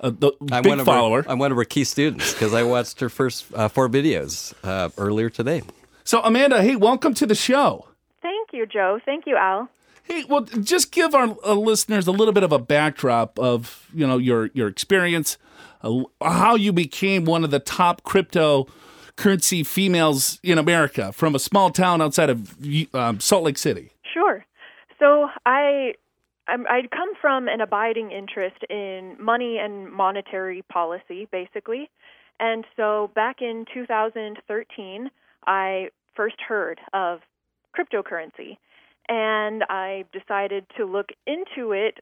uh, 0.00 0.10
the 0.10 0.32
I'm 0.50 0.62
big 0.62 0.70
one 0.70 0.80
of 0.80 0.86
follower. 0.86 1.22
Her, 1.22 1.30
I'm 1.30 1.38
one 1.38 1.50
of 1.52 1.56
her 1.58 1.64
key 1.64 1.84
students 1.84 2.32
because 2.32 2.54
I 2.54 2.62
watched 2.62 3.00
her 3.00 3.08
first 3.08 3.46
uh, 3.54 3.68
four 3.68 3.88
videos 3.88 4.52
uh, 4.64 4.88
earlier 4.98 5.30
today. 5.30 5.62
so 6.04 6.20
Amanda, 6.22 6.62
hey, 6.62 6.76
welcome 6.76 7.14
to 7.14 7.26
the 7.26 7.34
show. 7.36 7.86
Thank 8.20 8.50
you, 8.52 8.66
Joe. 8.66 9.00
Thank 9.04 9.26
you, 9.26 9.36
Al. 9.36 9.68
Hey, 10.04 10.24
well, 10.28 10.42
just 10.42 10.90
give 10.92 11.14
our 11.14 11.36
uh, 11.44 11.54
listeners 11.54 12.06
a 12.08 12.12
little 12.12 12.32
bit 12.32 12.42
of 12.42 12.50
a 12.52 12.58
backdrop 12.58 13.38
of 13.38 13.88
you 13.94 14.06
know 14.06 14.18
your 14.18 14.50
your 14.54 14.66
experience, 14.68 15.38
how 16.20 16.54
you 16.54 16.72
became 16.72 17.24
one 17.24 17.44
of 17.44 17.50
the 17.50 17.58
top 17.58 18.02
cryptocurrency 18.02 19.66
females 19.66 20.38
in 20.42 20.58
America 20.58 21.12
from 21.12 21.34
a 21.34 21.38
small 21.38 21.70
town 21.70 22.00
outside 22.00 22.30
of 22.30 22.56
um, 22.94 23.20
Salt 23.20 23.44
Lake 23.44 23.58
City. 23.58 23.90
Sure. 24.12 24.44
So 24.98 25.28
I 25.46 25.94
I'd 26.48 26.90
come 26.90 27.14
from 27.20 27.48
an 27.48 27.60
abiding 27.60 28.10
interest 28.10 28.56
in 28.68 29.16
money 29.18 29.58
and 29.58 29.90
monetary 29.92 30.62
policy, 30.62 31.28
basically. 31.30 31.88
And 32.40 32.64
so 32.76 33.10
back 33.14 33.36
in 33.40 33.64
2013, 33.72 35.10
I 35.46 35.88
first 36.14 36.36
heard 36.46 36.80
of 36.92 37.20
cryptocurrency. 37.76 38.58
And 39.08 39.64
I 39.68 40.04
decided 40.12 40.66
to 40.76 40.84
look 40.84 41.10
into 41.26 41.72
it 41.72 41.98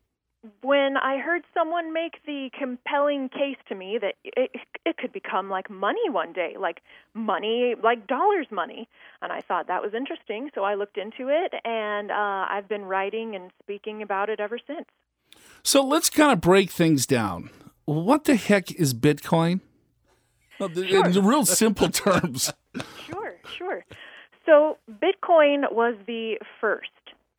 when 0.63 0.97
I 0.97 1.19
heard 1.19 1.43
someone 1.53 1.93
make 1.93 2.15
the 2.25 2.49
compelling 2.59 3.29
case 3.29 3.57
to 3.69 3.75
me 3.75 3.99
that 4.01 4.15
it, 4.25 4.51
it 4.87 4.97
could 4.97 5.13
become 5.13 5.51
like 5.51 5.69
money 5.69 6.09
one 6.09 6.33
day, 6.33 6.57
like 6.59 6.81
money, 7.15 7.75
like 7.83 8.07
dollars 8.07 8.47
money. 8.51 8.89
And 9.21 9.33
I 9.33 9.41
thought 9.43 9.67
that 9.67 9.83
was 9.83 9.93
interesting, 9.95 10.51
so 10.55 10.63
I 10.65 10.75
looked 10.77 10.97
into 10.97 11.29
it, 11.29 11.53
and 11.65 12.11
uh, 12.11 12.47
I've 12.51 12.69
been 12.69 12.85
writing 12.85 13.35
and 13.37 13.51
speaking 13.63 14.01
about 14.03 14.31
it 14.31 14.41
ever 14.41 14.59
since. 14.67 14.87
So 15.63 15.85
let's 15.85 16.09
kind 16.09 16.33
of 16.33 16.41
break 16.41 16.71
things 16.71 17.05
down. 17.07 17.51
What 17.85 18.25
the 18.25 18.37
heck 18.37 18.73
is 18.73 18.95
Bitcoin? 18.95 19.61
The- 20.59 21.13
In 21.17 21.25
real 21.25 21.45
simple 21.45 21.89
terms. 21.91 22.53
Sure, 23.07 23.35
sure. 23.59 23.85
So 24.47 24.79
Bitcoin 24.91 25.71
was 25.73 25.97
the 26.07 26.39
first 26.61 26.89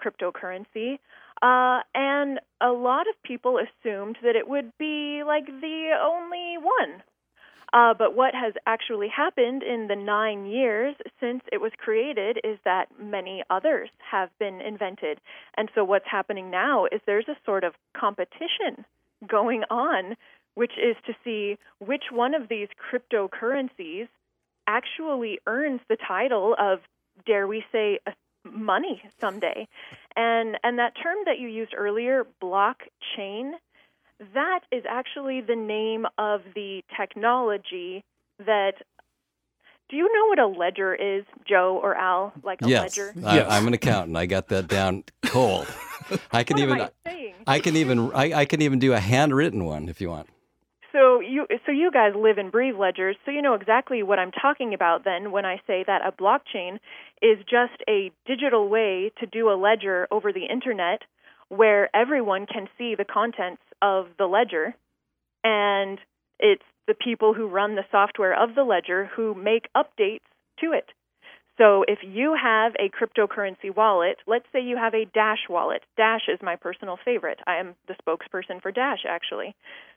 cryptocurrency, 0.03 0.99
uh, 1.41 1.81
and 1.95 2.39
a 2.61 2.71
lot 2.71 3.07
of 3.07 3.21
people 3.23 3.57
assumed 3.57 4.17
that 4.23 4.35
it 4.35 4.47
would 4.47 4.71
be 4.77 5.23
like 5.25 5.45
the 5.45 5.91
only 6.01 6.57
one. 6.57 7.03
Uh, 7.73 7.93
but 7.93 8.15
what 8.15 8.35
has 8.35 8.53
actually 8.65 9.07
happened 9.07 9.63
in 9.63 9.87
the 9.87 9.95
nine 9.95 10.45
years 10.45 10.93
since 11.21 11.41
it 11.51 11.61
was 11.61 11.71
created 11.77 12.37
is 12.43 12.59
that 12.65 12.87
many 12.99 13.43
others 13.49 13.89
have 13.99 14.29
been 14.39 14.59
invented. 14.59 15.19
And 15.55 15.69
so 15.73 15.85
what's 15.85 16.07
happening 16.09 16.51
now 16.51 16.85
is 16.85 16.99
there's 17.05 17.29
a 17.29 17.37
sort 17.45 17.63
of 17.63 17.73
competition 17.97 18.85
going 19.25 19.63
on, 19.69 20.17
which 20.55 20.73
is 20.73 20.97
to 21.05 21.13
see 21.23 21.57
which 21.79 22.05
one 22.11 22.33
of 22.33 22.49
these 22.49 22.67
cryptocurrencies 22.91 24.09
actually 24.67 25.39
earns 25.47 25.79
the 25.87 25.97
title 26.05 26.55
of, 26.59 26.79
dare 27.25 27.47
we 27.47 27.63
say, 27.71 27.99
a 28.05 28.11
money 28.43 29.01
someday. 29.19 29.67
And 30.15 30.57
and 30.63 30.79
that 30.79 30.93
term 31.01 31.17
that 31.25 31.39
you 31.39 31.47
used 31.47 31.73
earlier, 31.77 32.25
blockchain, 32.41 33.51
that 34.33 34.61
is 34.71 34.83
actually 34.89 35.41
the 35.41 35.55
name 35.55 36.05
of 36.17 36.41
the 36.55 36.81
technology 36.97 38.03
that. 38.45 38.73
Do 39.89 39.97
you 39.97 40.03
know 40.13 40.27
what 40.27 40.39
a 40.39 40.47
ledger 40.47 40.95
is, 40.95 41.25
Joe 41.45 41.77
or 41.83 41.95
Al? 41.95 42.31
Like 42.43 42.61
a 42.61 42.69
yes, 42.69 42.97
ledger? 42.97 43.13
I, 43.25 43.35
Yes. 43.35 43.47
I'm 43.49 43.67
an 43.67 43.73
accountant. 43.73 44.15
I 44.15 44.25
got 44.25 44.47
that 44.47 44.69
down 44.69 45.03
cold. 45.25 45.67
I 46.31 46.43
can 46.45 46.55
What 46.55 46.63
even. 46.63 46.79
am 46.79 46.89
I 47.05 47.09
saying? 47.09 47.33
I 47.45 47.59
can 47.59 47.75
even. 47.75 48.11
I, 48.13 48.33
I 48.33 48.45
can 48.45 48.61
even 48.61 48.79
do 48.79 48.93
a 48.93 48.99
handwritten 48.99 49.65
one 49.65 49.89
if 49.89 49.99
you 49.99 50.09
want. 50.09 50.29
So 50.91 51.21
you 51.21 51.47
so 51.65 51.71
you 51.71 51.89
guys 51.91 52.13
live 52.15 52.37
and 52.37 52.51
breathe 52.51 52.75
ledgers, 52.75 53.15
so 53.25 53.31
you 53.31 53.41
know 53.41 53.53
exactly 53.53 54.03
what 54.03 54.19
I'm 54.19 54.31
talking 54.31 54.73
about 54.73 55.05
then 55.05 55.31
when 55.31 55.45
I 55.45 55.57
say 55.65 55.83
that 55.87 56.05
a 56.05 56.11
blockchain 56.11 56.79
is 57.21 57.37
just 57.39 57.81
a 57.87 58.11
digital 58.25 58.67
way 58.67 59.11
to 59.19 59.25
do 59.25 59.49
a 59.49 59.55
ledger 59.55 60.07
over 60.11 60.33
the 60.33 60.45
internet 60.45 61.01
where 61.47 61.93
everyone 61.95 62.45
can 62.45 62.67
see 62.77 62.95
the 62.95 63.05
contents 63.05 63.61
of 63.81 64.07
the 64.17 64.25
ledger 64.25 64.75
and 65.43 65.99
it's 66.39 66.63
the 66.87 66.93
people 66.93 67.33
who 67.33 67.47
run 67.47 67.75
the 67.75 67.85
software 67.91 68.33
of 68.33 68.55
the 68.55 68.63
ledger 68.63 69.09
who 69.15 69.33
make 69.33 69.67
updates 69.75 70.21
to 70.59 70.71
it. 70.73 70.85
So 71.61 71.85
if 71.87 71.99
you 72.01 72.35
have 72.41 72.73
a 72.79 72.89
cryptocurrency 72.89 73.75
wallet, 73.75 74.17
let's 74.25 74.47
say 74.51 74.61
you 74.61 74.77
have 74.77 74.95
a 74.95 75.05
Dash 75.05 75.47
wallet. 75.47 75.83
Dash 75.95 76.21
is 76.27 76.39
my 76.41 76.55
personal 76.55 76.97
favorite. 77.05 77.37
I 77.45 77.57
am 77.57 77.75
the 77.87 77.93
spokesperson 78.01 78.59
for 78.63 78.71
Dash, 78.71 79.05
actually. 79.07 79.53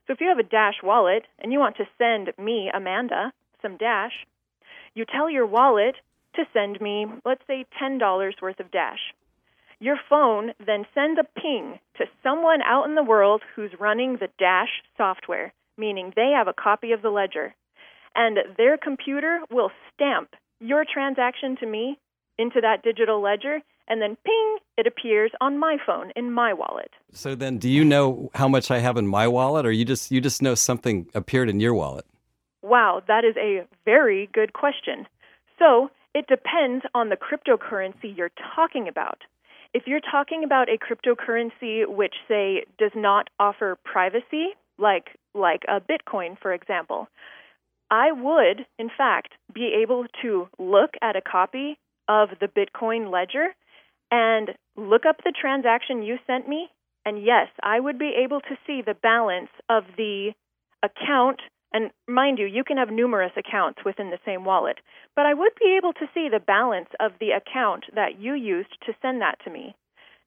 So 0.06 0.12
if 0.12 0.20
you 0.20 0.28
have 0.28 0.38
a 0.38 0.42
Dash 0.42 0.82
wallet 0.82 1.22
and 1.38 1.52
you 1.52 1.58
want 1.58 1.78
to 1.78 1.88
send 1.96 2.34
me, 2.36 2.70
Amanda, 2.74 3.32
some 3.62 3.78
Dash, 3.78 4.12
you 4.92 5.06
tell 5.06 5.30
your 5.30 5.46
wallet 5.46 5.94
to 6.34 6.42
send 6.52 6.82
me, 6.82 7.06
let's 7.24 7.40
say, 7.46 7.64
$10 7.82 8.42
worth 8.42 8.60
of 8.60 8.70
Dash. 8.70 9.00
Your 9.80 9.96
phone 10.10 10.50
then 10.66 10.84
sends 10.94 11.18
a 11.18 11.40
ping 11.40 11.78
to 11.96 12.04
someone 12.22 12.60
out 12.60 12.84
in 12.84 12.94
the 12.94 13.02
world 13.02 13.40
who's 13.56 13.70
running 13.80 14.18
the 14.20 14.28
Dash 14.38 14.82
software, 14.98 15.54
meaning 15.78 16.12
they 16.14 16.34
have 16.36 16.46
a 16.46 16.52
copy 16.52 16.92
of 16.92 17.00
the 17.00 17.08
ledger. 17.08 17.54
And 18.14 18.36
their 18.58 18.76
computer 18.76 19.40
will 19.50 19.70
stamp 19.94 20.28
your 20.64 20.84
transaction 20.90 21.56
to 21.60 21.66
me 21.66 21.98
into 22.38 22.60
that 22.60 22.82
digital 22.82 23.20
ledger, 23.22 23.60
and 23.86 24.00
then 24.00 24.16
ping, 24.24 24.56
it 24.78 24.86
appears 24.86 25.30
on 25.40 25.58
my 25.58 25.76
phone 25.84 26.10
in 26.16 26.32
my 26.32 26.52
wallet. 26.52 26.90
So 27.12 27.34
then, 27.34 27.58
do 27.58 27.68
you 27.68 27.84
know 27.84 28.30
how 28.34 28.48
much 28.48 28.70
I 28.70 28.78
have 28.78 28.96
in 28.96 29.06
my 29.06 29.28
wallet, 29.28 29.66
or 29.66 29.72
you 29.72 29.84
just 29.84 30.10
you 30.10 30.20
just 30.20 30.42
know 30.42 30.54
something 30.54 31.06
appeared 31.14 31.48
in 31.48 31.60
your 31.60 31.74
wallet? 31.74 32.06
Wow, 32.62 33.02
that 33.06 33.24
is 33.24 33.36
a 33.36 33.66
very 33.84 34.28
good 34.32 34.54
question. 34.54 35.06
So 35.58 35.90
it 36.14 36.26
depends 36.26 36.84
on 36.94 37.10
the 37.10 37.16
cryptocurrency 37.16 38.16
you're 38.16 38.32
talking 38.54 38.88
about. 38.88 39.18
If 39.74 39.86
you're 39.86 40.00
talking 40.00 40.44
about 40.44 40.68
a 40.68 40.78
cryptocurrency 40.78 41.86
which, 41.86 42.14
say, 42.28 42.64
does 42.78 42.92
not 42.94 43.28
offer 43.38 43.76
privacy, 43.84 44.54
like 44.78 45.16
like 45.34 45.62
a 45.68 45.80
Bitcoin, 45.80 46.38
for 46.40 46.52
example, 46.54 47.08
I 47.94 48.10
would, 48.10 48.66
in 48.76 48.90
fact, 48.98 49.34
be 49.54 49.70
able 49.80 50.06
to 50.20 50.48
look 50.58 50.94
at 51.00 51.14
a 51.14 51.20
copy 51.20 51.78
of 52.08 52.30
the 52.40 52.48
Bitcoin 52.48 53.08
ledger 53.08 53.54
and 54.10 54.50
look 54.76 55.06
up 55.08 55.18
the 55.22 55.32
transaction 55.40 56.02
you 56.02 56.16
sent 56.26 56.48
me. 56.48 56.70
And 57.06 57.24
yes, 57.24 57.46
I 57.62 57.78
would 57.78 57.96
be 57.96 58.10
able 58.24 58.40
to 58.40 58.58
see 58.66 58.82
the 58.84 58.96
balance 59.00 59.50
of 59.68 59.84
the 59.96 60.32
account. 60.82 61.40
And 61.72 61.92
mind 62.08 62.40
you, 62.40 62.46
you 62.46 62.64
can 62.64 62.78
have 62.78 62.90
numerous 62.90 63.32
accounts 63.36 63.78
within 63.84 64.10
the 64.10 64.18
same 64.26 64.44
wallet, 64.44 64.78
but 65.14 65.26
I 65.26 65.34
would 65.34 65.52
be 65.60 65.76
able 65.78 65.92
to 65.92 66.10
see 66.12 66.28
the 66.28 66.40
balance 66.40 66.88
of 66.98 67.12
the 67.20 67.30
account 67.30 67.84
that 67.94 68.18
you 68.18 68.34
used 68.34 68.74
to 68.86 68.92
send 69.02 69.20
that 69.20 69.38
to 69.44 69.50
me. 69.52 69.76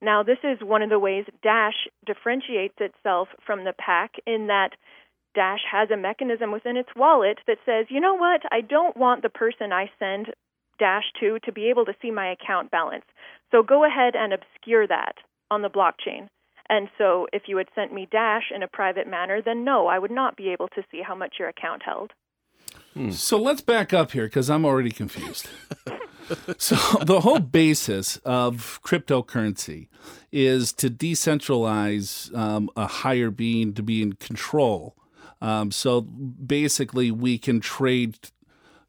Now, 0.01 0.23
this 0.23 0.39
is 0.41 0.59
one 0.61 0.83
of 0.83 0.89
the 0.89 0.99
ways 0.99 1.25
Dash 1.43 1.89
differentiates 2.05 2.75
itself 2.79 3.27
from 3.45 3.65
the 3.65 3.73
pack 3.77 4.11
in 4.25 4.47
that 4.47 4.69
Dash 5.37 5.61
has 5.71 5.91
a 5.91 5.97
mechanism 5.97 6.51
within 6.51 6.77
its 6.77 6.89
wallet 6.95 7.37
that 7.45 7.59
says, 7.63 7.85
you 7.89 8.01
know 8.01 8.15
what, 8.15 8.41
I 8.51 8.61
don't 8.61 8.97
want 8.97 9.21
the 9.21 9.29
person 9.29 9.71
I 9.71 9.91
send 9.99 10.33
Dash 10.79 11.03
to 11.19 11.37
to 11.45 11.51
be 11.51 11.69
able 11.69 11.85
to 11.85 11.93
see 12.01 12.09
my 12.09 12.31
account 12.31 12.71
balance. 12.71 13.05
So 13.51 13.61
go 13.61 13.85
ahead 13.85 14.15
and 14.15 14.33
obscure 14.33 14.87
that 14.87 15.13
on 15.51 15.61
the 15.61 15.69
blockchain. 15.69 16.27
And 16.69 16.89
so 16.97 17.27
if 17.31 17.43
you 17.45 17.57
had 17.57 17.67
sent 17.75 17.93
me 17.93 18.07
Dash 18.11 18.51
in 18.53 18.63
a 18.63 18.67
private 18.67 19.07
manner, 19.07 19.39
then 19.45 19.63
no, 19.63 19.85
I 19.85 19.99
would 19.99 20.09
not 20.09 20.37
be 20.37 20.49
able 20.49 20.69
to 20.69 20.81
see 20.91 21.03
how 21.07 21.13
much 21.13 21.35
your 21.37 21.49
account 21.49 21.83
held. 21.83 22.13
So 23.11 23.37
let's 23.37 23.61
back 23.61 23.93
up 23.93 24.13
here 24.13 24.25
because 24.25 24.49
I'm 24.49 24.65
already 24.65 24.89
confused. 24.89 25.47
so 26.57 26.75
the 27.03 27.21
whole 27.21 27.39
basis 27.39 28.17
of 28.25 28.79
cryptocurrency 28.83 29.87
is 30.31 30.73
to 30.73 30.89
decentralize 30.89 32.35
um, 32.35 32.71
a 32.75 32.87
higher 32.87 33.29
being 33.29 33.75
to 33.75 33.83
be 33.83 34.01
in 34.01 34.13
control. 34.13 34.95
Um, 35.41 35.71
so 35.71 36.01
basically, 36.01 37.11
we 37.11 37.37
can 37.37 37.59
trade 37.59 38.17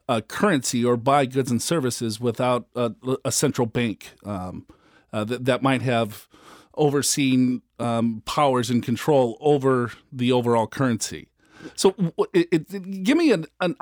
uh, 0.08 0.20
currency 0.22 0.84
or 0.84 0.96
buy 0.96 1.26
goods 1.26 1.50
and 1.50 1.62
services 1.62 2.18
without 2.18 2.66
a, 2.74 2.92
a 3.24 3.32
central 3.32 3.66
bank 3.66 4.12
um, 4.24 4.66
uh, 5.12 5.24
that, 5.24 5.44
that 5.44 5.62
might 5.62 5.82
have 5.82 6.26
overseen 6.74 7.62
um, 7.78 8.22
powers 8.24 8.70
and 8.70 8.82
control 8.82 9.36
over 9.40 9.92
the 10.12 10.32
overall 10.32 10.66
currency. 10.66 11.28
So, 11.74 11.94
it, 12.32 12.48
it, 12.52 13.02
give 13.02 13.18
me 13.18 13.32
an, 13.32 13.46
an 13.60 13.74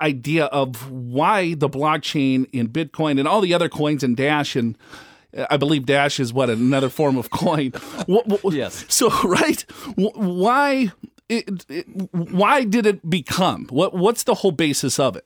idea 0.00 0.44
of 0.46 0.90
why 0.90 1.54
the 1.54 1.68
blockchain 1.68 2.46
in 2.52 2.68
Bitcoin 2.68 3.18
and 3.18 3.26
all 3.26 3.40
the 3.40 3.54
other 3.54 3.70
coins 3.70 4.04
in 4.04 4.14
Dash 4.14 4.54
and 4.54 4.76
I 5.50 5.56
believe 5.56 5.86
Dash 5.86 6.20
is 6.20 6.32
what 6.32 6.50
another 6.50 6.90
form 6.90 7.16
of 7.16 7.30
coin. 7.30 7.72
Yes. 8.52 8.84
So, 8.88 9.08
right? 9.24 9.62
Why? 9.96 10.92
It, 11.28 11.64
it, 11.68 11.86
why 12.12 12.64
did 12.64 12.86
it 12.86 13.08
become? 13.08 13.66
What 13.70 13.94
What's 13.94 14.24
the 14.24 14.34
whole 14.34 14.52
basis 14.52 14.98
of 14.98 15.16
it? 15.16 15.24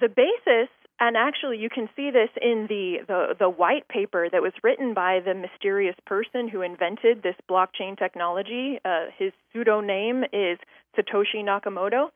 The 0.00 0.08
basis, 0.08 0.68
and 1.00 1.16
actually 1.16 1.58
you 1.58 1.70
can 1.70 1.88
see 1.96 2.10
this 2.10 2.30
in 2.42 2.66
the, 2.68 2.98
the, 3.06 3.34
the 3.38 3.48
white 3.48 3.86
paper 3.88 4.28
that 4.30 4.42
was 4.42 4.52
written 4.62 4.92
by 4.92 5.20
the 5.24 5.34
mysterious 5.34 5.96
person 6.04 6.48
who 6.48 6.62
invented 6.62 7.22
this 7.22 7.36
blockchain 7.48 7.98
technology. 7.98 8.80
Uh, 8.84 9.06
his 9.16 9.32
pseudo 9.52 9.80
name 9.80 10.24
is 10.32 10.58
Satoshi 10.96 11.42
Nakamoto. 11.44 12.10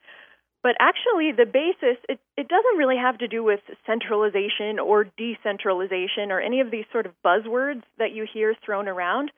But 0.60 0.74
actually, 0.80 1.30
the 1.30 1.46
basis, 1.46 1.98
it, 2.08 2.18
it 2.36 2.48
doesn't 2.48 2.76
really 2.76 2.96
have 2.96 3.18
to 3.18 3.28
do 3.28 3.44
with 3.44 3.60
centralization 3.86 4.80
or 4.80 5.04
decentralization 5.16 6.32
or 6.32 6.40
any 6.40 6.60
of 6.60 6.70
these 6.72 6.84
sort 6.90 7.06
of 7.06 7.12
buzzwords 7.24 7.82
that 7.98 8.12
you 8.12 8.26
hear 8.30 8.54
thrown 8.64 8.88
around. 8.88 9.30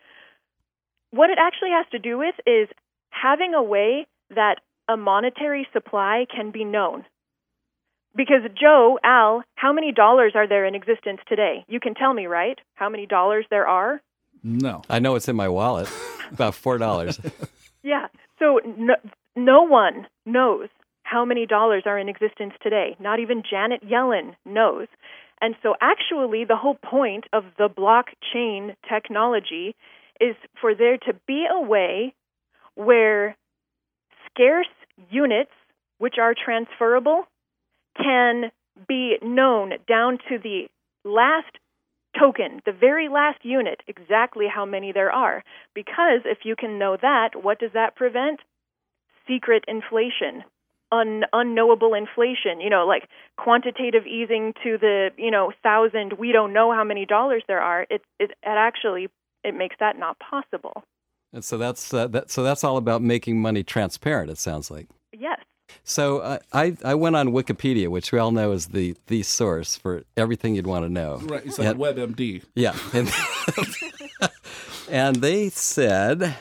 What 1.11 1.29
it 1.29 1.39
actually 1.39 1.71
has 1.71 1.85
to 1.93 1.99
do 1.99 2.17
with 2.17 2.35
is 2.47 2.69
having 3.11 3.55
a 3.55 3.63
way 3.63 4.07
that 4.31 4.57
a 4.89 4.97
monetary 4.97 5.67
supply 5.73 6.27
can 6.35 6.51
be 6.51 6.65
known. 6.65 7.05
Because, 8.17 8.43
Joe, 8.61 8.99
Al, 9.05 9.45
how 9.55 9.73
many 9.73 9.93
dollars 9.93 10.33
are 10.35 10.49
there 10.49 10.67
in 10.67 10.75
existence 10.75 11.21
today? 11.29 11.65
You 11.69 11.79
can 11.79 11.95
tell 11.95 12.13
me, 12.13 12.27
right? 12.27 12.59
How 12.75 12.89
many 12.89 13.07
dollars 13.07 13.47
there 13.51 13.69
are? 13.69 14.01
No. 14.43 14.83
I 14.91 14.99
know 14.99 15.15
it's 15.15 15.29
in 15.29 15.37
my 15.37 15.49
wallet, 15.49 15.89
about 16.33 16.55
four 16.55 16.79
dollars. 16.79 17.21
Yeah. 17.83 18.09
So 18.39 18.61
no, 18.65 18.95
no 19.37 19.63
one 19.63 20.07
knows 20.27 20.69
how 21.03 21.25
many 21.25 21.47
dollars 21.47 21.85
are 21.87 21.99
in 21.99 22.09
existence 22.09 22.53
today. 22.63 22.97
Not 22.99 23.21
even 23.21 23.43
Janet 23.49 23.85
Yellen 23.85 24.35
knows. 24.45 24.87
And 25.41 25.55
so, 25.63 25.75
actually, 25.81 26.45
the 26.45 26.57
whole 26.57 26.75
point 26.77 27.25
of 27.33 27.45
the 27.57 27.69
blockchain 27.69 28.75
technology 28.89 29.75
is 30.21 30.37
for 30.61 30.75
there 30.75 30.99
to 30.99 31.15
be 31.27 31.47
a 31.51 31.61
way 31.61 32.15
where 32.85 33.37
scarce 34.27 34.67
units, 35.11 35.51
which 35.99 36.15
are 36.21 36.35
transferable, 36.35 37.25
can 37.97 38.51
be 38.89 39.17
known 39.23 39.73
down 39.87 40.19
to 40.29 40.39
the 40.39 40.69
last 41.05 41.59
token, 42.19 42.61
the 42.65 42.73
very 42.73 43.09
last 43.09 43.39
unit, 43.45 43.81
exactly 43.87 44.47
how 44.53 44.65
many 44.65 44.93
there 44.93 45.13
are. 45.13 45.45
Because 45.75 46.23
if 46.25 46.39
you 46.45 46.57
can 46.57 46.79
know 46.79 46.97
that, 47.01 47.31
what 47.41 47.59
does 47.59 47.71
that 47.75 47.97
prevent? 47.97 48.41
Secret 49.29 49.65
inflation, 49.69 50.43
un- 50.91 51.25
unknowable 51.33 51.95
inflation, 51.95 52.61
you 52.61 52.71
know, 52.71 52.87
like 52.87 53.09
quantitative 53.37 54.07
easing 54.07 54.55
to 54.65 54.79
the, 54.79 55.11
you 55.17 55.31
know, 55.31 55.53
thousand, 55.63 56.15
we 56.19 56.33
don't 56.33 56.53
know 56.53 56.73
how 56.73 56.85
many 56.85 57.07
dollars 57.07 57.45
there 57.47 57.61
are. 57.61 57.83
It, 57.91 58.03
it, 58.19 58.31
it 58.31 58.37
actually, 58.43 59.09
it 59.45 59.55
makes 59.55 59.77
that 59.79 59.99
not 59.99 60.19
possible. 60.19 60.83
And 61.33 61.45
so 61.45 61.59
that's 61.59 61.93
uh, 61.95 62.07
that. 62.09 62.31
So 62.31 62.43
that's 62.43 62.65
all 62.65 62.77
about 62.77 63.03
making 63.03 63.41
money 63.41 63.63
transparent. 63.63 64.31
It 64.31 64.39
sounds 64.39 64.71
like. 64.71 64.89
Yes. 65.13 65.41
So 65.85 66.19
uh, 66.19 66.39
I 66.53 66.77
I 66.85 66.95
went 66.95 67.17
on 67.17 67.29
Wikipedia, 67.29 67.89
which 67.89 68.11
we 68.13 68.19
all 68.19 68.31
know 68.33 68.53
is 68.53 68.69
the 68.69 68.97
the 69.07 69.23
source 69.23 69.77
for 69.77 70.03
everything 70.17 70.55
you'd 70.57 70.67
want 70.67 70.85
to 70.85 70.89
know. 70.89 71.19
Right. 71.23 71.45
It's 71.47 71.59
like 71.59 71.69
And- 71.69 71.79
WebMD. 71.81 72.43
Yeah. 72.55 72.77
And, 72.93 73.11
and 74.91 75.17
they 75.17 75.49
said 75.51 76.37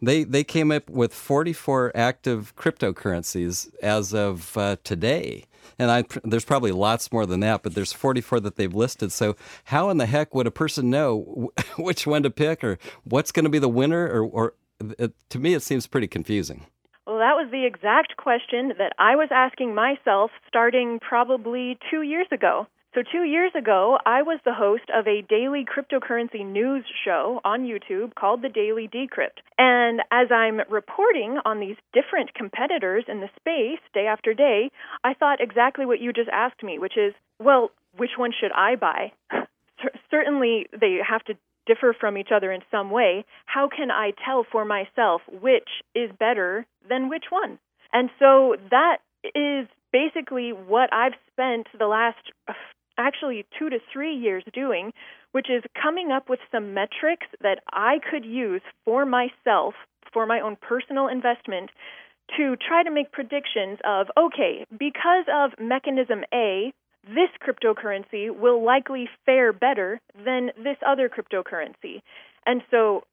they 0.00 0.24
they 0.24 0.44
came 0.44 0.70
up 0.72 0.88
with 0.88 1.12
44 1.14 1.92
active 1.94 2.54
cryptocurrencies 2.56 3.70
as 3.82 4.14
of 4.14 4.56
uh, 4.56 4.76
today. 4.84 5.44
And 5.78 5.90
I, 5.90 6.04
there's 6.24 6.44
probably 6.44 6.72
lots 6.72 7.12
more 7.12 7.26
than 7.26 7.40
that, 7.40 7.62
but 7.62 7.74
there's 7.74 7.92
44 7.92 8.40
that 8.40 8.56
they've 8.56 8.74
listed. 8.74 9.12
So 9.12 9.36
how 9.64 9.90
in 9.90 9.98
the 9.98 10.06
heck 10.06 10.34
would 10.34 10.46
a 10.46 10.50
person 10.50 10.90
know 10.90 11.50
which 11.78 12.06
one 12.06 12.22
to 12.22 12.30
pick 12.30 12.62
or 12.64 12.78
what's 13.04 13.32
going 13.32 13.44
to 13.44 13.50
be 13.50 13.58
the 13.58 13.68
winner? 13.68 14.06
Or, 14.06 14.24
or 14.24 14.54
it, 14.98 15.14
to 15.30 15.38
me, 15.38 15.54
it 15.54 15.62
seems 15.62 15.86
pretty 15.86 16.08
confusing. 16.08 16.66
Well, 17.06 17.18
that 17.18 17.34
was 17.34 17.48
the 17.50 17.66
exact 17.66 18.16
question 18.16 18.72
that 18.78 18.92
I 18.98 19.16
was 19.16 19.28
asking 19.32 19.74
myself 19.74 20.30
starting 20.46 21.00
probably 21.00 21.78
two 21.90 22.02
years 22.02 22.28
ago. 22.30 22.66
So, 22.92 23.02
two 23.04 23.22
years 23.22 23.52
ago, 23.56 23.98
I 24.04 24.22
was 24.22 24.40
the 24.44 24.52
host 24.52 24.90
of 24.92 25.06
a 25.06 25.22
daily 25.22 25.64
cryptocurrency 25.64 26.44
news 26.44 26.84
show 27.04 27.40
on 27.44 27.60
YouTube 27.62 28.16
called 28.16 28.42
The 28.42 28.48
Daily 28.48 28.88
Decrypt. 28.88 29.38
And 29.58 30.00
as 30.10 30.32
I'm 30.32 30.60
reporting 30.68 31.38
on 31.44 31.60
these 31.60 31.76
different 31.92 32.34
competitors 32.34 33.04
in 33.06 33.20
the 33.20 33.28
space 33.36 33.78
day 33.94 34.06
after 34.06 34.34
day, 34.34 34.72
I 35.04 35.14
thought 35.14 35.40
exactly 35.40 35.86
what 35.86 36.00
you 36.00 36.12
just 36.12 36.30
asked 36.32 36.64
me, 36.64 36.80
which 36.80 36.96
is, 36.96 37.14
well, 37.38 37.70
which 37.96 38.18
one 38.18 38.32
should 38.32 38.50
I 38.56 38.74
buy? 38.74 39.12
Cer- 39.30 40.00
Certainly, 40.10 40.66
they 40.72 40.98
have 41.08 41.22
to 41.26 41.34
differ 41.66 41.94
from 41.98 42.18
each 42.18 42.30
other 42.34 42.50
in 42.50 42.62
some 42.72 42.90
way. 42.90 43.24
How 43.46 43.68
can 43.68 43.92
I 43.92 44.14
tell 44.26 44.44
for 44.50 44.64
myself 44.64 45.20
which 45.40 45.68
is 45.94 46.10
better 46.18 46.66
than 46.88 47.08
which 47.08 47.26
one? 47.30 47.60
And 47.92 48.10
so 48.18 48.56
that 48.72 48.96
is 49.22 49.68
basically 49.92 50.52
what 50.52 50.92
I've 50.92 51.14
spent 51.32 51.68
the 51.78 51.86
last 51.86 52.18
uh, 52.48 52.52
actually 52.98 53.46
two 53.58 53.70
to 53.70 53.78
three 53.92 54.14
years 54.14 54.44
doing, 54.52 54.92
which 55.32 55.48
is 55.50 55.62
coming 55.80 56.10
up 56.10 56.28
with 56.28 56.40
some 56.50 56.74
metrics 56.74 57.26
that 57.40 57.60
I 57.72 57.98
could 58.10 58.24
use 58.24 58.62
for 58.84 59.06
myself, 59.06 59.74
for 60.12 60.26
my 60.26 60.40
own 60.40 60.56
personal 60.56 61.08
investment, 61.08 61.70
to 62.36 62.56
try 62.56 62.82
to 62.82 62.90
make 62.90 63.12
predictions 63.12 63.78
of 63.84 64.08
okay, 64.16 64.64
because 64.70 65.26
of 65.32 65.52
mechanism 65.58 66.24
A, 66.32 66.72
this 67.04 67.30
cryptocurrency 67.42 68.30
will 68.30 68.64
likely 68.64 69.08
fare 69.24 69.52
better 69.52 70.00
than 70.24 70.50
this 70.56 70.76
other 70.86 71.08
cryptocurrency. 71.08 72.02
And 72.46 72.62
so 72.70 73.04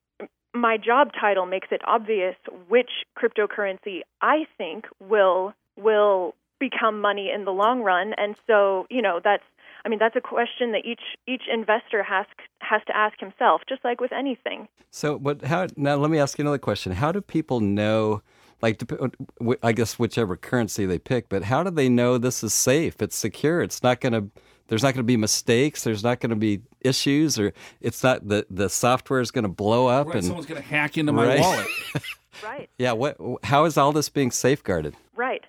my 0.53 0.77
job 0.77 1.11
title 1.19 1.45
makes 1.45 1.67
it 1.71 1.81
obvious 1.85 2.35
which 2.67 2.89
cryptocurrency 3.17 4.01
I 4.21 4.45
think 4.57 4.85
will 4.99 5.53
will 5.77 6.33
become 6.59 6.99
money 7.01 7.31
in 7.33 7.45
the 7.45 7.51
long 7.51 7.81
run. 7.81 8.13
And 8.17 8.35
so, 8.47 8.87
you 8.89 9.01
know, 9.01 9.19
that's 9.23 9.43
I 9.88 9.89
mean, 9.89 10.00
that's 10.00 10.17
a 10.17 10.21
question 10.21 10.73
that 10.73 10.84
each 10.84 11.00
each 11.28 11.43
investor 11.50 12.04
has 12.04 12.26
has 12.60 12.82
to 12.88 12.95
ask 12.95 13.17
himself, 13.21 13.62
just 13.69 13.86
like 13.86 14.02
with 14.02 14.12
anything. 14.12 14.67
So, 14.91 15.17
but 15.17 15.45
how 15.45 15.67
now? 15.78 15.95
Let 15.95 16.12
me 16.12 16.19
ask 16.19 16.38
you 16.38 16.43
another 16.43 16.58
question. 16.58 16.91
How 16.91 17.13
do 17.13 17.21
people 17.21 17.62
know? 17.62 18.21
Like, 18.62 18.82
I 19.63 19.71
guess 19.71 19.97
whichever 19.97 20.36
currency 20.36 20.86
they 20.86 21.00
pick, 21.00 21.30
but 21.30 21.43
how 21.43 21.63
do 21.63 21.69
they 21.71 21.88
know 21.88 22.17
this 22.17 22.43
is 22.43 22.54
safe? 22.54 23.02
It's 23.02 23.17
secure. 23.17 23.62
It's 23.62 23.82
not 23.82 24.02
going 24.02 24.12
to. 24.12 24.30
There's 24.67 24.84
not 24.84 24.89
going 24.93 25.04
to 25.06 25.13
be 25.13 25.15
mistakes. 25.15 25.86
There's 25.86 26.04
not 26.04 26.19
going 26.19 26.32
to 26.32 26.36
be 26.36 26.60
issues, 26.82 27.39
or 27.39 27.54
it's 27.80 28.04
not 28.04 28.28
the 28.28 28.45
the 28.50 28.69
software 28.69 29.21
is 29.21 29.32
going 29.32 29.43
to 29.43 29.50
blow 29.50 29.88
up. 29.88 30.08
Right. 30.08 30.15
and 30.17 30.26
Someone's 30.26 30.47
going 30.47 30.62
to 30.62 30.67
hack 30.67 30.97
into 30.97 31.13
my 31.13 31.28
Right. 31.28 31.39
wallet. 31.39 31.67
Right. 32.43 32.69
yeah, 32.78 32.91
what? 32.91 33.17
How 33.43 33.63
is 33.65 33.78
all 33.78 33.93
this 33.93 34.10
being 34.10 34.32
safeguarded? 34.32 34.95
Right. 35.15 35.43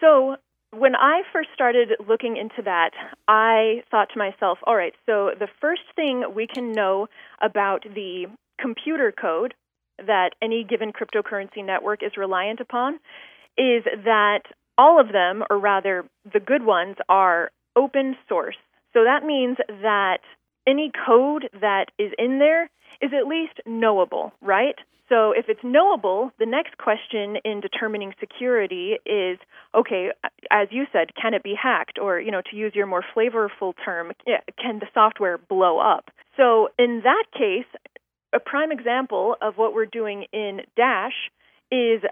So 0.00 0.36
when 0.76 0.94
I 0.94 1.22
first 1.32 1.48
started 1.54 1.90
looking 2.06 2.36
into 2.36 2.62
that, 2.64 2.90
I 3.26 3.82
thought 3.90 4.10
to 4.12 4.18
myself, 4.18 4.58
all 4.64 4.76
right, 4.76 4.94
so 5.06 5.30
the 5.38 5.48
first 5.60 5.82
thing 5.96 6.24
we 6.34 6.46
can 6.46 6.72
know 6.72 7.08
about 7.40 7.82
the 7.82 8.26
computer 8.60 9.12
code 9.18 9.54
that 9.98 10.30
any 10.42 10.64
given 10.64 10.92
cryptocurrency 10.92 11.64
network 11.64 12.02
is 12.02 12.12
reliant 12.16 12.60
upon 12.60 12.94
is 13.56 13.82
that 14.04 14.42
all 14.76 15.00
of 15.00 15.08
them, 15.12 15.42
or 15.50 15.58
rather 15.58 16.04
the 16.32 16.40
good 16.40 16.64
ones, 16.64 16.96
are 17.08 17.50
open 17.74 18.16
source. 18.28 18.56
So 18.92 19.04
that 19.04 19.26
means 19.26 19.56
that 19.68 20.18
any 20.66 20.92
code 21.06 21.48
that 21.60 21.86
is 21.98 22.12
in 22.18 22.38
there 22.38 22.64
is 23.00 23.10
at 23.18 23.26
least 23.26 23.60
knowable, 23.66 24.32
right? 24.40 24.76
So 25.08 25.32
if 25.32 25.46
it's 25.48 25.60
knowable, 25.64 26.30
the 26.38 26.46
next 26.46 26.76
question 26.76 27.36
in 27.44 27.60
determining 27.60 28.12
security 28.20 28.98
is 29.06 29.38
okay, 29.74 30.10
as 30.50 30.68
you 30.70 30.86
said, 30.92 31.14
can 31.20 31.34
it 31.34 31.42
be 31.42 31.54
hacked? 31.60 31.98
Or, 32.00 32.20
you 32.20 32.30
know, 32.30 32.42
to 32.50 32.56
use 32.56 32.72
your 32.74 32.86
more 32.86 33.04
flavorful 33.14 33.74
term, 33.84 34.12
can 34.26 34.78
the 34.78 34.86
software 34.94 35.38
blow 35.38 35.78
up? 35.78 36.10
So 36.36 36.68
in 36.78 37.02
that 37.04 37.24
case, 37.32 37.66
a 38.34 38.40
prime 38.40 38.72
example 38.72 39.36
of 39.40 39.56
what 39.56 39.74
we're 39.74 39.86
doing 39.86 40.26
in 40.32 40.60
Dash 40.76 41.30
is 41.70 42.02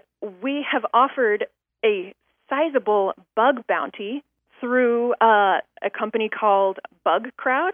we 0.41 0.65
have 0.71 0.85
offered 0.93 1.45
a 1.83 2.13
sizable 2.49 3.13
bug 3.35 3.65
bounty 3.67 4.23
through 4.59 5.13
uh, 5.21 5.59
a 5.83 5.89
company 5.97 6.29
called 6.29 6.79
Bugcrowd. 7.05 7.73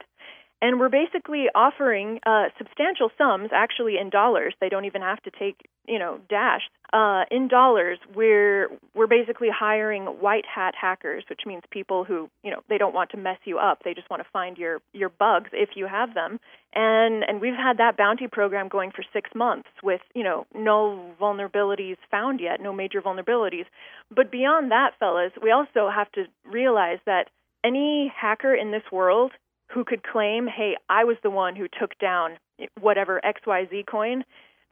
And 0.64 0.80
we're 0.80 0.88
basically 0.88 1.48
offering 1.54 2.22
uh, 2.26 2.46
substantial 2.58 3.10
sums, 3.18 3.50
actually 3.54 3.98
in 3.98 4.10
dollars. 4.10 4.54
They 4.62 4.70
don't 4.70 4.86
even 4.86 5.02
have 5.02 5.22
to 5.24 5.32
take, 5.38 5.58
you 5.86 6.00
know, 6.00 6.20
Dash. 6.30 6.62
Uh, 6.94 7.26
in 7.30 7.50
dollars, 7.50 8.00
we're 8.16 8.70
we're 8.96 9.08
basically 9.08 9.50
hiring 9.54 10.06
white 10.06 10.46
hat 10.46 10.74
hackers, 10.80 11.26
which 11.30 11.42
means 11.46 11.64
people 11.70 12.06
who, 12.06 12.30
you 12.44 12.52
know, 12.52 12.62
they 12.70 12.78
don't 12.78 12.94
want 12.94 13.10
to 13.10 13.18
mess 13.18 13.40
you 13.44 13.58
up. 13.58 13.80
They 13.84 13.94
just 13.94 14.10
want 14.10 14.24
to 14.24 14.30
find 14.32 14.58
your 14.58 14.80
your 14.94 15.10
bugs 15.10 15.50
if 15.52 15.72
you 15.76 15.86
have 15.86 16.14
them. 16.14 16.40
And 16.74 17.26
and 17.28 17.42
we've 17.42 17.54
had 17.54 17.80
that 17.80 17.98
bounty 17.98 18.30
program 18.30 18.70
going 18.70 18.92
for 18.92 19.04
six 19.12 19.32
months 19.36 19.68
with, 19.84 20.00
you 20.16 20.24
know, 20.24 20.48
no 20.56 21.12
vulnerabilities 21.20 21.98
found 22.10 22.40
yet, 22.40 22.62
no 22.62 22.72
major 22.72 23.02
vulnerabilities. 23.02 23.66
But 24.10 24.32
beyond 24.32 24.72
that, 24.72 24.92
fellas, 24.98 25.34
we 25.42 25.52
also 25.52 25.90
have 25.94 26.10
to 26.14 26.24
realize 26.50 27.00
that 27.06 27.28
any 27.66 28.14
hacker 28.16 28.56
in 28.56 28.72
this 28.72 28.84
world 28.94 29.34
who 29.74 29.84
could 29.84 30.04
claim, 30.04 30.48
hey, 30.48 30.76
I 30.90 31.04
was 31.04 31.18
the 31.24 31.30
one 31.30 31.56
who 31.56 31.68
took 31.68 31.98
down 32.00 32.38
whatever 32.80 33.20
XYZ 33.24 33.86
coin, 33.88 34.24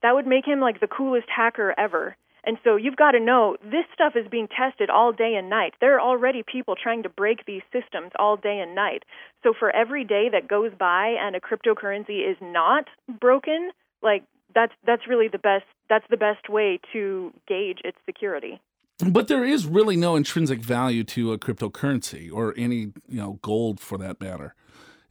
that 0.01 0.13
would 0.13 0.27
make 0.27 0.45
him 0.45 0.59
like 0.59 0.79
the 0.79 0.87
coolest 0.87 1.27
hacker 1.35 1.73
ever. 1.77 2.15
And 2.43 2.57
so 2.63 2.75
you've 2.75 2.95
got 2.95 3.11
to 3.11 3.19
know 3.19 3.57
this 3.63 3.85
stuff 3.93 4.13
is 4.15 4.27
being 4.29 4.47
tested 4.47 4.89
all 4.89 5.11
day 5.11 5.35
and 5.37 5.49
night. 5.49 5.73
There 5.79 5.95
are 5.95 6.01
already 6.01 6.43
people 6.43 6.75
trying 6.81 7.03
to 7.03 7.09
break 7.09 7.45
these 7.45 7.61
systems 7.71 8.11
all 8.17 8.35
day 8.35 8.59
and 8.59 8.73
night. 8.73 9.03
So 9.43 9.53
for 9.57 9.69
every 9.75 10.03
day 10.03 10.29
that 10.31 10.47
goes 10.47 10.71
by 10.77 11.15
and 11.21 11.35
a 11.35 11.39
cryptocurrency 11.39 12.27
is 12.27 12.37
not 12.41 12.85
broken, 13.19 13.71
like 14.01 14.23
that's 14.55 14.73
that's 14.85 15.07
really 15.07 15.27
the 15.27 15.37
best 15.37 15.65
that's 15.87 16.05
the 16.09 16.17
best 16.17 16.49
way 16.49 16.79
to 16.93 17.31
gauge 17.47 17.79
its 17.83 17.97
security. 18.07 18.59
But 19.07 19.27
there 19.27 19.43
is 19.43 19.65
really 19.65 19.95
no 19.95 20.15
intrinsic 20.15 20.59
value 20.59 21.03
to 21.05 21.33
a 21.33 21.37
cryptocurrency 21.37 22.31
or 22.31 22.53
any, 22.55 22.91
you 23.07 23.17
know, 23.17 23.39
gold 23.41 23.79
for 23.79 23.97
that 23.97 24.21
matter. 24.21 24.55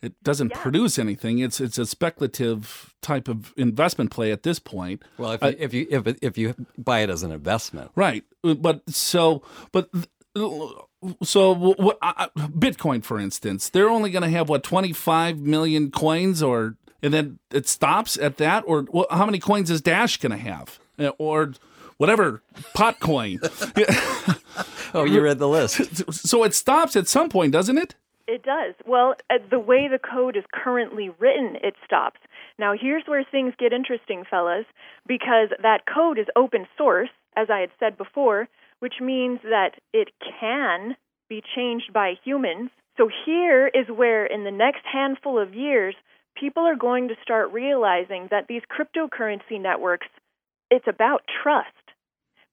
It 0.03 0.23
doesn't 0.23 0.51
yeah. 0.51 0.63
produce 0.63 0.99
anything. 0.99 1.41
It's 1.41 1.61
it's 1.61 1.79
a 1.79 1.85
speculative 1.85 2.95
type 3.03 3.29
of 3.29 3.53
investment 3.57 4.11
play 4.11 4.33
at 4.33 4.43
this 4.43 4.59
point. 4.59 5.03
Well, 5.19 5.33
if 5.33 5.43
you, 5.43 5.49
uh, 5.49 5.53
if 5.59 5.75
you 5.75 5.87
if 5.91 6.19
if 6.23 6.39
you 6.39 6.55
buy 6.79 7.01
it 7.01 7.11
as 7.11 7.23
an 7.23 7.33
investment, 7.33 7.91
right? 7.95 8.25
But 8.43 8.89
so 8.89 9.43
but 9.73 9.91
so 11.23 11.55
what? 11.55 11.99
Uh, 12.01 12.29
Bitcoin, 12.37 13.05
for 13.05 13.19
instance, 13.19 13.69
they're 13.69 13.91
only 13.91 14.11
going 14.11 14.23
to 14.23 14.31
have 14.31 14.49
what 14.49 14.63
twenty 14.63 14.93
five 14.93 15.39
million 15.39 15.91
coins, 15.91 16.43
or 16.43 16.77
and 17.03 17.13
then 17.13 17.39
it 17.51 17.69
stops 17.69 18.17
at 18.17 18.37
that, 18.39 18.65
or 18.67 18.87
well, 18.91 19.07
how 19.11 19.27
many 19.27 19.39
coins 19.39 19.71
is 19.71 19.81
Dash 19.81 20.17
going 20.17 20.33
to 20.33 20.39
have, 20.39 20.79
uh, 20.99 21.09
or 21.19 21.53
whatever 21.97 22.43
PotCoin? 22.75 23.39
oh, 24.95 25.05
you 25.05 25.21
read 25.21 25.39
the 25.39 25.49
list. 25.49 26.13
So 26.13 26.45
it 26.45 26.55
stops 26.55 26.97
at 26.97 27.09
some 27.09 27.29
point, 27.29 27.53
doesn't 27.53 27.77
it? 27.79 27.95
It 28.31 28.45
does. 28.45 28.75
Well, 28.87 29.17
uh, 29.29 29.39
the 29.51 29.59
way 29.59 29.89
the 29.89 29.99
code 29.99 30.37
is 30.37 30.45
currently 30.53 31.11
written, 31.19 31.57
it 31.65 31.75
stops. 31.85 32.21
Now, 32.61 32.75
here's 32.81 33.03
where 33.07 33.25
things 33.25 33.55
get 33.59 33.73
interesting, 33.73 34.23
fellas, 34.31 34.67
because 35.05 35.49
that 35.61 35.83
code 35.93 36.17
is 36.17 36.27
open 36.37 36.69
source, 36.79 37.09
as 37.37 37.49
I 37.51 37.59
had 37.59 37.71
said 37.81 37.99
before, 37.99 38.47
which 38.79 38.95
means 39.01 39.41
that 39.43 39.71
it 39.93 40.11
can 40.39 40.95
be 41.29 41.43
changed 41.57 41.93
by 41.93 42.15
humans. 42.23 42.71
So 42.99 43.11
here 43.27 43.67
is 43.67 43.89
where, 43.89 44.27
in 44.27 44.45
the 44.45 44.53
next 44.53 44.85
handful 44.85 45.37
of 45.37 45.53
years, 45.53 45.97
people 46.37 46.63
are 46.63 46.77
going 46.77 47.09
to 47.09 47.17
start 47.25 47.53
realizing 47.53 48.29
that 48.31 48.47
these 48.47 48.63
cryptocurrency 48.71 49.61
networks, 49.61 50.07
it's 50.71 50.87
about 50.87 51.25
trust, 51.43 51.67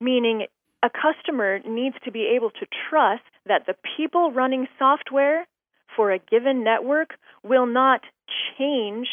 meaning 0.01 0.47
a 0.81 0.89
customer 0.89 1.59
needs 1.59 1.97
to 2.03 2.11
be 2.11 2.33
able 2.35 2.49
to 2.49 2.65
trust 2.89 3.29
that 3.45 3.67
the 3.67 3.75
people 3.95 4.31
running 4.31 4.67
software 4.79 5.45
for 5.97 6.11
a 6.11 6.19
given 6.19 6.63
network 6.63 7.15
will 7.43 7.65
not 7.65 8.01
change 8.57 9.07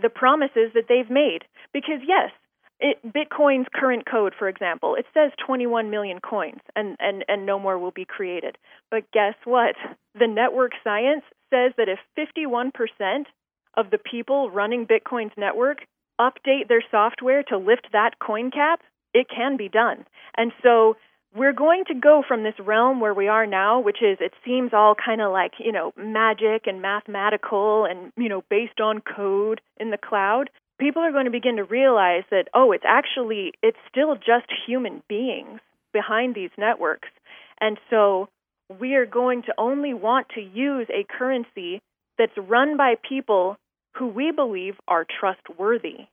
the 0.00 0.10
promises 0.10 0.70
that 0.74 0.84
they've 0.88 1.10
made. 1.10 1.40
Because, 1.72 2.00
yes, 2.06 2.30
it, 2.80 2.98
Bitcoin's 3.04 3.66
current 3.74 4.04
code, 4.08 4.34
for 4.38 4.48
example, 4.48 4.94
it 4.94 5.06
says 5.12 5.32
21 5.44 5.90
million 5.90 6.20
coins 6.20 6.60
and, 6.76 6.96
and, 7.00 7.24
and 7.26 7.44
no 7.44 7.58
more 7.58 7.78
will 7.78 7.90
be 7.90 8.04
created. 8.04 8.56
But 8.90 9.10
guess 9.12 9.34
what? 9.44 9.74
The 10.16 10.28
network 10.28 10.72
science 10.84 11.24
says 11.50 11.72
that 11.76 11.88
if 11.88 11.98
51% 12.16 13.24
of 13.76 13.90
the 13.90 13.98
people 13.98 14.50
running 14.50 14.86
Bitcoin's 14.86 15.32
network 15.36 15.78
update 16.20 16.68
their 16.68 16.84
software 16.90 17.42
to 17.44 17.58
lift 17.58 17.88
that 17.92 18.18
coin 18.20 18.50
cap, 18.50 18.80
it 19.14 19.26
can 19.34 19.56
be 19.56 19.68
done. 19.68 20.04
And 20.36 20.52
so 20.62 20.96
we're 21.38 21.52
going 21.52 21.84
to 21.86 21.94
go 21.94 22.22
from 22.26 22.42
this 22.42 22.54
realm 22.58 23.00
where 23.00 23.14
we 23.14 23.28
are 23.28 23.46
now, 23.46 23.80
which 23.80 24.02
is 24.02 24.18
it 24.20 24.32
seems 24.44 24.72
all 24.72 24.94
kind 24.94 25.20
of 25.20 25.32
like, 25.32 25.52
you 25.58 25.72
know, 25.72 25.92
magic 25.96 26.66
and 26.66 26.82
mathematical 26.82 27.84
and, 27.84 28.12
you 28.16 28.28
know, 28.28 28.42
based 28.50 28.80
on 28.80 29.00
code 29.00 29.60
in 29.78 29.90
the 29.90 29.98
cloud. 29.98 30.50
People 30.80 31.02
are 31.02 31.12
going 31.12 31.24
to 31.24 31.30
begin 31.30 31.56
to 31.56 31.64
realize 31.64 32.24
that, 32.30 32.48
oh, 32.54 32.72
it's 32.72 32.84
actually, 32.86 33.52
it's 33.62 33.78
still 33.90 34.14
just 34.14 34.46
human 34.66 35.02
beings 35.08 35.60
behind 35.92 36.34
these 36.34 36.50
networks. 36.58 37.08
And 37.60 37.78
so 37.90 38.28
we 38.78 38.94
are 38.94 39.06
going 39.06 39.42
to 39.42 39.54
only 39.58 39.94
want 39.94 40.28
to 40.34 40.40
use 40.40 40.86
a 40.90 41.06
currency 41.18 41.80
that's 42.18 42.36
run 42.36 42.76
by 42.76 42.94
people 43.08 43.56
who 43.96 44.08
we 44.08 44.30
believe 44.30 44.74
are 44.86 45.06
trustworthy. 45.18 46.06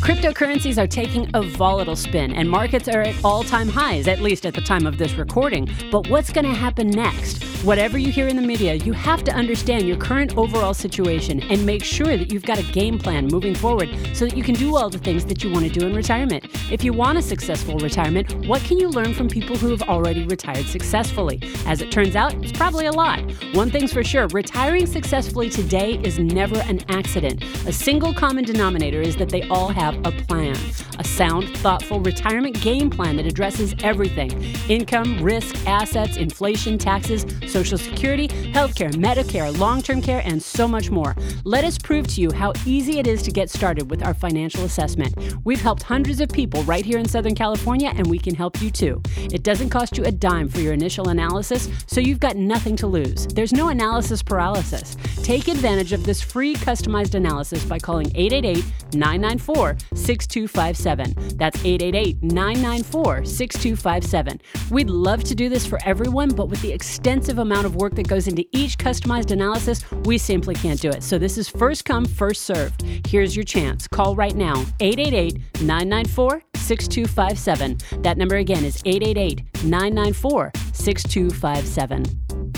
Cryptocurrencies 0.00 0.82
are 0.82 0.86
taking 0.86 1.28
a 1.34 1.42
volatile 1.42 1.94
spin, 1.94 2.32
and 2.32 2.48
markets 2.48 2.88
are 2.88 3.02
at 3.02 3.22
all 3.22 3.44
time 3.44 3.68
highs, 3.68 4.08
at 4.08 4.20
least 4.20 4.46
at 4.46 4.54
the 4.54 4.60
time 4.62 4.86
of 4.86 4.96
this 4.96 5.12
recording. 5.14 5.68
But 5.92 6.08
what's 6.08 6.32
going 6.32 6.46
to 6.46 6.54
happen 6.54 6.88
next? 6.88 7.49
Whatever 7.64 7.98
you 7.98 8.10
hear 8.10 8.26
in 8.26 8.36
the 8.36 8.42
media, 8.42 8.72
you 8.72 8.94
have 8.94 9.22
to 9.22 9.32
understand 9.32 9.86
your 9.86 9.98
current 9.98 10.38
overall 10.38 10.72
situation 10.72 11.42
and 11.50 11.66
make 11.66 11.84
sure 11.84 12.16
that 12.16 12.32
you've 12.32 12.46
got 12.46 12.58
a 12.58 12.62
game 12.72 12.98
plan 12.98 13.26
moving 13.26 13.54
forward 13.54 13.90
so 14.14 14.24
that 14.24 14.34
you 14.34 14.42
can 14.42 14.54
do 14.54 14.78
all 14.78 14.88
the 14.88 14.96
things 14.96 15.26
that 15.26 15.44
you 15.44 15.52
want 15.52 15.66
to 15.66 15.70
do 15.70 15.86
in 15.86 15.94
retirement. 15.94 16.46
If 16.72 16.82
you 16.82 16.94
want 16.94 17.18
a 17.18 17.22
successful 17.22 17.76
retirement, 17.76 18.46
what 18.46 18.62
can 18.62 18.78
you 18.78 18.88
learn 18.88 19.12
from 19.12 19.28
people 19.28 19.58
who 19.58 19.68
have 19.68 19.82
already 19.82 20.24
retired 20.24 20.64
successfully? 20.64 21.38
As 21.66 21.82
it 21.82 21.92
turns 21.92 22.16
out, 22.16 22.32
it's 22.42 22.56
probably 22.56 22.86
a 22.86 22.92
lot. 22.92 23.20
One 23.52 23.70
thing's 23.70 23.92
for 23.92 24.02
sure 24.02 24.26
retiring 24.28 24.86
successfully 24.86 25.50
today 25.50 26.00
is 26.02 26.18
never 26.18 26.60
an 26.60 26.80
accident. 26.88 27.44
A 27.66 27.72
single 27.74 28.14
common 28.14 28.46
denominator 28.46 29.02
is 29.02 29.16
that 29.16 29.28
they 29.28 29.42
all 29.48 29.68
have 29.68 29.98
a 30.06 30.12
plan, 30.12 30.56
a 30.98 31.04
sound, 31.04 31.54
thoughtful 31.58 32.00
retirement 32.00 32.58
game 32.62 32.88
plan 32.88 33.16
that 33.16 33.26
addresses 33.26 33.74
everything 33.82 34.30
income, 34.70 35.22
risk, 35.22 35.54
assets, 35.66 36.16
inflation, 36.16 36.78
taxes 36.78 37.26
Social 37.50 37.78
Security, 37.78 38.28
healthcare, 38.28 38.92
Medicare, 38.92 39.56
long 39.58 39.82
term 39.82 40.00
care, 40.00 40.22
and 40.24 40.42
so 40.42 40.68
much 40.68 40.90
more. 40.90 41.16
Let 41.44 41.64
us 41.64 41.76
prove 41.76 42.06
to 42.08 42.20
you 42.20 42.30
how 42.30 42.52
easy 42.64 42.98
it 42.98 43.06
is 43.06 43.22
to 43.22 43.30
get 43.30 43.50
started 43.50 43.90
with 43.90 44.04
our 44.04 44.14
financial 44.14 44.64
assessment. 44.64 45.14
We've 45.44 45.60
helped 45.60 45.82
hundreds 45.82 46.20
of 46.20 46.28
people 46.28 46.62
right 46.62 46.84
here 46.84 46.98
in 46.98 47.08
Southern 47.08 47.34
California, 47.34 47.92
and 47.94 48.06
we 48.06 48.18
can 48.18 48.34
help 48.34 48.62
you 48.62 48.70
too. 48.70 49.02
It 49.16 49.42
doesn't 49.42 49.70
cost 49.70 49.98
you 49.98 50.04
a 50.04 50.12
dime 50.12 50.48
for 50.48 50.60
your 50.60 50.72
initial 50.72 51.08
analysis, 51.08 51.68
so 51.86 52.00
you've 52.00 52.20
got 52.20 52.36
nothing 52.36 52.76
to 52.76 52.86
lose. 52.86 53.26
There's 53.26 53.52
no 53.52 53.68
analysis 53.68 54.22
paralysis. 54.22 54.96
Take 55.22 55.48
advantage 55.48 55.92
of 55.92 56.04
this 56.04 56.22
free 56.22 56.54
customized 56.54 57.14
analysis 57.14 57.64
by 57.64 57.78
calling 57.78 58.06
888 58.14 58.64
994 58.94 59.76
6257. 59.94 61.36
That's 61.36 61.58
888 61.58 62.22
994 62.22 63.24
6257. 63.24 64.40
We'd 64.70 64.90
love 64.90 65.24
to 65.24 65.34
do 65.34 65.48
this 65.48 65.66
for 65.66 65.78
everyone, 65.84 66.30
but 66.30 66.48
with 66.48 66.62
the 66.62 66.72
extensive 66.72 67.39
amount 67.40 67.66
of 67.66 67.76
work 67.76 67.94
that 67.96 68.08
goes 68.08 68.28
into 68.28 68.44
each 68.52 68.78
customized 68.78 69.30
analysis, 69.30 69.84
we 70.04 70.18
simply 70.18 70.54
can't 70.54 70.80
do 70.80 70.90
it. 70.90 71.02
So 71.02 71.18
this 71.18 71.38
is 71.38 71.48
first 71.48 71.84
come, 71.84 72.04
first 72.04 72.42
served. 72.42 72.82
Here's 73.06 73.34
your 73.34 73.44
chance. 73.44 73.86
Call 73.88 74.14
right 74.14 74.34
now 74.34 74.64
888 74.80 75.62
994 75.62 76.42
6257. 76.54 78.02
That 78.02 78.18
number 78.18 78.36
again 78.36 78.64
is 78.64 78.82
888 78.84 79.64
994 79.64 80.52
6257. 80.72 82.50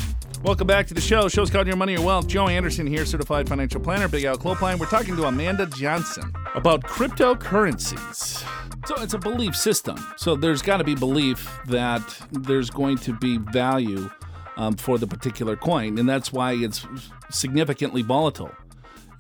Welcome 0.44 0.66
back 0.66 0.88
to 0.88 0.94
the 0.94 1.00
show. 1.00 1.28
Show's 1.28 1.50
called 1.50 1.68
Your 1.68 1.76
Money, 1.76 1.92
Your 1.92 2.02
Wealth. 2.02 2.26
Joe 2.26 2.48
Anderson 2.48 2.84
here, 2.84 3.06
certified 3.06 3.48
financial 3.48 3.80
planner, 3.80 4.08
Big 4.08 4.24
Al 4.24 4.36
Clopine. 4.36 4.76
We're 4.76 4.86
talking 4.86 5.14
to 5.14 5.26
Amanda 5.26 5.66
Johnson 5.66 6.32
about 6.56 6.82
cryptocurrencies. 6.82 8.44
So 8.84 9.00
it's 9.00 9.14
a 9.14 9.18
belief 9.18 9.54
system. 9.54 9.96
So 10.16 10.34
there's 10.34 10.60
got 10.60 10.78
to 10.78 10.84
be 10.84 10.96
belief 10.96 11.48
that 11.66 12.02
there's 12.32 12.70
going 12.70 12.98
to 12.98 13.16
be 13.18 13.38
value 13.38 14.10
um, 14.56 14.76
for 14.76 14.98
the 14.98 15.06
particular 15.06 15.56
coin, 15.56 15.98
and 15.98 16.08
that's 16.08 16.32
why 16.32 16.52
it's 16.52 16.86
significantly 17.30 18.02
volatile. 18.02 18.52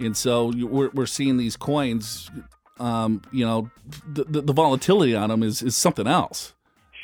And 0.00 0.16
so 0.16 0.52
we're, 0.54 0.90
we're 0.90 1.06
seeing 1.06 1.36
these 1.36 1.56
coins, 1.56 2.30
um, 2.80 3.22
you 3.30 3.44
know, 3.44 3.70
the, 4.06 4.24
the, 4.24 4.40
the 4.42 4.52
volatility 4.52 5.14
on 5.14 5.30
them 5.30 5.42
is, 5.42 5.62
is 5.62 5.76
something 5.76 6.06
else. 6.06 6.54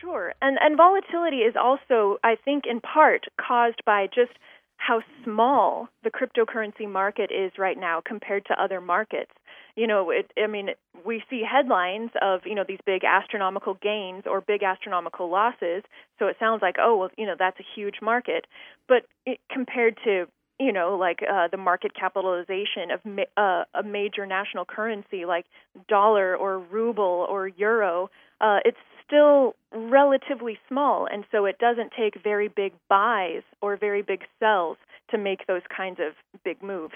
Sure. 0.00 0.32
And 0.40 0.58
and 0.60 0.76
volatility 0.76 1.38
is 1.38 1.54
also 1.60 2.18
I 2.24 2.36
think 2.42 2.64
in 2.68 2.80
part 2.80 3.26
caused 3.38 3.84
by 3.84 4.06
just 4.06 4.32
how 4.76 5.02
small 5.24 5.88
the 6.04 6.10
cryptocurrency 6.10 6.88
market 6.88 7.30
is 7.30 7.52
right 7.58 7.78
now 7.78 8.00
compared 8.04 8.46
to 8.46 8.62
other 8.62 8.80
markets. 8.80 9.32
You 9.78 9.86
know, 9.86 10.10
it 10.10 10.32
I 10.36 10.48
mean, 10.48 10.70
we 11.06 11.22
see 11.30 11.42
headlines 11.48 12.10
of, 12.20 12.40
you 12.44 12.56
know, 12.56 12.64
these 12.66 12.80
big 12.84 13.04
astronomical 13.04 13.74
gains 13.74 14.24
or 14.26 14.40
big 14.40 14.64
astronomical 14.64 15.30
losses, 15.30 15.84
so 16.18 16.26
it 16.26 16.36
sounds 16.40 16.62
like, 16.62 16.76
oh, 16.80 16.96
well, 16.96 17.10
you 17.16 17.26
know, 17.26 17.36
that's 17.38 17.60
a 17.60 17.66
huge 17.76 17.98
market. 18.02 18.48
But 18.88 19.06
it, 19.24 19.38
compared 19.48 19.96
to 20.02 20.26
you 20.58 20.72
know, 20.72 20.96
like 20.98 21.20
uh, 21.22 21.46
the 21.46 21.56
market 21.56 21.94
capitalization 21.94 22.90
of 22.92 22.98
ma- 23.04 23.32
uh, 23.36 23.62
a 23.72 23.84
major 23.84 24.26
national 24.26 24.64
currency 24.64 25.24
like 25.24 25.46
dollar 25.86 26.34
or 26.34 26.58
ruble 26.58 27.26
or 27.30 27.46
euro, 27.46 28.10
uh, 28.40 28.58
it's 28.64 28.78
still 29.06 29.54
relatively 29.72 30.58
small, 30.68 31.06
and 31.06 31.24
so 31.30 31.44
it 31.44 31.58
doesn't 31.58 31.92
take 31.96 32.20
very 32.20 32.48
big 32.48 32.72
buys 32.88 33.42
or 33.62 33.76
very 33.76 34.02
big 34.02 34.22
sells 34.40 34.76
to 35.12 35.18
make 35.18 35.46
those 35.46 35.62
kinds 35.74 36.00
of 36.00 36.14
big 36.42 36.60
moves. 36.60 36.94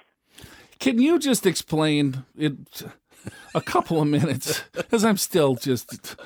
Can 0.82 1.00
you 1.00 1.20
just 1.20 1.46
explain 1.46 2.24
it 2.36 2.82
a 3.54 3.60
couple 3.60 4.02
of 4.02 4.08
minutes? 4.08 4.64
Because 4.72 5.04
I'm 5.04 5.16
still 5.16 5.54
just, 5.54 6.16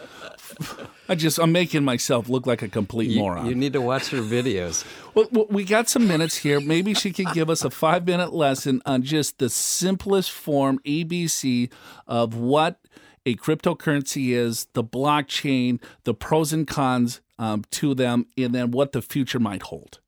I 1.11 1.15
just, 1.15 1.39
I'm 1.39 1.53
making 1.53 1.85
myself 1.85 2.29
look 2.29 2.47
like 2.47 2.63
a 2.63 2.69
complete 2.69 3.11
You, 3.11 3.21
moron. 3.21 3.47
you 3.47 3.55
need 3.55 3.75
to 3.75 3.81
watch 3.83 4.09
her 4.09 4.23
videos. 4.23 4.85
well, 5.15 5.29
well, 5.31 5.47
we 5.51 5.63
got 5.65 5.89
some 5.91 6.09
minutes 6.09 6.39
here. 6.39 6.59
Maybe 6.59 6.95
she 6.95 7.13
could 7.13 7.33
give 7.35 7.51
us 7.51 7.65
a 7.65 7.71
five 7.71 8.07
minute 8.07 8.33
lesson 8.33 8.81
on 8.87 9.03
just 9.03 9.39
the 9.39 9.51
simplest 9.51 10.31
form 10.31 10.81
ABC 10.87 11.71
of 12.07 12.35
what 12.35 12.81
a 13.27 13.37
cryptocurrency 13.37 14.31
is, 14.31 14.67
the 14.73 14.83
blockchain, 14.83 15.81
the 16.05 16.15
pros 16.15 16.53
and 16.55 16.67
cons 16.67 17.21
um, 17.39 17.63
to 17.73 17.95
them, 17.95 18.27
and 18.39 18.55
then 18.55 18.71
what 18.71 18.93
the 18.93 19.03
future 19.03 19.39
might 19.39 19.63
hold. 19.65 20.01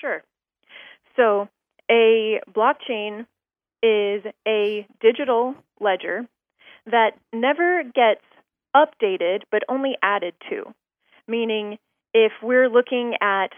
Sure. 0.00 0.22
So, 1.16 1.48
a 1.90 2.40
blockchain 2.52 3.26
is 3.82 4.24
a 4.46 4.86
digital 5.00 5.54
ledger 5.80 6.26
that 6.86 7.12
never 7.32 7.82
gets 7.82 8.22
updated 8.74 9.42
but 9.50 9.62
only 9.68 9.96
added 10.02 10.34
to. 10.50 10.64
Meaning, 11.26 11.78
if 12.14 12.32
we're 12.42 12.68
looking 12.68 13.14
at 13.20 13.52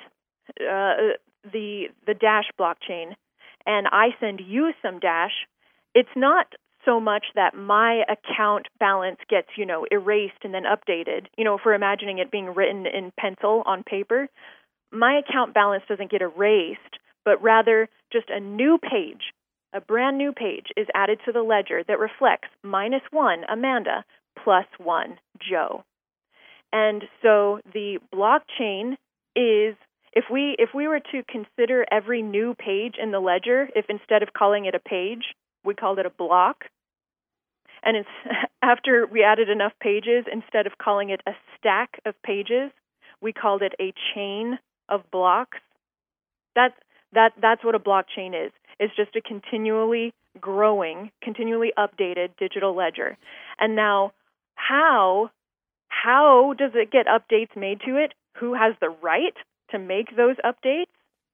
uh, 0.61 1.15
the 1.53 1.85
the 2.07 2.15
Dash 2.15 2.51
blockchain 2.59 3.15
and 3.67 3.87
I 3.91 4.09
send 4.21 4.41
you 4.45 4.73
some 4.83 4.99
Dash, 4.99 5.33
it's 5.95 6.09
not 6.17 6.47
so 6.85 6.99
much 6.99 7.27
that 7.35 7.55
my 7.55 8.03
account 8.09 8.67
balance 8.79 9.19
gets, 9.29 9.49
you 9.57 9.67
know, 9.67 9.87
erased 9.91 10.43
and 10.43 10.55
then 10.55 10.63
updated. 10.65 11.27
You 11.37 11.45
know, 11.45 11.57
if 11.57 11.63
we're 11.65 11.75
imagining 11.75 12.19
it 12.19 12.31
being 12.31 12.55
written 12.55 12.87
in 12.87 13.13
pencil 13.19 13.63
on 13.67 13.83
paper, 13.83 14.29
my 14.91 15.21
account 15.21 15.55
balance 15.55 15.85
doesn't 15.89 16.11
get 16.11 16.23
erased, 16.23 16.99
but 17.25 17.43
rather 17.43 17.89
just 18.13 18.31
a 18.31 18.41
new 18.41 18.79
page, 18.79 19.33
a 19.73 19.81
brand 19.81 20.19
new 20.19 20.33
page 20.33 20.67
is 20.77 20.87
added 20.95 21.21
to 21.25 21.33
the 21.33 21.43
ledger 21.43 21.83
that 21.87 21.99
reflects 21.99 22.49
minus 22.63 23.03
one 23.11 23.45
Amanda 23.49 24.05
plus 24.43 24.67
one 24.79 25.19
Joe. 25.39 25.85
And 26.73 27.05
so 27.23 27.61
the 27.73 27.99
blockchain 28.15 28.93
is 29.37 29.77
if 30.13 30.25
we 30.31 30.57
if 30.59 30.71
we 30.75 30.89
were 30.89 31.01
to 31.01 31.23
consider 31.29 31.85
every 31.91 32.23
new 32.23 32.55
page 32.55 32.95
in 33.01 33.11
the 33.13 33.21
ledger, 33.21 33.69
if 33.75 33.87
instead 33.89 34.23
of 34.23 34.33
calling 34.33 34.67
it 34.67 34.75
a 34.75 34.81
page, 34.81 35.35
we 35.65 35.75
called 35.75 35.99
it 35.99 36.07
a 36.07 36.11
block, 36.11 36.65
and 37.83 37.97
it's 37.97 38.09
after 38.63 39.07
we 39.07 39.23
added 39.23 39.49
enough 39.49 39.73
pages, 39.81 40.25
instead 40.31 40.67
of 40.67 40.79
calling 40.79 41.11
it 41.11 41.21
a 41.27 41.33
stack 41.59 42.01
of 42.05 42.15
pages, 42.23 42.71
we 43.21 43.33
called 43.33 43.63
it 43.63 43.75
a 43.81 43.93
chain 44.15 44.59
of 44.89 45.09
blocks. 45.11 45.59
That's 46.55 46.75
that 47.13 47.33
that's 47.41 47.65
what 47.65 47.75
a 47.75 47.81
blockchain 47.81 48.47
is. 48.47 48.53
It's 48.81 48.97
just 48.97 49.15
a 49.15 49.21
continually 49.21 50.13
growing, 50.41 51.11
continually 51.23 51.73
updated 51.79 52.31
digital 52.39 52.75
ledger. 52.75 53.17
And 53.59 53.77
now 53.77 54.13
how 54.55 55.31
how 55.89 56.55
does 56.57 56.73
it 56.75 56.91
get 56.91 57.07
updates 57.07 57.55
made 57.55 57.81
to 57.87 57.97
it? 57.97 58.15
Who 58.39 58.55
has 58.55 58.75
the 58.81 58.89
right 58.89 59.35
to 59.71 59.79
make 59.79 60.17
those 60.17 60.37
updates? 60.45 60.87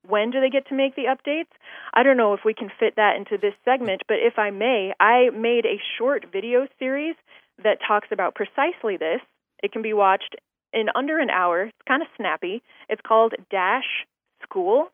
When 0.09 0.30
do 0.30 0.40
they 0.40 0.51
get 0.51 0.68
to 0.68 0.74
make 0.74 0.97
the 0.97 1.05
updates? 1.05 1.53
I 1.94 2.03
don't 2.03 2.16
know 2.16 2.34
if 2.34 2.40
we 2.44 2.53
can 2.53 2.70
fit 2.80 2.97
that 2.97 3.16
into 3.16 3.38
this 3.40 3.55
segment, 3.64 4.03
but 4.09 4.18
if 4.20 4.38
I 4.38 4.51
may, 4.51 4.92
I 4.99 5.30
made 5.30 5.66
a 5.66 5.80
short 5.99 6.26
video 6.32 6.66
series 6.78 7.14
that 7.62 7.78
talks 7.86 8.09
about 8.11 8.34
precisely 8.34 8.97
this. 8.97 9.20
It 9.62 9.72
can 9.72 9.82
be 9.82 9.92
watched 9.92 10.36
in 10.72 10.86
under 10.94 11.18
an 11.18 11.30
hour. 11.30 11.64
It's 11.64 11.88
kind 11.88 12.03
of 12.03 12.09
snappy. 12.16 12.62
It's 12.88 13.01
called 13.07 13.34
Dash 13.51 14.07
School, 14.42 14.88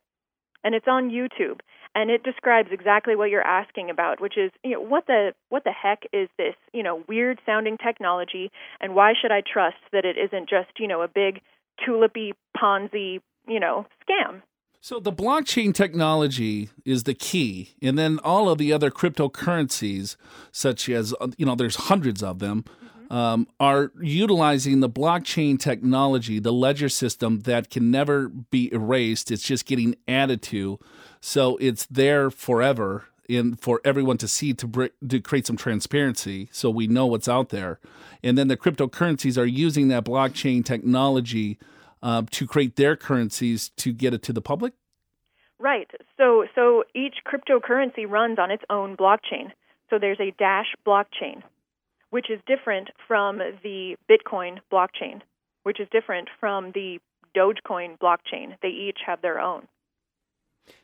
and 0.65 0.75
it's 0.75 0.89
on 0.89 1.11
YouTube. 1.11 1.61
And 1.95 2.11
it 2.11 2.23
describes 2.23 2.71
exactly 2.73 3.17
what 3.17 3.29
you're 3.29 3.47
asking 3.47 3.91
about, 3.91 4.21
which 4.21 4.39
is, 4.39 4.51
you 4.65 4.71
know, 4.71 4.81
what 4.81 5.07
the 5.07 5.35
what 5.51 5.65
the 5.65 5.73
heck 5.73 6.05
is 6.13 6.29
this, 6.39 6.55
you 6.73 6.83
know, 6.83 7.03
weird 7.07 7.39
sounding 7.45 7.77
technology, 7.77 8.51
and 8.81 8.95
why 8.95 9.13
should 9.21 9.31
I 9.31 9.43
trust 9.43 9.77
that 9.93 10.05
it 10.05 10.17
isn't 10.17 10.49
just, 10.49 10.71
you 10.79 10.89
know, 10.89 11.03
a 11.03 11.09
big 11.09 11.41
tulipy 11.87 12.33
Ponzi, 12.57 13.21
you 13.47 13.61
know, 13.61 13.87
scam? 14.09 14.43
So 14.81 14.99
the 14.99 15.13
blockchain 15.13 15.73
technology 15.73 16.71
is 16.85 17.05
the 17.05 17.15
key, 17.15 17.75
and 17.81 17.99
then 17.99 18.19
all 18.25 18.49
of 18.49 18.59
the 18.59 18.73
other 18.73 18.91
cryptocurrencies, 18.91 20.17
such 20.51 20.89
as 20.89 21.15
uh, 21.21 21.29
you 21.37 21.47
know, 21.47 21.55
there's 21.55 21.77
hundreds 21.77 22.23
of 22.23 22.39
them, 22.39 22.65
um, 23.13 23.47
are 23.61 23.93
utilizing 24.01 24.81
the 24.81 24.89
blockchain 24.89 25.61
technology, 25.61 26.39
the 26.39 26.53
ledger 26.53 26.89
system 26.89 27.41
that 27.41 27.69
can 27.69 27.91
never 27.91 28.29
be 28.29 28.73
erased. 28.73 29.31
It's 29.31 29.43
just 29.43 29.67
getting 29.67 29.95
added 30.09 30.41
to, 30.45 30.81
so 31.21 31.59
it's 31.59 31.85
there 31.87 32.31
forever, 32.31 33.05
and 33.29 33.61
for 33.61 33.83
everyone 33.85 34.17
to 34.17 34.27
see 34.27 34.55
to 34.55 34.67
br- 34.67 34.87
to 35.07 35.21
create 35.21 35.47
some 35.47 35.59
transparency, 35.59 36.49
so 36.53 36.71
we 36.71 36.87
know 36.87 37.07
what's 37.07 37.29
out 37.29 37.51
there. 37.51 37.79
And 38.25 38.39
then 38.39 38.49
the 38.49 38.57
cryptocurrencies 38.57 39.37
are 39.37 39.45
using 39.45 39.89
that 39.89 40.05
blockchain 40.05 40.65
technology 40.65 41.59
uh, 42.03 42.23
to 42.31 42.47
create 42.47 42.77
their 42.77 42.97
currencies 42.97 43.69
to 43.77 43.93
get 43.93 44.15
it 44.15 44.23
to 44.23 44.33
the 44.33 44.43
public. 44.43 44.73
Right. 45.59 45.91
So 46.17 46.47
so 46.55 46.85
each 46.95 47.17
cryptocurrency 47.27 48.09
runs 48.09 48.39
on 48.39 48.51
its 48.51 48.65
own 48.71 48.97
blockchain. 48.97 49.53
So 49.91 49.99
there's 49.99 50.19
a 50.19 50.33
Dash 50.39 50.75
blockchain, 50.87 51.43
which 52.13 52.31
is 52.31 52.39
different 52.47 52.91
from 53.09 53.39
the 53.63 53.97
Bitcoin 54.09 54.59
blockchain, 54.71 55.23
which 55.63 55.81
is 55.81 55.89
different 55.91 56.29
from 56.39 56.71
the 56.73 56.99
Dogecoin 57.35 57.99
blockchain. 57.99 58.55
They 58.61 58.69
each 58.69 58.99
have 59.07 59.23
their 59.23 59.41
own. 59.41 59.67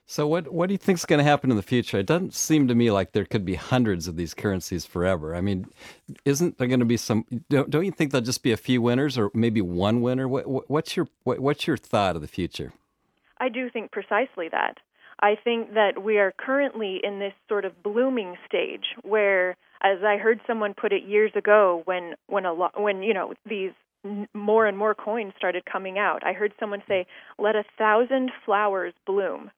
So 0.07 0.27
what 0.27 0.51
what 0.51 0.69
do 0.69 0.75
you 0.75 0.79
think 0.79 0.99
is 0.99 1.05
going 1.05 1.19
to 1.19 1.25
happen 1.25 1.51
in 1.51 1.57
the 1.59 1.63
future? 1.63 1.99
It 1.99 2.07
doesn't 2.07 2.33
seem 2.35 2.67
to 2.69 2.75
me 2.75 2.91
like 2.91 3.13
there 3.13 3.27
could 3.27 3.45
be 3.45 3.57
hundreds 3.57 4.09
of 4.09 4.17
these 4.17 4.33
currencies 4.33 4.87
forever. 4.87 5.37
I 5.37 5.43
mean, 5.43 5.67
isn't 6.25 6.57
there 6.57 6.67
going 6.67 6.81
to 6.81 6.87
be 6.87 6.97
some? 6.97 7.27
Don't, 7.51 7.69
don't 7.69 7.85
you 7.85 7.93
think 7.93 8.11
there'll 8.11 8.25
just 8.25 8.43
be 8.43 8.53
a 8.53 8.57
few 8.57 8.81
winners, 8.81 9.19
or 9.19 9.31
maybe 9.35 9.61
one 9.61 10.01
winner? 10.01 10.27
What, 10.27 10.47
what, 10.47 10.71
what's 10.71 10.97
your 10.97 11.09
what, 11.25 11.41
what's 11.41 11.67
your 11.67 11.77
thought 11.77 12.17
of 12.17 12.23
the 12.23 12.29
future? 12.29 12.73
I 13.39 13.51
do 13.51 13.69
think 13.69 13.93
precisely 13.93 14.49
that. 14.51 14.79
I 15.21 15.37
think 15.37 15.75
that 15.75 16.03
we 16.03 16.19
are 16.19 16.33
currently 16.33 17.01
in 17.03 17.19
this 17.19 17.35
sort 17.49 17.65
of 17.65 17.83
blooming 17.83 18.37
stage 18.47 18.95
where, 19.03 19.57
as 19.83 19.99
I 20.05 20.17
heard 20.17 20.41
someone 20.47 20.75
put 20.75 20.93
it 20.93 21.05
years 21.05 21.33
ago, 21.35 21.83
when 21.85 22.15
when 22.27 22.45
a 22.47 22.53
lot 22.53 22.81
when 22.81 23.03
you 23.03 23.15
know 23.15 23.35
these 23.49 23.73
more 24.35 24.67
and 24.67 24.79
more 24.79 24.95
coins 24.95 25.33
started 25.37 25.65
coming 25.65 25.99
out, 25.99 26.25
I 26.25 26.33
heard 26.33 26.53
someone 26.59 26.83
say, 26.89 27.07
"Let 27.39 27.57
a 27.57 27.65
thousand 27.77 28.31
flowers 28.45 28.95
bloom." 29.07 29.51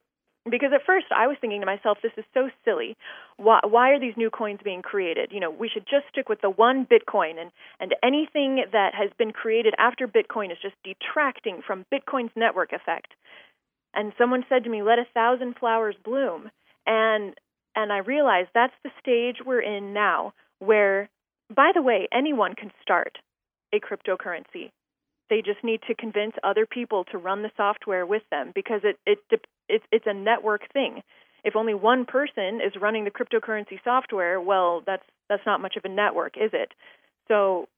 Because 0.49 0.73
at 0.75 0.87
first 0.87 1.07
I 1.15 1.27
was 1.27 1.37
thinking 1.41 1.61
to 1.61 1.67
myself, 1.67 1.99
this 2.03 2.13
is 2.17 2.25
so 2.33 2.49
silly. 2.65 2.97
Why, 3.37 3.61
why 3.63 3.91
are 3.91 4.01
these 4.01 4.17
new 4.17 4.31
coins 4.31 4.61
being 4.65 4.81
created? 4.81 5.33
You 5.33 5.41
know, 5.41 5.51
we 5.51 5.69
should 5.69 5.85
just 5.85 6.09
stick 6.11 6.31
with 6.31 6.41
the 6.41 6.49
one 6.49 6.87
Bitcoin, 6.87 7.39
and, 7.39 7.51
and 7.79 7.95
anything 8.03 8.65
that 8.73 8.95
has 8.95 9.11
been 9.19 9.33
created 9.33 9.75
after 9.79 10.09
Bitcoin 10.09 10.51
is 10.51 10.57
just 10.63 10.77
detracting 10.83 11.61
from 11.67 11.85
Bitcoin's 11.93 12.33
network 12.35 12.73
effect. 12.73 13.13
And 13.93 14.15
someone 14.17 14.47
said 14.49 14.65
to 14.65 14.71
me, 14.71 14.83
"Let 14.83 14.99
a 14.99 15.05
thousand 15.13 15.57
flowers 15.59 15.97
bloom," 16.03 16.51
and 16.87 17.35
and 17.75 17.93
I 17.93 17.99
realized 17.99 18.51
that's 18.55 18.75
the 18.83 18.91
stage 19.01 19.37
we're 19.45 19.61
in 19.61 19.93
now, 19.93 20.33
where, 20.59 21.09
by 21.55 21.73
the 21.75 21.83
way, 21.83 22.09
anyone 22.13 22.55
can 22.55 22.71
start 22.83 23.19
a 23.73 23.81
cryptocurrency. 23.81 24.71
They 25.29 25.43
just 25.43 25.63
need 25.63 25.81
to 25.87 25.95
convince 25.95 26.35
other 26.43 26.67
people 26.67 27.05
to 27.13 27.19
run 27.19 27.43
the 27.43 27.53
software 27.57 28.05
with 28.05 28.23
them 28.31 28.53
because 28.55 28.81
it 28.83 28.99
it 29.07 29.19
it's 29.69 29.85
it's 29.93 30.07
a 30.07 30.15
network 30.15 30.73
thing. 30.73 31.03
If 31.45 31.57
only 31.57 31.75
one 31.75 32.05
person 32.05 32.61
is 32.61 32.81
running 32.81 33.05
the 33.05 33.11
cryptocurrency 33.11 33.79
software, 33.85 34.41
well, 34.41 34.83
that's 34.85 35.05
that's 35.29 35.47
not 35.47 35.61
much 35.61 35.77
of 35.77 35.85
a 35.85 35.89
network, 35.89 36.37
is 36.37 36.51
it? 36.53 36.73
So 37.29 37.69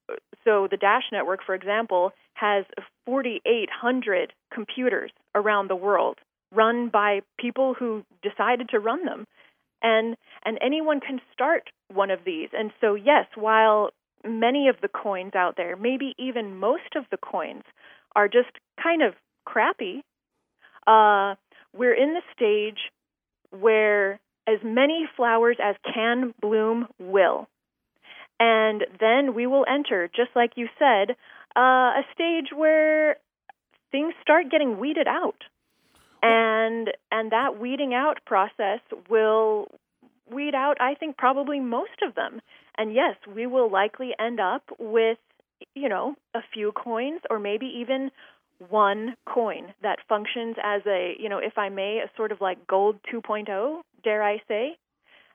so 0.45 0.67
the 0.71 0.79
Dash 0.79 1.05
network, 1.13 1.41
for 1.45 1.55
example, 1.55 2.13
has 2.35 2.65
4,800 3.05 4.33
computers 4.53 5.13
around 5.35 5.69
the 5.69 5.77
world 5.77 6.19
run 6.53 6.89
by 6.89 7.21
people 7.39 7.75
who 7.75 8.05
decided 8.23 8.69
to 8.71 8.79
run 8.79 9.05
them. 9.05 9.27
And 9.83 10.17
and 10.45 10.59
anyone 10.63 11.01
can 11.01 11.21
start 11.33 11.71
one 11.93 12.11
of 12.11 12.21
these. 12.25 12.49
And 12.53 12.71
so 12.81 12.95
yes, 12.95 13.27
while 13.35 13.91
many 14.25 14.69
of 14.69 14.77
the 14.81 14.89
coins 14.89 15.35
out 15.35 15.57
there, 15.57 15.77
maybe 15.77 16.15
even 16.19 16.57
most 16.57 16.97
of 16.97 17.05
the 17.11 17.17
coins, 17.17 17.65
are 18.15 18.29
just 18.29 18.51
kind 18.83 19.03
of 19.03 19.15
crappy. 19.45 20.05
Uh, 20.87 21.35
we're 21.75 21.95
in 21.95 22.15
the 22.15 22.23
stage 22.35 22.79
where 23.51 24.21
as 24.47 24.59
many 24.65 25.09
flowers 25.17 25.57
as 25.63 25.77
can 25.95 26.35
bloom 26.41 26.87
will. 26.99 27.49
And 28.41 28.85
then 28.99 29.35
we 29.35 29.47
will 29.47 29.65
enter, 29.69 30.09
just 30.09 30.31
like 30.35 30.53
you 30.57 30.69
said, 30.79 31.17
uh, 31.57 32.01
a 32.01 32.03
stage 32.13 32.49
where 32.55 33.17
things 33.93 34.15
start 34.21 34.51
getting 34.51 34.79
weeded 34.79 35.07
out. 35.07 35.45
And 36.23 36.89
and 37.11 37.33
that 37.33 37.59
weeding 37.59 37.95
out 37.95 38.21
process 38.25 38.81
will 39.11 39.67
weed 40.33 40.55
out, 40.55 40.81
I 40.81 40.95
think, 40.95 41.17
probably 41.17 41.61
most 41.61 42.01
of 42.07 42.15
them. 42.15 42.41
And 42.79 42.95
yes, 42.95 43.17
we 43.33 43.47
will 43.47 43.71
likely 43.71 44.13
end 44.19 44.41
up 44.41 44.63
with, 44.79 45.19
you 45.75 45.89
know, 45.89 46.15
a 46.35 46.41
few 46.55 46.73
coins 46.73 47.21
or 47.29 47.39
maybe 47.39 47.67
even 47.81 48.11
one 48.69 49.17
coin 49.27 49.75
that 49.83 49.99
functions 50.09 50.57
as 50.63 50.83
a, 50.87 51.15
you 51.19 51.29
know, 51.29 51.39
if 51.39 51.59
I 51.59 51.69
may, 51.69 51.99
a 51.99 52.11
sort 52.17 52.33
of 52.33 52.41
like 52.41 52.67
gold 52.67 52.97
2.0, 53.13 53.81
dare 54.05 54.23
I 54.23 54.41
say. 54.49 54.79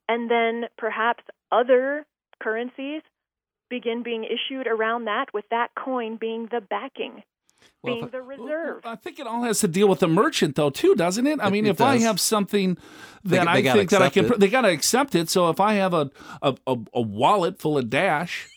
And 0.07 0.31
then 0.31 0.65
perhaps 0.77 1.23
other 1.51 2.05
currencies 2.41 3.01
begin 3.69 4.03
being 4.03 4.23
issued 4.23 4.67
around 4.67 5.05
that 5.05 5.25
with 5.33 5.45
that 5.51 5.69
coin 5.75 6.17
being 6.17 6.47
the 6.49 6.61
backing 6.61 7.23
Well, 7.81 7.93
being 7.95 8.05
if 8.05 8.11
the 8.11 8.17
I- 8.17 8.21
well, 8.21 8.37
reserve. 8.37 8.85
I 8.85 8.95
think 8.95 9.19
it 9.19 9.27
all 9.27 9.43
has 9.43 9.59
to 9.59 9.67
deal 9.67 9.87
with 9.87 9.99
the 9.99 10.07
merchant, 10.07 10.55
though, 10.55 10.69
too, 10.69 10.95
doesn't 10.95 11.25
it? 11.27 11.39
I 11.41 11.49
mean, 11.49 11.65
it 11.65 11.69
if 11.69 11.81
I 11.81 11.97
have 11.99 12.19
something 12.19 12.77
They- 13.23 13.37
that 13.37 13.45
they 13.45 13.51
I 13.51 13.61
gotta 13.61 13.79
think 13.79 13.89
that 13.91 14.01
I 14.01 14.09
can, 14.09 14.25
it. 14.25 14.39
they 14.39 14.47
got 14.49 14.61
to 14.61 14.69
accept 14.69 15.15
it. 15.15 15.29
So 15.29 15.49
if 15.49 15.59
I 15.59 15.73
have 15.75 15.93
a 15.93 16.09
a, 16.41 16.55
a, 16.65 16.77
a 16.93 17.01
wallet 17.01 17.59
full 17.59 17.77
of 17.77 17.89
Dash, 17.89 18.47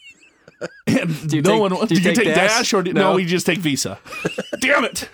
and 0.86 1.28
Do 1.28 1.36
you 1.36 1.42
no 1.42 1.52
take- 1.52 1.61
one 1.61 1.70
do 1.70 1.76
you 1.80 1.86
do 1.86 1.94
you 1.94 2.00
take 2.02 2.14
take 2.16 2.34
Dash? 2.34 2.50
Dash, 2.58 2.74
or 2.74 2.82
do, 2.82 2.92
no? 2.92 3.11
No. 3.11 3.14
we 3.16 3.24
just 3.24 3.46
take 3.46 3.58
Visa. 3.58 3.98
Damn 4.61 4.84
it! 4.84 5.08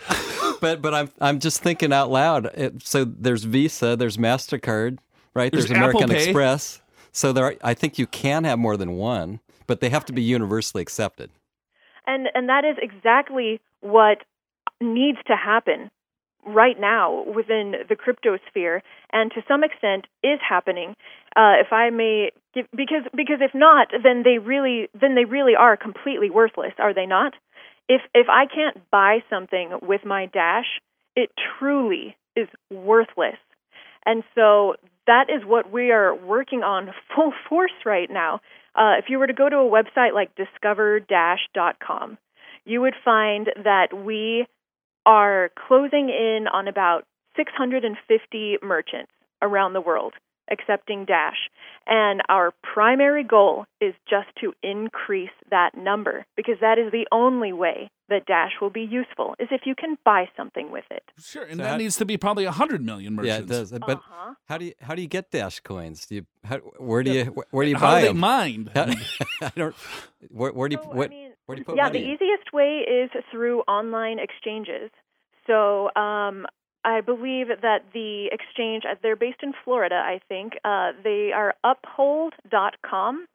But 0.61 0.83
but 0.83 0.95
I'm 0.95 1.11
I'm 1.21 1.39
just 1.41 1.63
thinking 1.63 1.93
out 1.93 2.11
loud. 2.11 2.47
It, 2.47 2.83
so 2.87 3.05
there's 3.05 3.45
Visa, 3.45 3.95
there's 3.97 4.17
Mastercard, 4.17 4.99
right? 5.35 5.53
There's 5.53 5.67
There's, 5.67 5.77
American 5.79 6.05
Apple 6.05 6.15
Pay. 6.17 6.25
Express. 6.25 6.81
So 7.13 7.33
there, 7.33 7.45
are, 7.47 7.55
I 7.63 7.73
think 7.75 7.99
you 7.99 8.07
can 8.07 8.45
have 8.45 8.59
more 8.59 8.77
than 8.77 8.93
one, 8.93 9.41
but 9.67 9.81
they 9.81 9.89
have 9.89 10.05
to 10.07 10.13
be 10.13 10.21
universally 10.23 10.83
accepted. 10.83 11.31
And 12.07 12.29
and 12.35 12.49
that 12.49 12.65
is 12.65 12.77
exactly 12.83 13.61
what 13.87 14.19
needs 14.81 15.19
to 15.27 15.37
happen 15.37 15.91
right 16.47 16.79
now 16.79 17.25
within 17.25 17.75
the 17.89 17.97
crypto 17.97 18.39
sphere, 18.49 18.83
and 19.13 19.31
to 19.33 19.43
some 19.49 19.65
extent 19.65 20.07
is 20.23 20.39
happening. 20.47 20.95
Uh, 21.35 21.59
if 21.61 21.73
I 21.73 21.91
may, 21.91 22.31
give, 22.55 22.67
because 22.71 23.03
because 23.15 23.39
if 23.41 23.53
not, 23.55 23.89
then 24.03 24.23
they 24.23 24.39
really 24.39 24.89
then 24.99 25.15
they 25.15 25.25
really 25.25 25.55
are 25.59 25.77
completely 25.77 26.31
worthless, 26.31 26.73
are 26.79 26.95
they 26.95 27.07
not? 27.07 27.35
If 27.89 28.03
if 28.15 28.29
I 28.29 28.47
can't 28.47 28.89
buy 28.91 29.19
something 29.29 29.79
with 29.83 30.05
my 30.05 30.27
dash, 30.27 30.81
it 31.15 31.31
truly 31.59 32.17
is 32.37 32.49
worthless. 32.71 33.39
And 34.05 34.23
so 34.37 34.77
that 35.07 35.27
is 35.29 35.45
what 35.45 35.73
we 35.73 35.91
are 35.91 36.15
working 36.15 36.63
on 36.63 36.91
full 37.15 37.33
force 37.49 37.73
right 37.85 38.09
now. 38.11 38.41
Uh, 38.75 38.95
if 38.99 39.07
you 39.09 39.19
were 39.19 39.27
to 39.27 39.33
go 39.33 39.49
to 39.49 39.57
a 39.57 39.71
website 39.71 40.15
like 40.15 40.31
discoverdash.com, 40.37 42.19
you 42.67 42.81
would 42.83 42.95
find 43.05 43.47
that 43.65 43.89
we 43.97 44.47
are 45.07 45.51
closing 45.69 46.09
in 46.11 46.47
on 46.53 46.69
about 46.69 47.05
650 47.37 48.59
merchants 48.63 49.13
around 49.43 49.73
the 49.73 49.81
world 49.81 50.15
accepting 50.49 51.05
Dash. 51.05 51.51
And 51.89 52.21
our 52.29 52.53
primary 52.63 53.25
goal 53.25 53.65
is 53.81 53.95
just 54.09 54.29
to 54.41 54.53
increase 54.63 55.31
that 55.51 55.77
number 55.77 56.25
because 56.37 56.55
that 56.61 56.79
is 56.79 56.93
the 56.93 57.05
only 57.11 57.53
way 57.53 57.91
that 58.09 58.27
Dash 58.27 58.53
will 58.61 58.71
be 58.71 58.83
useful 58.83 59.35
is 59.41 59.49
if 59.51 59.63
you 59.65 59.75
can 59.75 59.99
buy 60.05 60.29
something 60.37 60.71
with 60.71 60.85
it. 60.93 61.03
Sure, 61.19 61.43
and 61.43 61.57
So 61.59 61.65
that 61.65 61.71
how- 61.73 61.77
needs 61.79 61.97
to 61.97 62.05
be 62.05 62.17
probably 62.17 62.45
hundred 62.45 62.81
million 62.85 63.15
merchants. 63.17 63.51
Yeah, 63.51 63.57
it 63.57 63.59
does. 63.61 63.73
But 63.73 63.99
Uh-huh. 63.99 64.35
how 64.49 64.59
do 64.59 64.67
you 64.67 64.73
how 64.81 64.95
do 64.95 65.03
you 65.03 65.09
get 65.09 65.33
Dash 65.33 65.59
coins? 65.59 66.07
Do 66.07 66.15
you 66.15 66.27
how, 66.45 66.59
where 66.59 67.03
do 67.03 67.11
you 67.11 67.25
where, 67.25 67.47
where 67.51 67.65
do 67.65 67.71
you 67.71 67.77
How 67.77 67.87
buy 67.87 68.01
do 68.03 68.07
they 68.07 68.13
them? 68.13 68.19
mind? 68.21 68.71
I 68.77 69.53
don't. 69.57 69.75
Where, 70.31 70.53
where 70.53 70.69
do 70.69 70.77
you 70.77 70.83
So, 70.85 70.93
I 70.93 70.95
what, 70.95 71.11
mean, 71.11 71.26
where 71.47 71.57
do 71.57 71.61
you 71.61 71.65
put 71.65 71.77
yeah, 71.77 71.85
money? 71.85 72.01
the 72.01 72.07
easiest 72.07 72.53
way 72.53 72.85
is 72.87 73.11
through 73.31 73.61
online 73.63 74.19
exchanges. 74.19 74.91
So 75.47 75.87
um, 75.95 76.47
I 76.85 77.01
believe 77.01 77.49
that 77.49 77.85
the 77.93 78.29
exchange, 78.33 78.85
uh, 78.85 78.95
they're 79.03 79.17
based 79.17 79.43
in 79.43 79.53
Florida, 79.65 79.95
I 79.95 80.21
think. 80.29 80.55
Uh, 80.65 80.93
they 81.03 81.31
are 81.35 81.55
uphold.com. 81.65 83.27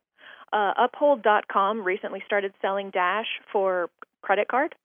Uh, 0.53 0.73
uphold.com 0.77 1.83
recently 1.83 2.21
started 2.25 2.53
selling 2.61 2.89
Dash 2.89 3.27
for 3.51 3.89
credit 4.21 4.49
card. 4.49 4.75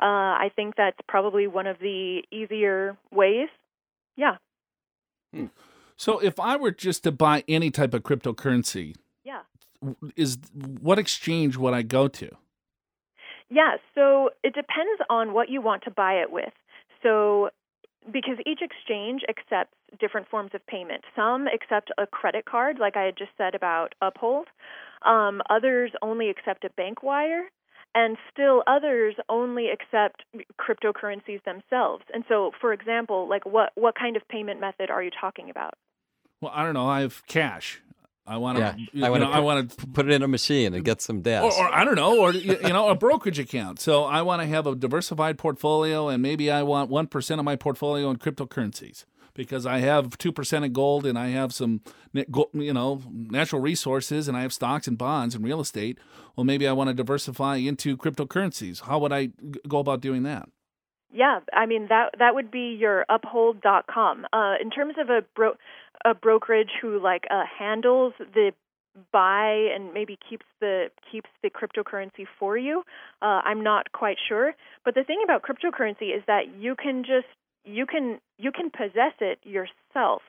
Uh, 0.00 0.04
I 0.40 0.50
think 0.56 0.74
that's 0.76 0.98
probably 1.06 1.46
one 1.46 1.66
of 1.66 1.78
the 1.78 2.22
easier 2.32 2.96
ways. 3.12 3.48
Yeah, 4.16 4.36
So 5.96 6.18
if 6.18 6.40
I 6.40 6.56
were 6.56 6.70
just 6.70 7.04
to 7.04 7.12
buy 7.12 7.44
any 7.48 7.70
type 7.70 7.94
of 7.94 8.02
cryptocurrency, 8.02 8.96
yeah. 9.24 9.42
is 10.16 10.38
what 10.80 10.98
exchange 10.98 11.56
would 11.56 11.74
I 11.74 11.82
go 11.82 12.08
to? 12.08 12.30
Yeah, 13.54 13.76
so 13.94 14.30
it 14.42 14.52
depends 14.52 15.00
on 15.08 15.32
what 15.32 15.48
you 15.48 15.62
want 15.62 15.84
to 15.84 15.90
buy 15.90 16.14
it 16.14 16.32
with. 16.32 16.52
So, 17.04 17.50
because 18.12 18.38
each 18.44 18.58
exchange 18.60 19.22
accepts 19.28 19.76
different 20.00 20.28
forms 20.28 20.50
of 20.54 20.66
payment. 20.66 21.02
Some 21.14 21.46
accept 21.46 21.92
a 21.96 22.04
credit 22.04 22.46
card, 22.46 22.78
like 22.80 22.96
I 22.96 23.04
had 23.04 23.16
just 23.16 23.30
said 23.38 23.54
about 23.54 23.94
Uphold. 24.02 24.48
Um, 25.06 25.40
others 25.48 25.92
only 26.02 26.30
accept 26.30 26.64
a 26.64 26.70
bank 26.70 27.04
wire. 27.04 27.44
And 27.94 28.16
still 28.32 28.64
others 28.66 29.14
only 29.28 29.68
accept 29.68 30.24
cryptocurrencies 30.60 31.44
themselves. 31.44 32.02
And 32.12 32.24
so, 32.28 32.50
for 32.60 32.72
example, 32.72 33.28
like 33.28 33.46
what, 33.46 33.70
what 33.76 33.94
kind 33.94 34.16
of 34.16 34.26
payment 34.26 34.60
method 34.60 34.90
are 34.90 35.00
you 35.00 35.12
talking 35.20 35.48
about? 35.48 35.74
Well, 36.40 36.50
I 36.52 36.64
don't 36.64 36.74
know. 36.74 36.88
I 36.88 37.02
have 37.02 37.24
cash. 37.28 37.80
I 38.26 38.38
want 38.38 38.56
to. 38.56 38.62
Yeah, 38.62 38.76
you 38.92 39.04
I 39.04 39.10
want 39.10 39.22
know, 39.22 39.30
I 39.30 39.40
want 39.40 39.70
to 39.70 39.76
to 39.76 39.86
put 39.88 40.06
it 40.06 40.12
in 40.12 40.22
a 40.22 40.28
machine 40.28 40.72
and 40.74 40.84
get 40.84 41.02
some 41.02 41.20
Dash. 41.20 41.42
or, 41.42 41.52
or 41.52 41.74
I 41.74 41.84
don't 41.84 41.96
know, 41.96 42.18
or 42.18 42.32
you 42.32 42.56
you 42.62 42.72
know, 42.72 42.88
a 42.88 42.94
brokerage 42.94 43.38
account. 43.38 43.80
So 43.80 44.04
I 44.04 44.22
want 44.22 44.40
to 44.40 44.48
have 44.48 44.66
a 44.66 44.74
diversified 44.74 45.36
portfolio, 45.36 46.08
and 46.08 46.22
maybe 46.22 46.50
I 46.50 46.62
want 46.62 46.90
one 46.90 47.06
percent 47.06 47.38
of 47.38 47.44
my 47.44 47.56
portfolio 47.56 48.10
in 48.10 48.16
cryptocurrencies 48.16 49.04
because 49.34 49.66
I 49.66 49.78
have 49.78 50.16
two 50.16 50.32
percent 50.32 50.64
in 50.64 50.72
gold, 50.72 51.04
and 51.04 51.18
I 51.18 51.28
have 51.28 51.52
some, 51.52 51.82
you 52.14 52.72
know, 52.72 53.02
natural 53.10 53.60
resources, 53.60 54.26
and 54.26 54.36
I 54.36 54.42
have 54.42 54.52
stocks 54.52 54.86
and 54.88 54.96
bonds 54.96 55.34
and 55.34 55.44
real 55.44 55.60
estate. 55.60 55.98
Well, 56.34 56.44
maybe 56.44 56.66
I 56.66 56.72
want 56.72 56.88
to 56.88 56.94
diversify 56.94 57.56
into 57.56 57.96
cryptocurrencies. 57.96 58.82
How 58.82 58.98
would 59.00 59.12
I 59.12 59.30
go 59.68 59.78
about 59.78 60.00
doing 60.00 60.22
that? 60.22 60.48
Yeah, 61.14 61.40
I 61.52 61.66
mean 61.66 61.86
that 61.90 62.16
that 62.18 62.34
would 62.34 62.50
be 62.50 62.76
your 62.78 63.06
uphold.com. 63.08 64.26
Uh, 64.32 64.54
in 64.60 64.68
terms 64.70 64.94
of 64.98 65.10
a 65.10 65.22
bro- 65.36 65.56
a 66.04 66.12
brokerage 66.12 66.70
who 66.82 67.00
like 67.00 67.24
uh, 67.30 67.44
handles 67.56 68.14
the 68.18 68.50
buy 69.12 69.68
and 69.74 69.94
maybe 69.94 70.18
keeps 70.28 70.44
the 70.60 70.90
keeps 71.10 71.30
the 71.42 71.50
cryptocurrency 71.50 72.26
for 72.38 72.58
you, 72.58 72.82
uh, 73.22 73.40
I'm 73.44 73.62
not 73.62 73.92
quite 73.92 74.16
sure. 74.28 74.54
But 74.84 74.96
the 74.96 75.04
thing 75.04 75.20
about 75.24 75.42
cryptocurrency 75.42 76.16
is 76.16 76.22
that 76.26 76.52
you 76.58 76.74
can 76.74 77.04
just 77.04 77.28
you 77.64 77.86
can 77.86 78.18
you 78.36 78.50
can 78.50 78.70
possess 78.70 79.14
it 79.20 79.38
yourself. 79.44 80.22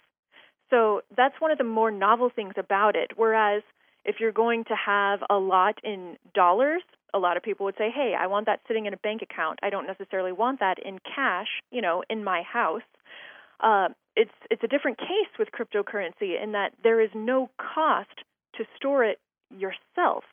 So 0.69 1.01
that's 1.17 1.36
one 1.39 1.49
of 1.49 1.57
the 1.57 1.63
more 1.63 1.89
novel 1.89 2.29
things 2.29 2.53
about 2.57 2.95
it. 2.95 3.11
Whereas 3.15 3.63
if 4.03 4.17
you're 4.19 4.31
going 4.31 4.65
to 4.65 4.75
have 4.75 5.21
a 5.31 5.36
lot 5.36 5.79
in 5.83 6.17
dollars, 6.36 6.83
a 7.14 7.20
lot 7.20 7.38
of 7.38 7.43
people 7.43 7.66
would 7.66 7.78
say, 7.78 7.89
"Hey, 7.89 8.16
I 8.18 8.28
want 8.28 8.45
that 8.47 8.62
sitting 8.68 8.86
in 8.86 8.93
a 8.93 8.97
bank 8.97 9.22
account. 9.22 9.60
I 9.64 9.70
don't 9.70 9.88
necessarily 9.88 10.32
want 10.32 10.60
that 10.60 10.80
in 10.80 10.99
cash, 10.99 11.47
you 11.72 11.82
know, 11.82 12.03
in 12.10 12.24
my 12.24 12.41
house." 12.41 12.84
Uh, 13.60 13.89
it's 14.16 14.34
it's 14.49 14.64
a 14.64 14.68
different 14.68 14.97
case 14.97 15.32
with 15.38 15.49
cryptocurrency 15.51 16.41
in 16.41 16.51
that 16.53 16.74
there 16.84 17.01
is 17.01 17.10
no 17.14 17.49
cost 17.58 18.24
to 18.56 18.66
store 18.76 19.03
it 19.03 19.20
yourself. 19.49 20.24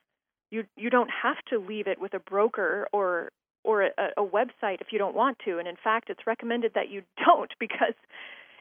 You 0.50 0.64
you 0.76 0.90
don't 0.90 1.10
have 1.22 1.36
to 1.50 1.58
leave 1.58 1.86
it 1.86 2.00
with 2.00 2.14
a 2.14 2.20
broker 2.20 2.88
or 2.92 3.30
or 3.64 3.82
a, 3.82 3.90
a 4.16 4.24
website 4.24 4.80
if 4.80 4.88
you 4.90 4.98
don't 4.98 5.14
want 5.14 5.38
to. 5.44 5.58
And 5.58 5.68
in 5.68 5.76
fact, 5.82 6.10
it's 6.10 6.26
recommended 6.26 6.72
that 6.74 6.90
you 6.90 7.02
don't 7.24 7.52
because 7.58 7.94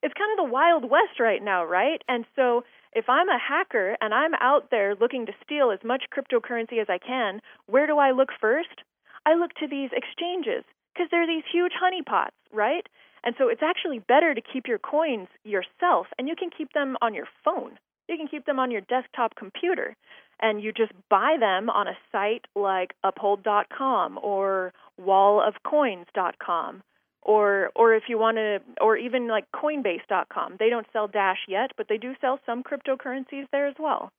it's 0.03 0.13
kind 0.13 0.39
of 0.39 0.45
the 0.45 0.51
wild 0.51 0.89
west 0.89 1.19
right 1.19 1.43
now, 1.43 1.63
right? 1.65 2.01
And 2.07 2.25
so 2.35 2.63
if 2.93 3.09
I'm 3.09 3.29
a 3.29 3.39
hacker 3.39 3.97
and 4.01 4.13
I'm 4.13 4.33
out 4.35 4.69
there 4.71 4.95
looking 4.95 5.25
to 5.25 5.33
steal 5.43 5.71
as 5.71 5.79
much 5.83 6.03
cryptocurrency 6.13 6.81
as 6.81 6.87
I 6.89 6.97
can, 6.97 7.41
where 7.67 7.87
do 7.87 7.97
I 7.97 8.11
look 8.11 8.29
first? 8.39 8.83
I 9.25 9.35
look 9.35 9.53
to 9.55 9.67
these 9.67 9.91
exchanges 9.93 10.63
because 10.93 11.07
they're 11.09 11.27
these 11.27 11.43
huge 11.51 11.73
honeypots, 11.73 12.35
right? 12.51 12.85
And 13.23 13.35
so 13.37 13.47
it's 13.47 13.61
actually 13.63 13.99
better 13.99 14.33
to 14.33 14.41
keep 14.41 14.67
your 14.67 14.79
coins 14.79 15.27
yourself, 15.43 16.07
and 16.17 16.27
you 16.27 16.35
can 16.35 16.49
keep 16.49 16.73
them 16.73 16.97
on 17.01 17.13
your 17.13 17.27
phone. 17.45 17.77
You 18.09 18.17
can 18.17 18.27
keep 18.27 18.45
them 18.45 18.59
on 18.59 18.71
your 18.71 18.81
desktop 18.81 19.35
computer, 19.35 19.95
and 20.41 20.61
you 20.61 20.73
just 20.73 20.91
buy 21.09 21.37
them 21.39 21.69
on 21.69 21.87
a 21.87 21.97
site 22.11 22.45
like 22.55 22.93
uphold.com 23.03 24.19
or 24.21 24.73
wallofcoins.com 24.99 26.83
or 27.21 27.69
or 27.75 27.93
if 27.93 28.03
you 28.09 28.17
want 28.17 28.37
to 28.37 28.59
or 28.81 28.97
even 28.97 29.27
like 29.27 29.45
coinbase.com. 29.55 30.55
They 30.59 30.69
don't 30.69 30.87
sell 30.93 31.07
Dash 31.07 31.39
yet, 31.47 31.71
but 31.77 31.87
they 31.89 31.97
do 31.97 32.13
sell 32.21 32.39
some 32.45 32.63
cryptocurrencies 32.63 33.47
there 33.51 33.67
as 33.67 33.75
well. 33.79 34.11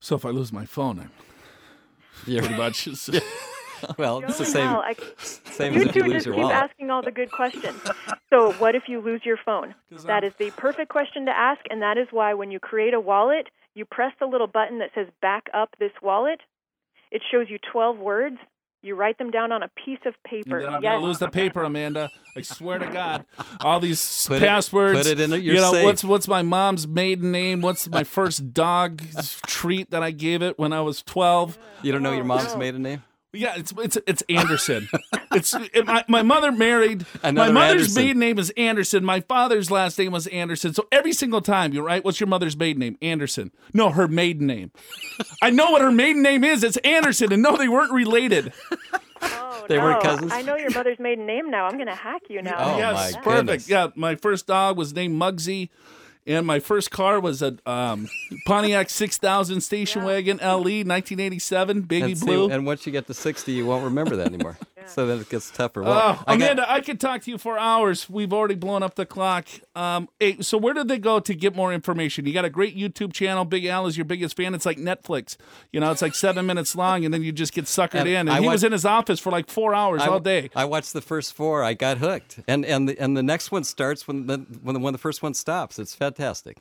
So 0.00 0.16
if 0.16 0.24
I 0.24 0.30
lose 0.30 0.52
my 0.52 0.64
phone, 0.64 0.98
I'm 1.00 1.10
You're 2.26 2.42
pretty 2.42 2.56
much 2.56 2.86
well, 3.98 4.20
it's 4.22 4.38
the 4.38 4.44
same 4.44 4.70
well. 4.72 4.82
I- 4.82 4.94
same 5.18 5.74
you 5.74 5.80
as 5.80 5.86
if 5.88 5.96
you 5.96 6.02
two 6.02 6.08
lose 6.08 6.16
just 6.18 6.26
your 6.26 6.34
keep 6.34 6.44
wallet. 6.44 6.56
asking 6.56 6.90
all 6.90 7.02
the 7.02 7.10
good 7.10 7.30
questions. 7.30 7.80
so, 8.30 8.52
what 8.54 8.74
if 8.74 8.84
you 8.88 9.00
lose 9.00 9.22
your 9.24 9.38
phone 9.44 9.74
That 9.90 10.08
I'm- 10.22 10.24
is 10.24 10.34
the 10.38 10.50
perfect 10.52 10.90
question 10.90 11.26
to 11.26 11.32
ask, 11.32 11.60
and 11.70 11.80
that 11.82 11.96
is 11.98 12.08
why 12.10 12.34
when 12.34 12.50
you 12.50 12.60
create 12.60 12.94
a 12.94 13.00
wallet, 13.00 13.48
you 13.74 13.84
press 13.84 14.12
the 14.20 14.26
little 14.26 14.46
button 14.46 14.78
that 14.80 14.90
says 14.94 15.06
"Back 15.22 15.48
up 15.54 15.70
this 15.78 15.92
wallet." 16.02 16.40
It 17.10 17.22
shows 17.30 17.46
you 17.50 17.58
12 17.72 17.98
words. 17.98 18.36
You 18.82 18.94
write 18.94 19.18
them 19.18 19.30
down 19.30 19.52
on 19.52 19.62
a 19.62 19.68
piece 19.84 19.98
of 20.06 20.14
paper. 20.24 20.56
And 20.56 20.66
then 20.66 20.74
I'm 20.74 20.82
yes. 20.82 20.94
gonna 20.94 21.04
lose 21.04 21.18
the 21.18 21.28
paper, 21.28 21.62
Amanda. 21.62 22.10
I 22.34 22.40
swear 22.40 22.78
to 22.78 22.86
God. 22.86 23.26
All 23.60 23.78
these 23.78 24.26
Put 24.26 24.42
it- 24.42 24.46
passwords. 24.46 25.00
put 25.00 25.06
it 25.06 25.20
in 25.20 25.30
your 25.30 25.38
you 25.38 25.54
know 25.54 25.72
safe. 25.72 25.84
what's 25.84 26.02
what's 26.02 26.26
my 26.26 26.40
mom's 26.42 26.88
maiden 26.88 27.30
name? 27.30 27.60
What's 27.60 27.90
my 27.90 28.04
first 28.18 28.54
dog 28.54 29.02
treat 29.46 29.90
that 29.90 30.02
I 30.02 30.12
gave 30.12 30.40
it 30.40 30.58
when 30.58 30.72
I 30.72 30.80
was 30.80 31.02
twelve? 31.02 31.58
You 31.82 31.92
don't 31.92 32.02
know 32.02 32.12
your 32.12 32.24
mom's 32.24 32.54
no. 32.54 32.58
maiden 32.58 32.82
name? 32.82 33.02
Yeah, 33.32 33.54
it's 33.56 33.72
it's 33.78 33.96
it's 34.08 34.22
Anderson. 34.28 34.88
it's 35.32 35.54
it, 35.54 35.86
my, 35.86 36.04
my 36.08 36.22
mother 36.22 36.50
married. 36.50 37.06
Another 37.22 37.52
my 37.52 37.60
mother's 37.60 37.82
Anderson. 37.82 38.02
maiden 38.02 38.18
name 38.18 38.38
is 38.40 38.50
Anderson. 38.56 39.04
My 39.04 39.20
father's 39.20 39.70
last 39.70 39.98
name 39.98 40.10
was 40.12 40.26
Anderson. 40.28 40.74
So 40.74 40.88
every 40.90 41.12
single 41.12 41.40
time, 41.40 41.72
you're 41.72 41.84
right. 41.84 42.04
What's 42.04 42.18
your 42.18 42.26
mother's 42.26 42.56
maiden 42.56 42.80
name? 42.80 42.98
Anderson. 43.00 43.52
No, 43.72 43.90
her 43.90 44.08
maiden 44.08 44.46
name. 44.48 44.72
I 45.42 45.50
know 45.50 45.70
what 45.70 45.80
her 45.80 45.92
maiden 45.92 46.22
name 46.22 46.42
is. 46.42 46.64
It's 46.64 46.76
Anderson, 46.78 47.32
and 47.32 47.40
no, 47.42 47.56
they 47.56 47.68
weren't 47.68 47.92
related. 47.92 48.52
Oh, 49.22 49.64
They 49.68 49.76
no. 49.76 49.84
weren't 49.84 50.02
cousins? 50.02 50.32
I 50.32 50.42
know 50.42 50.56
your 50.56 50.70
mother's 50.70 50.98
maiden 50.98 51.26
name 51.26 51.50
now. 51.50 51.66
I'm 51.66 51.74
going 51.74 51.86
to 51.86 51.94
hack 51.94 52.22
you 52.30 52.42
now. 52.42 52.56
Oh, 52.58 52.78
yes, 52.78 53.14
my 53.14 53.20
perfect. 53.20 53.46
goodness. 53.46 53.68
Yeah, 53.68 53.88
my 53.94 54.16
first 54.16 54.46
dog 54.46 54.76
was 54.78 54.94
named 54.94 55.20
Muggsy, 55.20 55.68
and 56.38 56.46
my 56.46 56.60
first 56.60 56.90
car 56.90 57.20
was 57.20 57.42
a 57.42 57.56
um, 57.66 58.08
Pontiac 58.46 58.88
6000 58.90 59.60
station 59.60 60.04
wagon 60.04 60.38
E, 60.40 60.44
LE 60.44 60.84
1987, 60.86 61.82
baby 61.82 62.02
and, 62.12 62.18
see- 62.18 62.26
blue. 62.26 62.50
and 62.50 62.66
once 62.66 62.86
you 62.86 62.92
get 62.92 63.06
to 63.08 63.14
60, 63.14 63.52
you 63.52 63.66
won't 63.66 63.84
remember 63.84 64.16
that 64.16 64.26
anymore. 64.26 64.56
So 64.86 65.06
then 65.06 65.20
it 65.20 65.28
gets 65.28 65.50
tougher. 65.50 65.82
Well, 65.82 65.92
Oh, 66.18 66.24
I 66.26 66.36
got- 66.36 66.44
Amanda, 66.52 66.70
I 66.70 66.80
could 66.80 66.98
talk 67.00 67.22
to 67.22 67.30
you 67.30 67.38
for 67.38 67.58
hours. 67.58 68.08
We've 68.10 68.32
already 68.32 68.54
blown 68.54 68.82
up 68.82 68.94
the 68.96 69.06
clock. 69.06 69.46
Um, 69.74 70.08
hey, 70.18 70.38
so 70.40 70.58
where 70.58 70.74
did 70.74 70.88
they 70.88 70.98
go 70.98 71.20
to 71.20 71.34
get 71.34 71.54
more 71.54 71.72
information? 71.72 72.26
You 72.26 72.32
got 72.32 72.44
a 72.44 72.50
great 72.50 72.76
YouTube 72.76 73.12
channel. 73.12 73.44
Big 73.44 73.64
Al 73.66 73.86
is 73.86 73.96
your 73.96 74.04
biggest 74.04 74.36
fan. 74.36 74.54
It's 74.54 74.66
like 74.66 74.78
Netflix. 74.78 75.36
You 75.72 75.80
know, 75.80 75.90
it's 75.92 76.02
like 76.02 76.14
seven 76.14 76.46
minutes 76.46 76.74
long, 76.74 77.04
and 77.04 77.12
then 77.14 77.22
you 77.22 77.32
just 77.32 77.52
get 77.52 77.66
suckered 77.66 77.94
And 78.00 78.08
in. 78.08 78.16
And 78.16 78.30
I 78.30 78.40
he 78.40 78.46
want- 78.46 78.54
was 78.54 78.64
in 78.64 78.72
his 78.72 78.84
office 78.84 79.20
for 79.20 79.30
like 79.30 79.48
four 79.50 79.74
hours 79.74 80.02
I, 80.02 80.06
all 80.08 80.20
day. 80.20 80.50
I 80.56 80.64
watched 80.64 80.92
the 80.92 81.00
first 81.02 81.34
four. 81.34 81.62
I 81.62 81.74
got 81.74 81.98
hooked, 81.98 82.40
and 82.48 82.64
and 82.66 82.88
the, 82.88 82.98
and 82.98 83.16
the 83.16 83.22
next 83.22 83.52
one 83.52 83.64
starts 83.64 84.08
when 84.08 84.26
the 84.26 84.38
when 84.62 84.74
the, 84.74 84.80
when 84.80 84.92
the 84.92 84.98
first 84.98 85.22
one 85.22 85.34
stops. 85.34 85.78
It's 85.78 85.94
fantastic. 85.94 86.58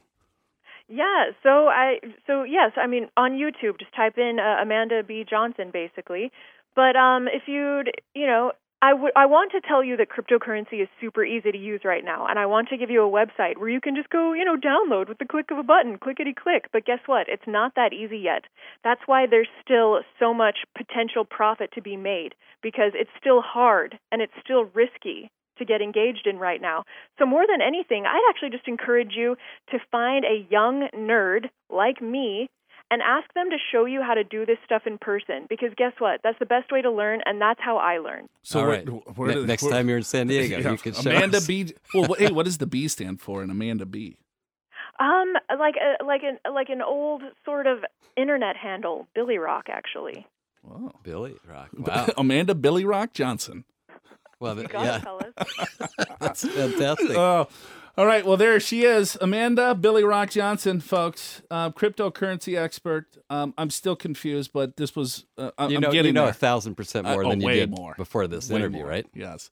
Yeah, 0.91 1.25
so 1.43 1.67
I 1.67 1.99
so 2.25 2.43
yes, 2.43 2.71
I 2.75 2.87
mean 2.87 3.09
on 3.15 3.33
YouTube 3.33 3.77
just 3.79 3.93
type 3.95 4.17
in 4.17 4.39
uh, 4.39 4.61
Amanda 4.61 5.03
B 5.03 5.23
Johnson 5.29 5.69
basically. 5.71 6.31
But 6.75 6.95
um 6.95 7.27
if 7.27 7.43
you'd, 7.47 7.91
you 8.13 8.27
know, 8.27 8.51
I 8.81 8.93
would 8.93 9.11
I 9.15 9.25
want 9.25 9.51
to 9.51 9.61
tell 9.61 9.83
you 9.83 9.97
that 9.97 10.07
cryptocurrency 10.09 10.81
is 10.81 10.87
super 11.01 11.23
easy 11.23 11.51
to 11.51 11.57
use 11.57 11.81
right 11.83 12.03
now 12.03 12.27
and 12.27 12.39
I 12.39 12.45
want 12.45 12.69
to 12.69 12.77
give 12.77 12.89
you 12.89 13.03
a 13.03 13.11
website 13.11 13.57
where 13.57 13.69
you 13.69 13.81
can 13.81 13.95
just 13.95 14.09
go, 14.09 14.33
you 14.33 14.45
know, 14.45 14.55
download 14.55 15.09
with 15.09 15.17
the 15.17 15.25
click 15.25 15.51
of 15.51 15.57
a 15.57 15.63
button, 15.63 15.97
clickety 15.97 16.33
click. 16.33 16.69
But 16.71 16.85
guess 16.85 16.99
what? 17.05 17.27
It's 17.27 17.47
not 17.47 17.73
that 17.75 17.93
easy 17.93 18.19
yet. 18.19 18.45
That's 18.83 19.01
why 19.05 19.25
there's 19.27 19.49
still 19.63 19.99
so 20.19 20.33
much 20.33 20.59
potential 20.77 21.25
profit 21.25 21.71
to 21.73 21.81
be 21.81 21.97
made 21.97 22.35
because 22.63 22.91
it's 22.95 23.11
still 23.19 23.41
hard 23.41 23.99
and 24.11 24.21
it's 24.21 24.33
still 24.43 24.65
risky 24.73 25.29
to 25.59 25.65
get 25.65 25.81
engaged 25.81 26.25
in 26.25 26.39
right 26.39 26.61
now. 26.61 26.85
So, 27.19 27.25
more 27.25 27.45
than 27.45 27.61
anything, 27.61 28.05
I'd 28.05 28.27
actually 28.29 28.49
just 28.49 28.67
encourage 28.67 29.11
you 29.15 29.35
to 29.71 29.77
find 29.91 30.25
a 30.25 30.47
young 30.49 30.87
nerd 30.95 31.49
like 31.69 32.01
me 32.01 32.49
and 32.91 33.01
ask 33.01 33.31
them 33.33 33.49
to 33.51 33.57
show 33.71 33.85
you 33.85 34.01
how 34.01 34.13
to 34.13 34.23
do 34.23 34.45
this 34.45 34.57
stuff 34.65 34.83
in 34.85 34.97
person 34.97 35.45
because 35.49 35.69
guess 35.77 35.93
what? 35.99 36.21
That's 36.23 36.39
the 36.39 36.45
best 36.45 36.71
way 36.71 36.81
to 36.81 36.91
learn, 36.91 37.21
and 37.25 37.39
that's 37.41 37.59
how 37.61 37.77
I 37.77 37.99
learn. 37.99 38.27
So 38.43 38.59
All 38.61 38.67
where- 38.67 38.75
right. 38.83 39.17
where 39.17 39.27
Ne- 39.29 39.35
they- 39.41 39.45
next 39.45 39.63
where- 39.63 39.71
time 39.73 39.87
you're 39.89 39.97
in 39.97 40.03
San 40.03 40.27
Diego, 40.27 40.57
Yeah, 40.59 40.71
you 40.71 40.77
could 40.77 40.95
show 40.95 41.09
Amanda 41.11 41.37
us. 41.37 41.47
B. 41.47 41.73
Well, 41.93 42.07
what- 42.07 42.19
hey, 42.19 42.31
what 42.31 42.45
does 42.45 42.57
the 42.57 42.67
B 42.67 42.87
stand 42.87 43.21
for 43.21 43.43
in 43.43 43.49
Amanda 43.49 43.85
B? 43.85 44.17
Um, 44.99 45.33
like 45.57 45.75
a, 45.77 46.03
like 46.03 46.23
an 46.23 46.39
like 46.53 46.67
an 46.69 46.81
old 46.81 47.21
sort 47.45 47.67
of 47.67 47.85
internet 48.17 48.57
handle, 48.57 49.07
Billy 49.15 49.37
Rock, 49.37 49.67
actually. 49.69 50.27
Wow. 50.61 50.91
Billy 51.03 51.35
Rock. 51.49 51.69
Wow. 51.77 52.07
Amanda 52.17 52.53
Billy 52.53 52.83
Rock 52.83 53.13
Johnson. 53.13 53.63
Well, 54.41 54.55
th- 54.55 54.67
Got 54.69 54.85
yeah, 54.85 54.95
it, 54.97 55.01
fellas. 55.03 55.33
that's 56.19 56.45
fantastic. 56.47 57.11
Oh, 57.17 57.47
all 57.97 58.05
right. 58.05 58.25
Well, 58.25 58.37
there 58.37 58.59
she 58.59 58.83
is, 58.83 59.17
Amanda 59.19 59.75
Billy 59.75 60.03
Rock 60.03 60.29
Johnson, 60.29 60.79
folks, 60.79 61.41
uh, 61.51 61.71
cryptocurrency 61.71 62.57
expert. 62.57 63.17
Um, 63.29 63.53
I'm 63.57 63.69
still 63.69 63.95
confused, 63.95 64.51
but 64.53 64.77
this 64.77 64.95
was 64.95 65.25
uh, 65.37 65.51
I- 65.57 65.67
you 65.67 65.75
I'm 65.77 65.81
know, 65.83 65.91
getting 65.91 66.07
you 66.09 66.13
know 66.13 66.21
there. 66.23 66.31
a 66.31 66.33
thousand 66.33 66.75
percent 66.75 67.07
Uh, 67.07 67.11
more 67.13 67.25
oh, 67.25 67.29
than 67.29 67.41
you 67.41 67.47
way 67.47 67.55
did 67.55 67.71
more. 67.71 67.93
before 67.97 68.27
this 68.27 68.49
Way 68.49 68.57
interview, 68.57 68.79
more. 68.79 68.89
right? 68.89 69.05
Yes. 69.13 69.49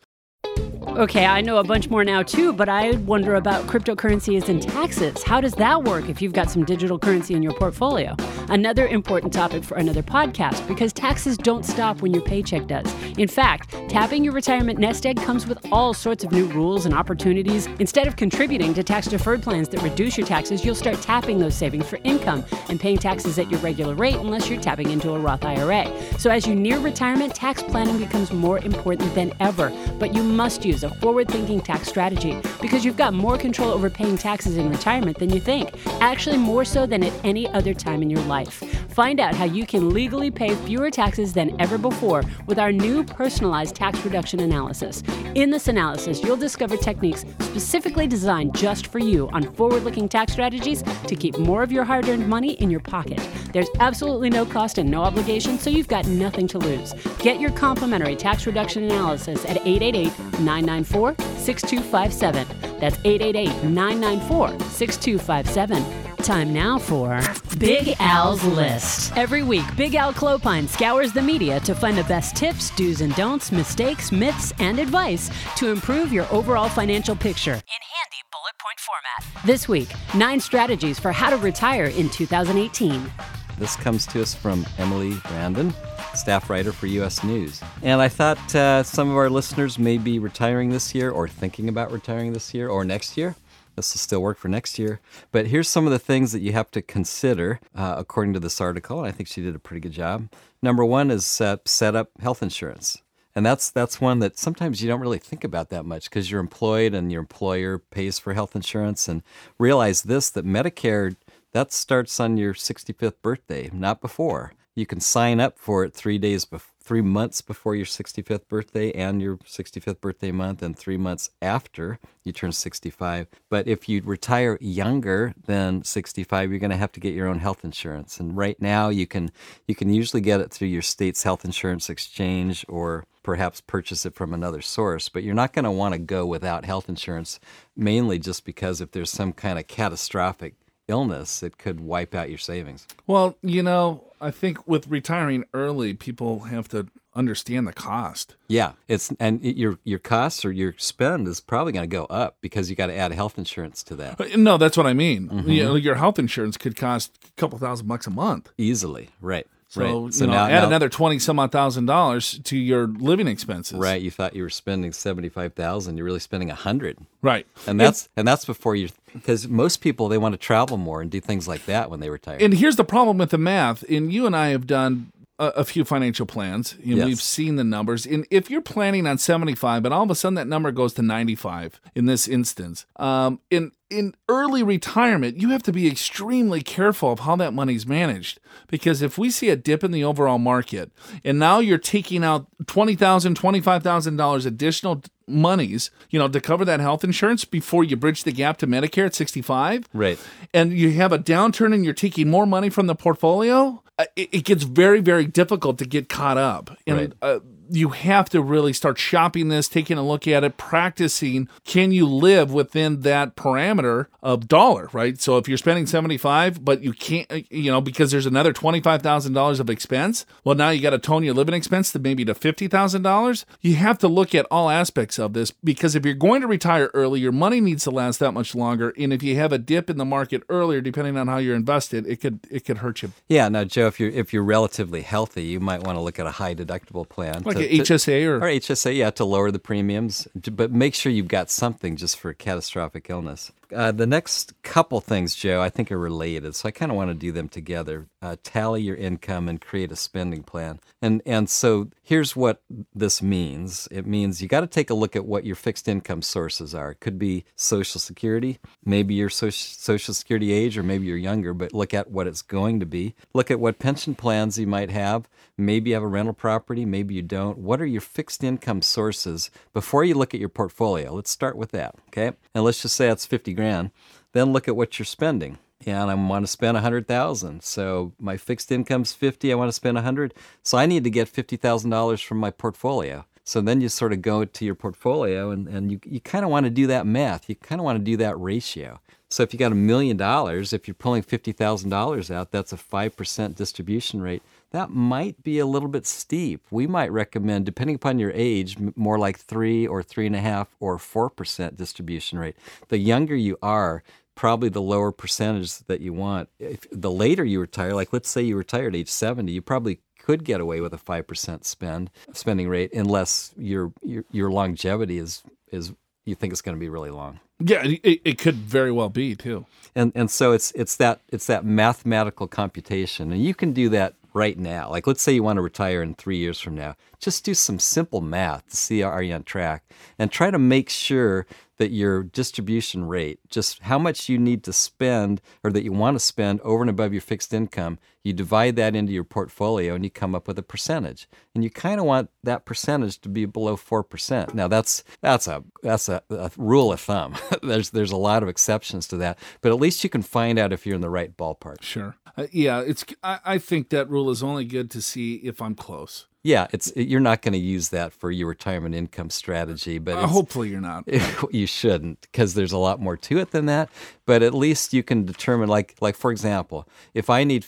Okay, 0.98 1.28
I 1.28 1.42
know 1.42 1.58
a 1.58 1.64
bunch 1.64 1.92
more 1.92 2.04
now 2.04 2.24
too, 2.24 2.52
but 2.52 2.68
I 2.68 2.94
wonder 2.98 3.36
about 3.36 3.68
cryptocurrencies 3.68 4.50
and 4.50 4.60
taxes. 4.60 5.22
How 5.22 5.40
does 5.40 5.54
that 5.54 5.84
work 5.84 6.10
if 6.10 6.24
you've 6.24 6.34
got 6.34 6.50
some 6.50 6.66
digital 6.66 6.98
currency 6.98 7.36
in 7.36 7.44
your 7.44 7.54
portfolio? 7.54 8.16
Another 8.50 8.88
important 8.88 9.32
topic 9.32 9.64
for 9.64 9.78
another 9.78 10.02
podcast 10.02 10.68
because 10.68 10.94
taxes 10.94 11.38
don't 11.38 11.64
stop 11.64 12.02
when 12.02 12.16
your 12.16 12.24
paycheck 12.24 12.66
does. 12.66 12.92
In 13.20 13.28
fact, 13.28 13.76
tapping 13.90 14.24
your 14.24 14.34
retirement 14.34 14.80
nest 14.80 15.06
egg 15.06 15.18
comes 15.18 15.46
with 15.46 15.60
all 15.72 15.94
sorts 15.94 16.24
of 16.24 16.32
new 16.32 16.46
rules 16.46 16.86
and 16.88 16.96
opportunities. 16.96 17.68
Instead 17.80 18.08
of 18.08 18.16
contributing 18.16 18.74
to 18.74 18.82
tax 18.82 19.06
deferred 19.06 19.44
plans 19.44 19.70
that 19.70 19.84
reduce 19.84 20.18
your 20.18 20.26
taxes, 20.26 20.66
you'll 20.66 20.74
start 20.74 21.00
tapping 21.02 21.38
those 21.38 21.54
savings 21.54 21.88
for 21.88 22.00
income 22.06 22.44
and 22.70 22.80
paying 22.80 22.98
taxes 22.98 23.38
at 23.38 23.52
your 23.52 23.60
regular 23.60 23.94
rate 23.94 24.16
unless 24.16 24.50
you're 24.50 24.60
tapping 24.60 24.90
into 24.90 25.12
a 25.12 25.20
Roth 25.20 25.46
IRA. 25.46 25.92
So 26.18 26.32
as 26.32 26.48
you 26.48 26.56
near 26.56 26.80
retirement, 26.80 27.36
tax 27.36 27.62
planning 27.62 28.00
becomes 28.00 28.32
more 28.32 28.58
important 28.60 29.14
than 29.14 29.32
ever, 29.40 29.72
but 30.00 30.16
you 30.16 30.24
must 30.24 30.47
use 30.48 30.84
a 30.84 30.90
forward 30.90 31.28
thinking 31.28 31.60
tax 31.60 31.90
strategy 31.90 32.40
because 32.62 32.86
you've 32.86 32.96
got 32.96 33.14
more 33.14 33.38
control 33.38 33.70
over 33.70 33.90
paying 33.90 34.18
taxes 34.18 34.56
in 34.56 34.70
retirement 34.70 35.18
than 35.20 35.30
you 35.30 35.42
think, 35.42 35.72
actually, 36.00 36.38
more 36.38 36.64
so 36.64 36.86
than 36.86 37.04
at 37.04 37.14
any 37.26 37.50
other 37.50 37.74
time 37.74 38.02
in 38.02 38.10
your 38.10 38.22
life. 38.22 38.64
Find 38.98 39.20
out 39.20 39.36
how 39.36 39.46
you 39.46 39.68
can 39.68 39.92
legally 39.92 40.32
pay 40.32 40.56
fewer 40.56 40.90
taxes 40.90 41.32
than 41.32 41.56
ever 41.62 41.78
before 41.78 42.24
with 42.48 42.58
our 42.58 42.72
new 42.72 43.04
personalized 43.04 43.76
tax 43.76 44.04
reduction 44.04 44.40
analysis. 44.40 45.04
In 45.36 45.52
this 45.52 45.68
analysis, 45.68 46.24
you'll 46.24 46.36
discover 46.36 46.76
techniques 46.78 47.24
specifically 47.42 48.08
designed 48.08 48.58
just 48.58 48.88
for 48.88 48.98
you 48.98 49.30
on 49.34 49.54
forward 49.54 49.84
looking 49.84 50.10
tax 50.10 50.34
strategies 50.34 50.82
to 50.82 51.16
keep 51.16 51.38
more 51.38 51.62
of 51.62 51.72
your 51.72 51.84
hard 51.84 52.10
earned 52.10 52.28
money 52.28 52.54
in 52.54 52.72
your 52.72 52.80
pocket. 52.80 53.22
There's 53.54 53.70
absolutely 53.80 54.32
no 54.32 54.48
cost 54.48 54.80
and 54.80 54.90
no 54.90 55.04
obligation, 55.04 55.60
so 55.60 55.70
you've 55.70 55.88
got 55.88 56.08
nothing 56.08 56.48
to 56.48 56.58
lose. 56.58 56.94
Get 57.20 57.40
your 57.40 57.52
complimentary 57.52 58.16
tax 58.16 58.48
reduction 58.48 58.84
analysis 58.84 59.46
at 59.46 59.58
888 59.58 60.40
994 60.40 61.14
6257. 61.38 62.80
That's 62.80 62.98
888 63.06 63.64
994 63.64 64.60
6257. 64.72 66.07
Time 66.24 66.52
now 66.52 66.78
for 66.78 67.22
Big 67.58 67.96
Al's 68.00 68.44
List. 68.44 69.16
Every 69.16 69.44
week, 69.44 69.64
Big 69.78 69.96
Al 69.96 70.12
Clopine 70.12 70.68
scours 70.68 71.14
the 71.14 71.22
media 71.22 71.60
to 71.62 71.74
find 71.74 71.98
the 71.98 72.04
best 72.06 72.36
tips, 72.36 72.76
do's 72.76 73.02
and 73.02 73.16
don'ts, 73.16 73.52
mistakes, 73.52 74.12
myths, 74.12 74.52
and 74.60 74.80
advice 74.80 75.30
to 75.56 75.70
improve 75.70 76.12
your 76.12 76.28
overall 76.32 76.70
financial 76.70 77.16
picture 77.16 77.54
in 77.54 77.60
handy 77.60 78.22
bullet 78.32 78.54
point 78.60 78.80
format. 78.80 79.46
This 79.46 79.68
week, 79.70 79.90
nine 80.16 80.40
strategies 80.40 81.00
for 81.00 81.12
how 81.12 81.30
to 81.30 81.38
retire 81.38 81.86
in 81.86 82.10
2018. 82.10 83.10
This 83.58 83.76
comes 83.76 84.06
to 84.08 84.22
us 84.22 84.36
from 84.36 84.66
Emily 84.78 85.16
Brandon, 85.30 85.74
staff 86.14 86.50
writer 86.50 86.72
for 86.72 86.88
U.S. 86.88 87.24
News. 87.24 87.62
And 87.84 88.02
I 88.02 88.08
thought 88.10 88.56
uh, 88.56 88.84
some 88.84 89.10
of 89.10 89.16
our 89.16 89.30
listeners 89.30 89.80
may 89.80 89.98
be 89.98 90.20
retiring 90.20 90.70
this 90.70 90.94
year 90.94 91.10
or 91.12 91.28
thinking 91.28 91.70
about 91.70 91.92
retiring 91.92 92.34
this 92.34 92.54
year 92.54 92.70
or 92.70 92.84
next 92.84 93.18
year. 93.18 93.36
This 93.78 93.94
will 93.94 94.00
still 94.00 94.22
work 94.22 94.38
for 94.38 94.50
next 94.50 94.78
year. 94.78 95.00
But 95.32 95.48
here's 95.48 95.70
some 95.70 95.86
of 95.86 95.92
the 95.92 96.00
things 96.00 96.32
that 96.34 96.42
you 96.42 96.52
have 96.52 96.72
to 96.72 96.82
consider 96.82 97.62
uh, 97.76 97.96
according 97.98 98.34
to 98.34 98.40
this 98.40 98.60
article. 98.60 99.00
And 99.00 99.08
I 99.08 99.12
think 99.12 99.30
she 99.30 99.42
did 99.42 99.56
a 99.56 99.60
pretty 99.60 99.80
good 99.80 99.94
job. 99.94 100.30
Number 100.62 100.84
one 100.84 101.12
is 101.12 101.40
uh, 101.40 101.58
set 101.64 101.96
up 101.96 102.10
health 102.20 102.44
insurance. 102.44 103.02
And 103.36 103.46
that's 103.46 103.70
that's 103.70 104.02
one 104.02 104.18
that 104.20 104.40
sometimes 104.40 104.82
you 104.82 104.90
don't 104.90 105.00
really 105.00 105.20
think 105.20 105.44
about 105.44 105.70
that 105.70 105.86
much 105.86 106.10
because 106.10 106.32
you're 106.32 106.42
employed 106.42 106.96
and 106.96 107.12
your 107.12 107.22
employer 107.22 107.78
pays 107.78 108.18
for 108.18 108.34
health 108.34 108.56
insurance. 108.56 109.08
And 109.08 109.22
realize 109.60 110.02
this 110.02 110.32
that 110.32 110.44
Medicare 110.44 111.16
that 111.54 111.72
starts 111.72 112.20
on 112.20 112.38
your 112.38 112.54
65th 112.56 113.22
birthday, 113.22 113.70
not 113.72 114.02
before. 114.02 114.54
You 114.76 114.86
can 114.88 115.00
sign 115.00 115.40
up 115.40 115.58
for 115.58 115.84
it 115.84 115.94
three 115.94 116.18
days 116.18 116.46
bef- 116.46 116.72
three 116.88 117.02
months 117.02 117.42
before 117.42 117.76
your 117.76 117.86
65th 117.86 118.48
birthday 118.48 118.94
and 118.94 119.22
your 119.22 119.36
65th 119.38 120.00
birthday 120.00 120.32
month, 120.32 120.62
and 120.62 120.78
three 120.78 120.96
months 120.96 121.30
after 121.42 122.00
you 122.24 122.32
turn 122.32 122.54
65. 122.54 123.28
But 123.50 123.68
if 123.68 123.90
you 123.90 124.02
retire 124.06 124.58
younger 124.62 125.34
than 125.46 125.84
65, 125.84 126.50
you're 126.50 126.60
going 126.60 126.72
to 126.72 126.78
have 126.78 126.94
to 126.94 127.02
get 127.02 127.14
your 127.14 127.28
own 127.28 127.40
health 127.40 127.66
insurance. 127.66 128.22
And 128.22 128.38
right 128.38 128.60
now, 128.62 128.88
you 128.88 129.06
can 129.06 129.32
you 129.68 129.76
can 129.76 129.94
usually 129.94 130.22
get 130.22 130.40
it 130.40 130.50
through 130.50 130.70
your 130.70 130.82
state's 130.82 131.24
health 131.24 131.44
insurance 131.44 131.90
exchange 131.90 132.66
or 132.70 133.06
perhaps 133.22 133.60
purchase 133.60 134.06
it 134.06 134.16
from 134.16 134.34
another 134.34 134.62
source, 134.62 135.10
but 135.10 135.22
you're 135.22 135.36
not 135.36 135.52
going 135.52 135.66
to 135.66 135.72
want 135.72 135.92
to 135.92 136.00
go 136.00 136.26
without 136.26 136.64
health 136.64 136.88
insurance, 136.88 137.42
mainly 137.76 138.18
just 138.18 138.46
because 138.46 138.80
if 138.80 138.92
there's 138.92 139.10
some 139.10 139.34
kind 139.34 139.60
of 139.60 139.68
catastrophic 139.68 140.54
illness, 140.88 141.44
it 141.44 141.58
could 141.58 141.80
wipe 141.80 142.16
out 142.16 142.30
your 142.30 142.38
savings. 142.38 142.88
Well, 143.06 143.38
you 143.42 143.64
know, 143.64 144.04
I 144.22 144.32
think 144.32 144.68
with 144.68 144.88
retiring 144.88 145.46
early, 145.54 145.94
people 145.94 146.40
have 146.42 146.68
to 146.70 146.88
understand 147.16 147.68
the 147.68 147.74
cost. 147.74 148.36
Yeah, 148.48 148.74
it's 148.88 149.12
and 149.20 149.44
it, 149.44 149.58
your 149.58 149.80
your 149.84 150.00
costs 150.00 150.46
or 150.46 150.52
your 150.52 150.76
spend 150.78 151.28
is 151.28 151.42
probably 151.42 151.74
going 151.74 151.90
to 151.90 151.94
go 151.94 152.06
up 152.06 152.38
because 152.42 152.70
you 152.70 152.76
got 152.76 152.88
to 152.88 152.96
add 152.96 153.12
health 153.12 153.38
insurance 153.38 153.84
to 153.84 153.96
that. 153.96 154.22
Uh, 154.22 154.26
no, 154.38 154.58
that's 154.58 154.78
what 154.78 154.86
I 154.86 154.94
mean. 154.94 155.30
Mm-hmm. 155.30 155.50
You 155.50 155.64
know, 155.64 155.76
your 155.76 155.96
health 155.96 156.20
insurance 156.20 156.58
could 156.58 156.76
cost 156.76 157.18
a 157.28 157.32
couple 157.40 157.58
thousand 157.58 157.88
bucks 157.88 158.08
a 158.08 158.12
month. 158.12 158.52
Easily, 158.58 159.10
right? 159.20 159.48
So, 159.70 159.82
right. 160.06 160.16
you 160.22 160.28
know, 160.28 160.34
add 160.34 160.64
another 160.64 160.88
twenty 160.90 161.20
some 161.20 161.40
odd 161.40 161.52
thousand 161.52 161.88
dollars 161.88 162.40
to 162.46 162.58
your 162.58 162.88
living 162.88 163.28
expenses. 163.28 163.78
Right. 163.78 164.02
You 164.02 164.10
thought 164.12 164.36
you 164.36 164.44
were 164.44 164.50
spending 164.50 164.94
seventy 164.94 165.30
five 165.30 165.54
thousand. 165.54 165.98
You're 165.98 166.06
really 166.06 166.20
spending 166.20 166.50
a 166.50 166.56
hundred. 166.56 166.98
Right. 167.22 167.46
And 167.66 167.80
that's 167.80 168.08
and 168.16 168.28
that's 168.28 168.46
before 168.46 168.76
you 168.76 168.90
because 169.14 169.48
most 169.48 169.82
people 169.82 170.08
they 170.08 170.18
want 170.18 170.34
to 170.34 170.38
travel 170.38 170.78
more 170.78 171.02
and 171.02 171.12
do 171.12 171.20
things 171.20 171.48
like 171.48 171.66
that 171.66 171.90
when 171.90 172.00
they 172.00 172.10
retire. 172.10 172.38
And 172.40 172.54
here's 172.54 172.78
the 172.78 172.86
problem 172.86 173.18
with 173.18 173.32
the 173.32 173.38
math. 173.38 173.84
And 173.90 174.12
you 174.12 174.26
and 174.26 174.36
I 174.36 174.50
have 174.50 174.68
done 174.68 175.12
a, 175.40 175.48
a 175.48 175.64
few 175.66 175.84
financial 175.86 176.26
plans, 176.26 176.74
and 176.84 176.98
Yes. 176.98 177.06
we've 177.06 177.22
seen 177.22 177.58
the 177.58 177.64
numbers. 177.64 178.06
And 178.06 178.26
if 178.32 178.50
you're 178.50 178.62
planning 178.62 179.06
on 179.06 179.18
75, 179.18 179.84
but 179.84 179.92
all 179.92 180.04
of 180.04 180.10
a 180.10 180.16
sudden 180.16 180.36
that 180.36 180.48
number 180.48 180.72
goes 180.72 180.94
to 180.94 181.02
95 181.02 181.80
in 181.94 182.06
this 182.06 182.28
instance, 182.28 182.86
um, 182.96 183.40
in 183.52 183.72
in 183.90 184.14
early 184.28 184.64
retirement, 184.64 185.38
you 185.38 185.50
have 185.50 185.64
to 185.64 185.72
be 185.72 185.88
extremely 185.88 186.62
careful 186.62 187.12
of 187.12 187.20
how 187.22 187.36
that 187.38 187.54
money's 187.54 187.86
managed. 187.88 188.40
Because 188.68 189.02
if 189.02 189.18
we 189.18 189.30
see 189.30 189.50
a 189.50 189.56
dip 189.56 189.84
in 189.84 189.92
the 189.92 190.04
overall 190.04 190.38
market, 190.40 190.92
and 191.24 191.40
now 191.40 191.60
you're 191.60 191.78
taking 191.78 192.24
out 192.24 192.48
$20,000, 192.66 193.34
$25,000 193.36 194.46
additional 194.46 195.04
monies, 195.28 195.92
you 196.10 196.20
know, 196.20 196.28
to 196.28 196.42
cover 196.42 196.66
that 196.66 196.80
health 196.80 197.04
insurance 197.04 197.46
before 197.46 197.84
you 197.84 197.96
bridge 197.96 198.24
the 198.24 198.32
gap 198.32 198.58
to 198.58 198.68
Medicare 198.68 199.06
at 199.06 199.16
65, 199.16 199.86
right. 199.94 200.20
and 200.54 200.74
you 200.74 200.92
have 200.92 201.12
a 201.12 201.20
downturn 201.20 201.74
and 201.74 201.86
you're 201.86 201.94
taking 201.94 202.30
more 202.30 202.46
money 202.46 202.70
from 202.70 202.88
the 202.88 202.96
portfolio, 202.96 203.82
uh, 204.00 204.06
it, 204.16 204.30
it 204.32 204.44
gets 204.46 204.64
very, 204.64 205.00
very 205.02 205.26
difficult 205.26 205.78
to 205.78 205.86
get 205.86 206.10
caught 206.10 206.38
up. 206.38 206.78
And 206.86 206.98
Right. 206.98 207.14
uh, 207.22 207.40
you 207.70 207.90
have 207.90 208.30
to 208.30 208.42
really 208.42 208.74
start 208.74 208.98
shopping 208.98 209.50
this, 209.50 209.68
taking 209.68 209.98
a 209.98 210.08
look 210.08 210.28
at 210.28 210.44
it, 210.44 210.58
practicing. 210.58 211.50
Can 211.64 211.92
you 211.92 212.08
live 212.08 212.52
within 212.52 213.02
that 213.02 213.36
parameter 213.36 214.08
of 214.22 214.48
dollar, 214.48 214.90
right? 214.94 215.20
So 215.20 215.38
if 215.38 215.48
you're 215.48 215.58
spending 215.58 215.86
75, 215.86 216.64
but 216.64 216.82
you 216.82 216.94
can't, 216.94 217.52
you 217.52 217.72
know, 217.72 217.82
because 217.82 218.12
there's 218.12 218.26
another 218.26 218.54
$25,000 218.54 219.60
of 219.60 219.70
expense, 219.70 220.26
well, 220.44 220.56
now 220.56 220.70
you 220.70 220.82
got 220.82 220.92
to 220.92 221.00
tone 221.00 221.24
your 221.24 221.34
living 221.34 221.56
expense 221.56 221.92
to 221.92 222.00
maybe 222.00 222.26
to 222.26 222.34
$50,000. 222.34 223.46
You 223.62 223.76
have 223.76 223.98
to 224.00 224.08
look 224.08 224.36
at 224.36 224.46
all 224.52 224.70
aspects 224.70 225.20
of 225.20 225.34
this 225.34 225.52
because 225.52 225.96
if 225.96 226.06
you're 226.06 226.14
going 226.14 226.42
to 226.42 226.48
retire 226.48 226.90
early, 226.94 227.20
your 227.20 227.32
money 227.32 227.62
needs 227.62 227.84
to 227.86 227.92
last 227.92 228.20
that 228.20 228.32
much 228.34 228.56
longer. 228.56 228.94
And 228.98 229.14
if 229.14 229.24
you 229.24 229.36
have 229.38 229.52
a 229.52 229.58
dip 229.58 229.90
in 229.90 229.98
the 229.98 230.06
market 230.06 230.44
earlier, 230.50 230.82
depending 230.82 231.18
on 231.18 231.28
how 231.28 231.38
you're 231.38 231.56
invested, 231.56 232.08
it 232.08 232.18
could 232.18 232.40
it 232.50 232.66
could 232.66 232.80
hurt 232.80 233.02
you. 233.02 233.12
Yeah. 233.28 233.50
Now, 233.50 233.64
Joe, 233.64 233.88
if 233.88 234.00
you're 234.00 234.10
if 234.10 234.34
you're 234.34 234.44
relatively 234.44 235.02
healthy, 235.02 235.44
you 235.44 235.60
might 235.60 235.84
want 235.84 235.98
to 235.98 236.02
look 236.02 236.20
at 236.20 236.26
a 236.26 236.32
high 236.32 236.56
deductible 236.56 237.08
plan, 237.08 237.44
Like 237.44 237.57
to- 237.58 237.66
a 237.66 237.78
to- 237.78 237.94
HSA 237.94 238.26
or, 238.26 238.38
or 238.38 238.42
HSA, 238.50 238.96
yeah, 238.96 239.10
to 239.12 239.26
lower 239.26 239.52
the 239.52 239.60
premiums, 239.60 240.28
but 240.52 240.72
make 240.72 240.94
sure 240.96 241.12
you've 241.12 241.28
got 241.28 241.50
something 241.50 241.96
just 241.96 242.18
for 242.18 242.34
catastrophic 242.34 243.10
illness. 243.10 243.52
Uh, 243.74 243.92
the 243.92 244.08
next 244.08 244.62
couple 244.64 245.00
things, 245.02 245.36
Joe, 245.36 245.62
I 245.62 245.70
think 245.70 245.92
are 245.92 245.98
related, 245.98 246.56
so 246.56 246.68
I 246.68 246.72
kind 246.72 246.92
of 246.92 246.98
want 246.98 247.10
to 247.10 247.14
do 247.14 247.32
them 247.32 247.50
together. 247.50 248.08
Uh, 248.22 248.36
tally 248.44 248.82
your 248.82 248.96
income 248.96 249.48
and 249.48 249.62
create 249.62 249.92
a 249.92 249.96
spending 249.96 250.44
plan, 250.44 250.80
and 251.02 251.22
and 251.26 251.50
so 251.50 251.90
here's 252.02 252.36
what 252.36 252.62
this 252.96 253.22
means. 253.22 253.88
It 253.92 254.08
means 254.08 254.42
you 254.42 254.48
got 254.48 254.62
to 254.62 254.68
take 254.68 254.90
a 254.90 254.94
look 254.94 255.16
at 255.16 255.26
what 255.26 255.46
your 255.46 255.56
fixed 255.56 255.88
income 255.88 256.22
sources 256.22 256.74
are. 256.74 256.92
It 256.92 257.00
could 257.00 257.20
be 257.20 257.46
Social 257.56 258.00
Security, 258.00 258.60
maybe 258.84 259.14
your 259.14 259.30
social 259.30 259.52
Social 259.52 260.14
Security 260.14 260.52
age, 260.52 260.78
or 260.78 260.84
maybe 260.84 261.06
you're 261.06 261.18
younger, 261.18 261.54
but 261.54 261.74
look 261.74 261.94
at 261.94 262.10
what 262.10 262.28
it's 262.28 262.42
going 262.42 262.80
to 262.80 262.86
be. 262.86 263.16
Look 263.34 263.52
at 263.52 263.60
what 263.60 263.80
pension 263.80 264.16
plans 264.16 264.58
you 264.58 264.68
might 264.68 264.92
have. 264.92 265.28
Maybe 265.58 265.90
you 265.90 265.96
have 265.96 266.04
a 266.04 266.08
rental 266.08 266.34
property, 266.34 266.86
maybe 266.86 267.16
you 267.16 267.24
don't. 267.24 267.58
What 267.58 267.82
are 267.82 267.86
your 267.86 268.02
fixed 268.02 268.44
income 268.44 268.82
sources 268.82 269.50
before 269.74 270.04
you 270.04 270.14
look 270.14 270.34
at 270.34 270.40
your 270.40 270.50
portfolio? 270.50 271.14
Let's 271.14 271.32
start 271.32 271.58
with 271.58 271.72
that, 271.72 271.96
okay? 272.10 272.34
And 272.54 272.64
let's 272.64 272.82
just 272.82 272.96
say 272.96 273.08
that's 273.08 273.26
50 273.26 273.54
grand. 273.58 273.92
Then 274.32 274.54
look 274.54 274.68
at 274.68 274.76
what 274.76 274.98
you're 274.98 275.06
spending. 275.06 275.58
And 275.86 276.10
I 276.10 276.14
want 276.16 276.44
to 276.44 276.48
spend 276.48 276.76
100,000. 276.76 277.62
So 277.64 278.14
my 278.20 278.38
fixed 278.38 278.72
income's 278.72 279.14
50, 279.14 279.52
I 279.52 279.56
want 279.56 279.70
to 279.70 279.74
spend 279.74 279.96
100. 279.96 280.34
So 280.64 280.78
I 280.78 280.86
need 280.86 281.04
to 281.04 281.10
get 281.10 281.32
$50,000 281.32 282.24
from 282.24 282.38
my 282.38 282.52
portfolio. 282.52 283.26
So 283.44 283.62
then 283.62 283.80
you 283.80 283.88
sort 283.88 284.12
of 284.12 284.22
go 284.22 284.44
to 284.44 284.66
your 284.66 284.76
portfolio 284.76 285.52
and, 285.52 285.68
and 285.68 285.92
you, 285.92 286.00
you 286.06 286.20
kind 286.20 286.44
of 286.44 286.52
want 286.52 286.66
to 286.66 286.70
do 286.70 286.88
that 286.88 287.06
math. 287.06 287.48
You 287.48 287.56
kind 287.56 287.80
of 287.80 287.86
want 287.86 287.98
to 287.98 288.04
do 288.04 288.18
that 288.18 288.40
ratio. 288.40 289.00
So 289.30 289.44
if 289.44 289.54
you 289.54 289.60
got 289.60 289.72
a 289.72 289.76
million 289.76 290.18
dollars, 290.18 290.74
if 290.74 290.88
you're 290.88 290.96
pulling 290.96 291.24
$50,000 291.24 292.34
out, 292.34 292.52
that's 292.52 292.74
a 292.74 292.78
5% 292.78 293.56
distribution 293.56 294.22
rate. 294.22 294.44
That 294.72 294.90
might 294.90 295.44
be 295.44 295.60
a 295.60 295.66
little 295.66 295.90
bit 295.90 296.06
steep. 296.06 296.66
We 296.72 296.88
might 296.88 297.12
recommend, 297.12 297.66
depending 297.66 297.96
upon 297.96 298.20
your 298.20 298.32
age, 298.34 298.78
more 298.96 299.18
like 299.18 299.38
three 299.40 299.88
or 299.88 300.04
three 300.04 300.28
and 300.28 300.36
a 300.36 300.42
half 300.42 300.76
or 300.80 300.98
4% 300.98 301.78
distribution 301.78 302.38
rate. 302.38 302.58
The 302.90 302.98
younger 302.98 303.36
you 303.36 303.58
are, 303.62 304.04
probably 304.36 304.70
the 304.70 304.82
lower 304.82 305.12
percentage 305.12 305.80
that 305.80 306.02
you 306.02 306.14
want. 306.14 306.50
If 306.60 306.86
the 306.92 307.12
later 307.12 307.44
you 307.44 307.60
retire, 307.60 307.94
like 307.94 308.14
let's 308.14 308.30
say 308.30 308.42
you 308.44 308.56
retire 308.58 308.88
at 308.88 308.96
age 308.96 309.10
70, 309.10 309.52
you 309.52 309.62
probably 309.62 310.00
could 310.20 310.44
get 310.44 310.60
away 310.60 310.82
with 310.82 310.94
a 310.94 310.98
5% 310.98 311.66
spend 311.66 312.12
spending 312.34 312.68
rate 312.68 312.94
unless 312.94 313.54
your 313.58 313.94
your, 314.04 314.26
your 314.32 314.52
longevity 314.52 315.18
is 315.18 315.42
is 315.72 315.94
you 316.28 316.36
think 316.36 316.52
it's 316.52 316.62
going 316.62 316.76
to 316.76 316.80
be 316.80 316.90
really 316.90 317.10
long. 317.10 317.40
yeah, 317.60 317.84
it, 317.84 318.22
it 318.24 318.38
could 318.38 318.56
very 318.56 318.92
well 318.92 319.10
be 319.10 319.36
too. 319.36 319.66
And 319.96 320.12
and 320.14 320.30
so 320.30 320.52
it's 320.52 320.72
it's 320.74 320.96
that 320.98 321.22
it's 321.30 321.48
that 321.48 321.66
mathematical 321.66 322.48
computation, 322.48 323.32
and 323.32 323.44
you 323.44 323.56
can 323.56 323.74
do 323.74 323.90
that 323.90 324.14
right 324.34 324.60
now. 324.60 324.90
Like 324.90 325.08
let's 325.08 325.22
say 325.22 325.34
you 325.34 325.42
want 325.42 325.58
to 325.58 325.62
retire 325.62 326.04
in 326.04 326.14
three 326.14 326.38
years 326.38 326.60
from 326.60 326.76
now, 326.76 326.96
just 327.20 327.44
do 327.44 327.54
some 327.54 327.80
simple 327.80 328.22
math 328.22 328.68
to 328.70 328.78
see 328.78 329.02
are 329.02 329.24
you 329.24 329.34
on 329.34 329.44
track, 329.44 329.84
and 330.20 330.32
try 330.32 330.52
to 330.52 330.60
make 330.60 330.90
sure 330.90 331.48
that 331.78 331.92
your 331.92 332.24
distribution 332.24 333.08
rate, 333.08 333.40
just 333.50 333.80
how 333.84 334.00
much 334.00 334.30
you 334.30 334.38
need 334.38 334.64
to 334.64 334.74
spend 334.74 335.42
or 335.64 335.72
that 335.72 335.84
you 335.84 335.92
want 335.92 336.16
to 336.16 336.20
spend 336.20 336.60
over 336.62 336.84
and 336.84 336.90
above 336.90 337.14
your 337.14 337.22
fixed 337.22 337.54
income, 337.54 338.00
you 338.28 338.34
divide 338.34 338.76
that 338.76 338.96
into 338.96 339.14
your 339.14 339.24
portfolio 339.24 339.96
and 339.96 340.04
you 340.04 340.10
come 340.12 340.36
up 340.36 340.48
with 340.48 340.60
a 340.60 340.64
percentage. 340.64 341.28
And 341.56 341.64
you 341.64 341.70
kind 341.70 342.00
of 342.00 342.06
want 342.06 342.30
that 342.44 342.66
percentage 342.66 343.20
to 343.22 343.30
be 343.30 343.46
below 343.46 343.78
4%. 343.78 344.54
Now 344.54 344.68
that's 344.68 345.04
that's 345.22 345.48
a 345.48 345.64
that's 345.82 346.10
a, 346.10 346.22
a 346.30 346.52
rule 346.58 346.92
of 346.92 347.00
thumb. 347.00 347.36
there's 347.64 347.92
there's 347.92 348.12
a 348.12 348.18
lot 348.18 348.44
of 348.44 348.50
exceptions 348.50 349.08
to 349.08 349.18
that, 349.18 349.40
but 349.62 349.72
at 349.72 349.80
least 349.80 350.04
you 350.04 350.10
can 350.10 350.22
find 350.22 350.60
out 350.60 350.74
if 350.74 350.86
you're 350.86 350.96
in 350.96 351.02
the 351.02 351.10
right 351.10 351.36
ballpark. 351.36 351.82
Sure. 351.82 352.16
Uh, 352.38 352.46
yeah, 352.52 352.82
it's. 352.82 353.04
I, 353.24 353.40
I 353.44 353.58
think 353.58 353.90
that 353.90 354.10
rule 354.10 354.30
is 354.30 354.44
only 354.44 354.66
good 354.66 354.92
to 354.92 355.02
see 355.02 355.36
if 355.36 355.60
I'm 355.62 355.74
close. 355.74 356.28
Yeah, 356.44 356.68
it's 356.72 356.94
you're 356.96 357.20
not 357.20 357.42
going 357.42 357.54
to 357.54 357.60
use 357.60 357.90
that 357.90 358.14
for 358.14 358.32
your 358.32 358.48
retirement 358.48 358.94
income 358.96 359.32
strategy, 359.32 359.98
but 359.98 360.18
Uh, 360.18 360.28
hopefully 360.28 360.70
you're 360.70 360.80
not. 360.80 361.04
you 361.52 361.66
shouldn't 361.66 362.22
because 362.22 362.54
there's 362.54 362.72
a 362.72 362.78
lot 362.78 363.02
more 363.02 363.18
to 363.18 363.40
it 363.40 363.52
than 363.52 363.66
that 363.66 363.90
but 364.28 364.44
at 364.44 364.54
least 364.54 364.94
you 364.94 365.02
can 365.02 365.26
determine 365.26 365.68
like 365.68 365.96
like 366.00 366.16
for 366.16 366.30
example 366.32 366.88
if 367.16 367.30
i 367.30 367.44
need 367.44 367.64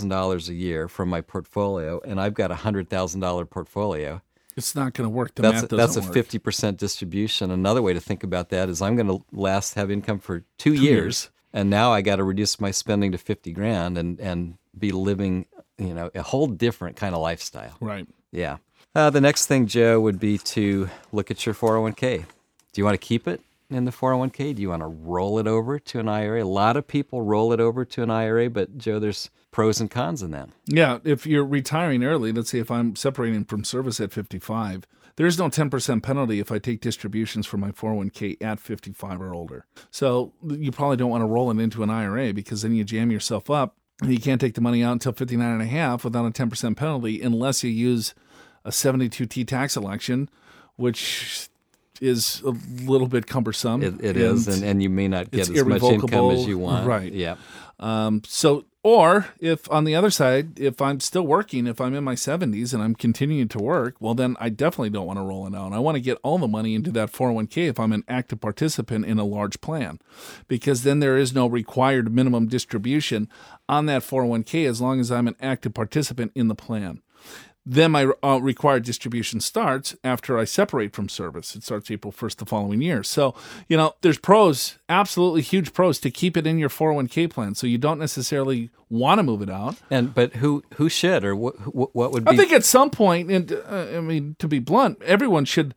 $50000 0.00 0.48
a 0.48 0.54
year 0.54 0.88
from 0.88 1.08
my 1.08 1.20
portfolio 1.20 2.00
and 2.04 2.20
i've 2.20 2.34
got 2.34 2.50
a 2.50 2.54
$100000 2.54 3.50
portfolio 3.50 4.20
It's 4.56 4.74
not 4.74 4.92
going 4.94 5.06
to 5.06 5.10
work. 5.10 5.34
The 5.34 5.42
that's 5.42 5.62
math 5.62 5.70
that's 5.70 5.96
a 5.96 6.00
work. 6.00 6.12
50% 6.14 6.76
distribution 6.76 7.50
another 7.50 7.82
way 7.82 7.92
to 7.94 8.00
think 8.00 8.22
about 8.24 8.50
that 8.50 8.68
is 8.68 8.80
i'm 8.82 8.96
going 8.96 9.08
to 9.08 9.24
last 9.32 9.74
have 9.74 9.90
income 9.90 10.18
for 10.18 10.44
two, 10.58 10.72
years, 10.74 10.82
years. 10.84 11.30
and 11.52 11.70
now 11.70 11.92
i 11.92 12.00
got 12.02 12.16
to 12.16 12.24
reduce 12.24 12.60
my 12.60 12.70
spending 12.70 13.12
to 13.12 13.18
50 13.18 13.52
grand 13.52 13.96
and 13.98 14.20
and 14.20 14.56
be 14.78 14.90
living 14.92 15.46
you 15.78 15.94
know 15.94 16.10
a 16.14 16.22
whole 16.22 16.46
different 16.46 16.96
kind 16.96 17.14
of 17.14 17.20
lifestyle 17.20 17.76
Right. 17.80 18.06
yeah. 18.30 18.58
Uh, 18.94 19.08
the 19.08 19.22
next 19.22 19.46
thing, 19.46 19.66
Joe, 19.66 19.98
would 20.00 20.20
be 20.20 20.36
to 20.36 20.90
look 21.12 21.30
at 21.30 21.46
your 21.46 21.54
401k. 21.54 22.26
Do 22.72 22.80
you 22.80 22.84
want 22.84 22.92
to 23.00 23.06
keep 23.06 23.26
it 23.26 23.40
in 23.74 23.84
the 23.84 23.90
401k? 23.90 24.54
Do 24.54 24.62
you 24.62 24.70
want 24.70 24.82
to 24.82 24.86
roll 24.86 25.38
it 25.38 25.46
over 25.46 25.78
to 25.78 25.98
an 26.00 26.08
IRA? 26.08 26.42
A 26.42 26.44
lot 26.44 26.76
of 26.76 26.86
people 26.86 27.22
roll 27.22 27.52
it 27.52 27.60
over 27.60 27.84
to 27.84 28.02
an 28.02 28.10
IRA, 28.10 28.50
but 28.50 28.78
Joe, 28.78 28.98
there's 28.98 29.30
pros 29.50 29.80
and 29.80 29.90
cons 29.90 30.22
in 30.22 30.30
that. 30.32 30.48
Yeah, 30.66 30.98
if 31.04 31.26
you're 31.26 31.44
retiring 31.44 32.04
early, 32.04 32.32
let's 32.32 32.50
say 32.50 32.58
if 32.58 32.70
I'm 32.70 32.96
separating 32.96 33.44
from 33.44 33.64
service 33.64 34.00
at 34.00 34.12
55, 34.12 34.86
there's 35.16 35.38
no 35.38 35.48
10% 35.48 36.02
penalty 36.02 36.40
if 36.40 36.50
I 36.50 36.58
take 36.58 36.80
distributions 36.80 37.46
from 37.46 37.60
my 37.60 37.70
401k 37.70 38.42
at 38.42 38.60
55 38.60 39.20
or 39.20 39.34
older. 39.34 39.66
So 39.90 40.32
you 40.42 40.72
probably 40.72 40.96
don't 40.96 41.10
want 41.10 41.22
to 41.22 41.26
roll 41.26 41.50
it 41.50 41.58
into 41.58 41.82
an 41.82 41.90
IRA 41.90 42.32
because 42.32 42.62
then 42.62 42.74
you 42.74 42.84
jam 42.84 43.10
yourself 43.10 43.50
up 43.50 43.76
and 44.00 44.10
you 44.12 44.18
can't 44.18 44.40
take 44.40 44.54
the 44.54 44.60
money 44.60 44.82
out 44.82 44.92
until 44.92 45.12
59 45.12 45.46
and 45.46 45.62
a 45.62 45.66
half 45.66 46.04
without 46.04 46.26
a 46.26 46.30
10% 46.30 46.76
penalty 46.76 47.20
unless 47.20 47.62
you 47.62 47.70
use 47.70 48.14
a 48.64 48.70
72T 48.70 49.46
tax 49.46 49.76
election, 49.76 50.30
which 50.76 51.48
is 52.02 52.42
a 52.44 52.50
little 52.84 53.06
bit 53.06 53.26
cumbersome. 53.26 53.82
It, 53.82 54.04
it 54.04 54.16
is, 54.16 54.48
and, 54.48 54.64
and 54.64 54.82
you 54.82 54.90
may 54.90 55.06
not 55.08 55.30
get 55.30 55.48
as 55.48 55.64
much 55.64 55.82
income 55.82 56.32
as 56.32 56.46
you 56.46 56.58
want. 56.58 56.86
right. 56.86 57.12
Yeah. 57.12 57.36
Um, 57.78 58.22
so, 58.26 58.64
or 58.84 59.28
if 59.40 59.70
on 59.70 59.84
the 59.84 59.94
other 59.94 60.10
side, 60.10 60.58
if 60.58 60.80
I'm 60.82 61.00
still 61.00 61.26
working, 61.26 61.66
if 61.66 61.80
I'm 61.80 61.94
in 61.94 62.04
my 62.04 62.14
70s 62.14 62.74
and 62.74 62.82
I'm 62.82 62.94
continuing 62.94 63.48
to 63.48 63.58
work, 63.58 63.96
well, 64.00 64.14
then 64.14 64.36
I 64.40 64.48
definitely 64.48 64.90
don't 64.90 65.06
want 65.06 65.18
to 65.18 65.24
roll 65.24 65.46
it 65.46 65.54
out. 65.54 65.72
I 65.72 65.78
want 65.78 65.96
to 65.96 66.00
get 66.00 66.18
all 66.22 66.38
the 66.38 66.48
money 66.48 66.74
into 66.74 66.90
that 66.92 67.12
401k 67.12 67.68
if 67.68 67.80
I'm 67.80 67.92
an 67.92 68.04
active 68.08 68.40
participant 68.40 69.04
in 69.04 69.18
a 69.18 69.24
large 69.24 69.60
plan, 69.60 69.98
because 70.48 70.82
then 70.82 71.00
there 71.00 71.16
is 71.16 71.32
no 71.32 71.46
required 71.46 72.12
minimum 72.12 72.46
distribution 72.48 73.28
on 73.68 73.86
that 73.86 74.02
401k 74.02 74.68
as 74.68 74.80
long 74.80 75.00
as 75.00 75.10
I'm 75.10 75.28
an 75.28 75.36
active 75.40 75.74
participant 75.74 76.32
in 76.34 76.48
the 76.48 76.56
plan. 76.56 77.00
Then 77.64 77.92
my 77.92 78.10
uh, 78.24 78.40
required 78.42 78.84
distribution 78.84 79.40
starts 79.40 79.94
after 80.02 80.36
I 80.36 80.44
separate 80.44 80.92
from 80.92 81.08
service. 81.08 81.54
It 81.54 81.62
starts 81.62 81.90
April 81.92 82.12
1st 82.12 82.36
the 82.36 82.46
following 82.46 82.82
year. 82.82 83.04
So, 83.04 83.36
you 83.68 83.76
know, 83.76 83.94
there's 84.00 84.18
pros, 84.18 84.78
absolutely 84.88 85.42
huge 85.42 85.72
pros 85.72 86.00
to 86.00 86.10
keep 86.10 86.36
it 86.36 86.44
in 86.44 86.58
your 86.58 86.68
401k 86.68 87.30
plan. 87.30 87.54
So 87.54 87.68
you 87.68 87.78
don't 87.78 88.00
necessarily 88.00 88.70
want 88.90 89.20
to 89.20 89.22
move 89.22 89.42
it 89.42 89.50
out. 89.50 89.76
And 89.90 90.12
but 90.12 90.34
who 90.36 90.64
who 90.74 90.88
should 90.88 91.24
or 91.24 91.36
what 91.36 91.74
what, 91.74 91.94
what 91.94 92.12
would 92.12 92.24
be? 92.24 92.32
I 92.32 92.36
think 92.36 92.52
at 92.52 92.64
some 92.64 92.90
point, 92.90 93.30
and 93.30 93.52
uh, 93.52 93.86
I 93.96 94.00
mean, 94.00 94.34
to 94.40 94.48
be 94.48 94.58
blunt, 94.58 95.00
everyone 95.02 95.44
should 95.44 95.74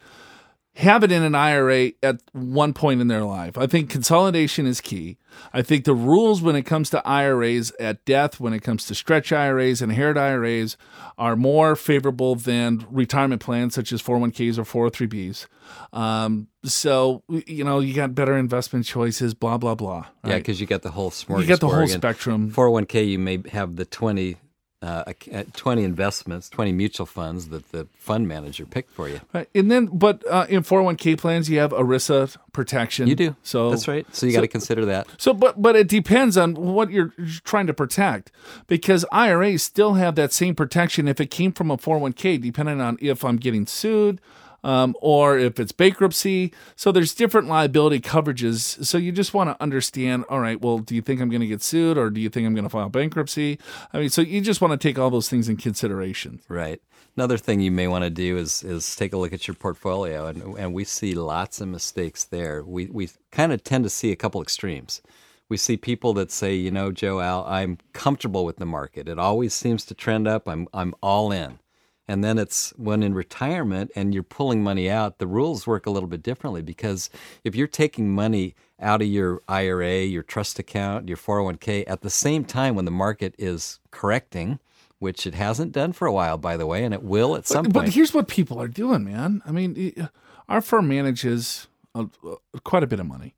have 0.76 1.04
it 1.04 1.12
in 1.12 1.24
an 1.24 1.36
IRA 1.36 1.92
at 2.04 2.22
one 2.34 2.74
point 2.74 3.00
in 3.00 3.08
their 3.08 3.24
life. 3.24 3.58
I 3.58 3.66
think 3.66 3.90
consolidation 3.90 4.66
is 4.66 4.82
key. 4.82 5.18
I 5.54 5.62
think 5.62 5.86
the 5.86 5.94
rules 5.94 6.42
when 6.42 6.56
it 6.56 6.64
comes 6.64 6.90
to 6.90 7.06
IRAs 7.08 7.72
at 7.80 8.04
death, 8.06 8.40
when 8.40 8.54
it 8.54 8.60
comes 8.60 8.86
to 8.88 8.96
stretch 8.96 9.32
IRAs 9.32 9.82
and 9.82 9.92
inherit 9.92 10.18
IRAs, 10.18 10.76
are 11.18 11.36
more 11.36 11.76
favorable 11.76 12.36
than 12.36 12.86
retirement 12.90 13.42
plans 13.42 13.74
such 13.74 13.94
as 13.94 14.02
401ks 14.02 14.58
or 14.58 14.92
403bs. 14.92 15.48
Um, 15.94 16.48
so, 16.64 17.24
you 17.30 17.64
know, 17.64 17.80
you 17.80 17.94
got 17.94 18.14
better 18.14 18.38
investment 18.38 18.86
choices, 18.86 19.34
blah, 19.34 19.58
blah, 19.58 19.76
blah. 19.76 20.08
yeah, 20.26 20.38
because 20.38 20.60
you 20.60 20.68
got 20.68 20.82
the 20.82 20.92
whole 20.92 21.12
smorgasbord. 21.12 21.40
you 21.42 21.46
get 21.46 21.60
the 21.62 21.70
whole 21.70 21.88
spectrum. 21.88 22.52
401k, 22.52 23.08
you 23.08 23.20
may 23.20 23.42
have 23.52 23.78
the 23.78 23.86
20, 23.86 24.38
uh, 24.86 25.04
uh, 25.34 25.44
20 25.54 25.84
investments, 25.84 26.50
20 26.50 26.72
mutual 26.72 27.06
funds 27.06 27.50
that 27.50 27.72
the 27.72 27.88
fund 27.98 28.28
manager 28.28 28.66
picked 28.66 28.92
for 28.92 29.10
you. 29.10 29.20
Right. 29.34 29.50
And 29.56 29.72
then, 29.72 29.88
but 29.88 30.24
uh, 30.30 30.46
in 30.50 30.64
401k 30.64 31.18
plans, 31.18 31.50
you 31.50 31.60
have 31.60 31.72
ERISA 31.72 32.38
protection. 32.54 33.08
You 33.08 33.16
do. 33.16 33.36
So 33.44 33.70
That's 33.70 33.88
right. 33.88 34.06
So 34.16 34.26
you 34.26 34.34
got 34.34 34.42
to 34.42 34.48
consider 34.48 34.86
that. 34.86 35.08
So, 35.18 35.34
but 35.34 35.62
but 35.62 35.76
it 35.76 35.88
depends 35.88 36.38
on 36.38 36.56
what 36.56 36.92
you're 36.92 37.14
trying 37.44 37.68
to 37.68 37.74
protect, 37.74 38.32
because 38.68 39.06
IRAs 39.12 39.64
still 39.64 39.96
have 39.96 40.16
that 40.16 40.32
same 40.32 40.56
protection 40.56 41.08
if 41.08 41.20
it 41.20 41.30
came 41.32 41.52
from 41.52 41.72
a 41.72 41.78
401k, 41.78 42.42
depending 42.42 42.82
on 42.82 42.98
if 43.02 43.24
I'm 43.24 43.38
getting 43.38 43.66
sued. 43.66 44.22
Um, 44.66 44.96
or 45.00 45.38
if 45.38 45.60
it's 45.60 45.72
bankruptcy. 45.72 46.52
So 46.76 46.92
there's 46.92 47.14
different 47.14 47.48
liability 47.48 48.00
coverages. 48.00 48.84
So 48.84 48.98
you 48.98 49.12
just 49.12 49.32
want 49.32 49.52
to 49.52 49.62
understand, 49.62 50.26
all 50.28 50.40
right, 50.40 50.60
well, 50.60 50.80
do 50.80 50.96
you 50.96 51.04
think 51.04 51.22
I'm 51.22 51.30
going 51.30 51.42
to 51.42 51.48
get 51.48 51.62
sued 51.62 52.00
or 52.00 52.10
do 52.10 52.20
you 52.20 52.30
think 52.30 52.48
I'm 52.48 52.56
going 52.56 52.64
to 52.64 52.70
file 52.70 52.90
bankruptcy? 52.90 53.60
I 53.94 54.00
mean, 54.00 54.10
so 54.10 54.22
you 54.22 54.42
just 54.42 54.62
want 54.62 54.72
to 54.72 54.88
take 54.88 54.98
all 54.98 55.12
those 55.12 55.30
things 55.30 55.48
in 55.48 55.58
consideration. 55.58 56.42
Right. 56.50 56.82
Another 57.16 57.38
thing 57.38 57.62
you 57.62 57.72
may 57.72 57.88
want 57.88 58.06
to 58.06 58.10
do 58.10 58.38
is 58.38 58.64
is 58.64 58.96
take 58.96 59.14
a 59.14 59.18
look 59.18 59.32
at 59.34 59.48
your 59.48 59.56
portfolio, 59.56 60.26
and 60.26 60.58
and 60.58 60.74
we 60.74 60.84
see 60.84 61.14
lots 61.14 61.62
of 61.62 61.70
mistakes 61.70 62.26
there. 62.26 62.62
We 62.62 62.88
we 62.88 63.10
kind 63.32 63.54
of 63.54 63.64
tend 63.64 63.86
to 63.86 63.90
see 63.90 64.12
a 64.12 64.18
couple 64.18 64.42
extremes. 64.42 65.02
We 65.48 65.58
see 65.58 65.78
people 65.78 66.14
that 66.16 66.32
say, 66.32 66.56
you 66.56 66.72
know, 66.72 66.92
Joe 66.92 67.22
Al, 67.22 67.46
I'm 67.46 67.78
comfortable 67.94 68.44
with 68.44 68.58
the 68.58 68.66
market. 68.66 69.08
It 69.08 69.18
always 69.18 69.54
seems 69.54 69.86
to 69.86 69.94
trend 69.94 70.28
up. 70.28 70.48
I'm 70.48 70.68
I'm 70.74 70.94
all 71.02 71.32
in. 71.32 71.60
And 72.08 72.24
then 72.24 72.38
it's 72.38 72.72
when 72.78 73.02
in 73.02 73.16
retirement 73.16 73.92
and 73.96 74.14
you're 74.14 74.22
pulling 74.24 74.62
money 74.64 74.90
out, 74.90 75.18
the 75.18 75.26
rules 75.28 75.66
work 75.66 75.86
a 75.88 75.90
little 75.90 76.08
bit 76.10 76.22
differently 76.22 76.62
because 76.62 77.10
if 77.44 77.56
you're 77.56 77.66
taking 77.68 78.12
money 78.14 78.54
out 78.80 79.02
of 79.02 79.08
your 79.08 79.42
IRA, 79.48 80.02
your 80.04 80.22
trust 80.22 80.60
account, 80.60 81.08
your 81.08 81.18
401k 81.18 81.84
at 81.88 82.02
the 82.02 82.10
same 82.12 82.46
time 82.46 82.76
when 82.76 82.86
the 82.86 82.92
market 82.92 83.34
is 83.40 83.80
correcting, 83.90 84.60
which 85.00 85.26
it 85.26 85.34
hasn't 85.34 85.72
done 85.72 85.94
for 85.94 86.06
a 86.08 86.14
while, 86.14 86.38
by 86.38 86.58
the 86.58 86.68
way, 86.68 86.84
and 86.84 86.94
it 86.94 87.02
will 87.02 87.36
at 87.36 87.48
some 87.48 87.64
But, 87.64 87.74
point. 87.74 87.86
but 87.88 87.94
here's 87.96 88.14
what 88.14 88.28
people 88.28 88.62
are 88.62 88.68
doing, 88.68 89.04
man. 89.04 89.42
I 89.46 89.52
mean, 89.52 90.08
our 90.48 90.62
firm 90.62 90.88
manages 90.88 91.68
a, 91.96 92.06
a- 92.54 92.60
quite 92.62 92.84
a 92.84 92.88
bit 92.88 93.00
of 93.00 93.08
money, 93.08 93.34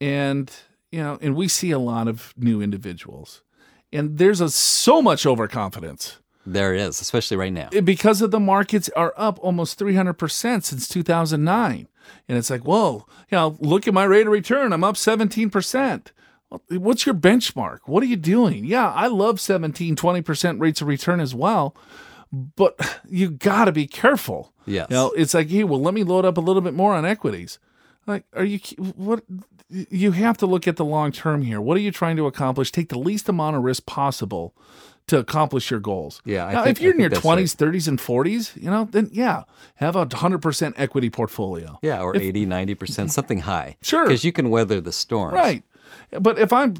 and 0.00 0.50
you 0.92 1.00
know, 1.00 1.18
and 1.20 1.34
we 1.34 1.48
see 1.48 1.70
a 1.72 1.78
lot 1.78 2.06
of 2.06 2.32
new 2.36 2.62
individuals, 2.62 3.42
and 3.92 4.18
there's 4.18 4.40
a 4.40 4.48
so 4.48 5.02
much 5.02 5.26
overconfidence 5.26 6.18
there 6.46 6.74
it 6.74 6.80
is, 6.80 7.00
especially 7.00 7.36
right 7.36 7.52
now. 7.52 7.68
because 7.84 8.22
of 8.22 8.30
the 8.30 8.40
markets 8.40 8.88
are 8.96 9.12
up 9.16 9.38
almost 9.42 9.78
300% 9.78 10.64
since 10.64 10.88
2009 10.88 11.88
and 12.28 12.38
it's 12.38 12.50
like 12.50 12.64
whoa 12.64 13.06
you 13.30 13.36
know 13.36 13.56
look 13.60 13.86
at 13.86 13.94
my 13.94 14.04
rate 14.04 14.26
of 14.26 14.32
return. 14.32 14.72
I'm 14.72 14.84
up 14.84 14.96
17% 14.96 16.08
what's 16.70 17.06
your 17.06 17.14
benchmark? 17.14 17.78
What 17.86 18.02
are 18.02 18.06
you 18.06 18.16
doing? 18.16 18.64
Yeah 18.64 18.90
i 18.90 19.06
love 19.06 19.38
17 19.40 19.96
20% 19.96 20.60
rates 20.60 20.80
of 20.80 20.88
return 20.88 21.20
as 21.20 21.34
well 21.34 21.76
but 22.32 23.00
you 23.08 23.30
got 23.30 23.64
to 23.66 23.72
be 23.72 23.86
careful. 23.86 24.52
Yes. 24.66 24.86
you 24.90 24.96
know 24.96 25.10
it's 25.12 25.34
like 25.34 25.50
hey 25.50 25.64
well 25.64 25.80
let 25.80 25.94
me 25.94 26.04
load 26.04 26.24
up 26.24 26.36
a 26.36 26.40
little 26.40 26.62
bit 26.62 26.74
more 26.74 26.94
on 26.94 27.04
equities. 27.04 27.58
Like 28.06 28.24
are 28.34 28.44
you 28.44 28.58
what 28.96 29.22
you 29.68 30.12
have 30.12 30.36
to 30.38 30.46
look 30.46 30.66
at 30.66 30.76
the 30.76 30.84
long 30.84 31.12
term 31.12 31.42
here. 31.42 31.60
What 31.60 31.76
are 31.76 31.80
you 31.80 31.92
trying 31.92 32.16
to 32.16 32.26
accomplish? 32.26 32.72
Take 32.72 32.88
the 32.88 32.98
least 32.98 33.28
amount 33.28 33.56
of 33.56 33.62
risk 33.62 33.86
possible 33.86 34.54
to 35.10 35.18
accomplish 35.18 35.70
your 35.70 35.80
goals 35.80 36.22
Yeah, 36.24 36.50
now, 36.50 36.64
think- 36.64 36.76
if 36.78 36.82
you're 36.82 36.94
in 36.94 37.00
your 37.00 37.10
think 37.10 37.22
that's 37.22 37.54
20s 37.54 37.56
30s 37.56 37.88
and 37.88 37.98
40s 37.98 38.56
you 38.62 38.70
know 38.70 38.88
then 38.90 39.08
yeah 39.12 39.42
have 39.76 39.94
a 39.96 40.06
100% 40.06 40.72
equity 40.76 41.10
portfolio 41.10 41.78
yeah, 41.82 42.00
or 42.02 42.12
ninety 42.14 42.28
80, 42.42 42.46
90%, 42.76 43.10
something 43.10 43.40
high. 43.40 43.76
Sure. 43.82 44.04
Because 44.06 44.24
you 44.24 44.32
can 44.32 44.50
weather 44.50 44.80
the 44.80 44.92
storms. 44.92 45.34
right 45.34 45.62
but 46.20 46.38
if 46.38 46.52
i'm 46.52 46.74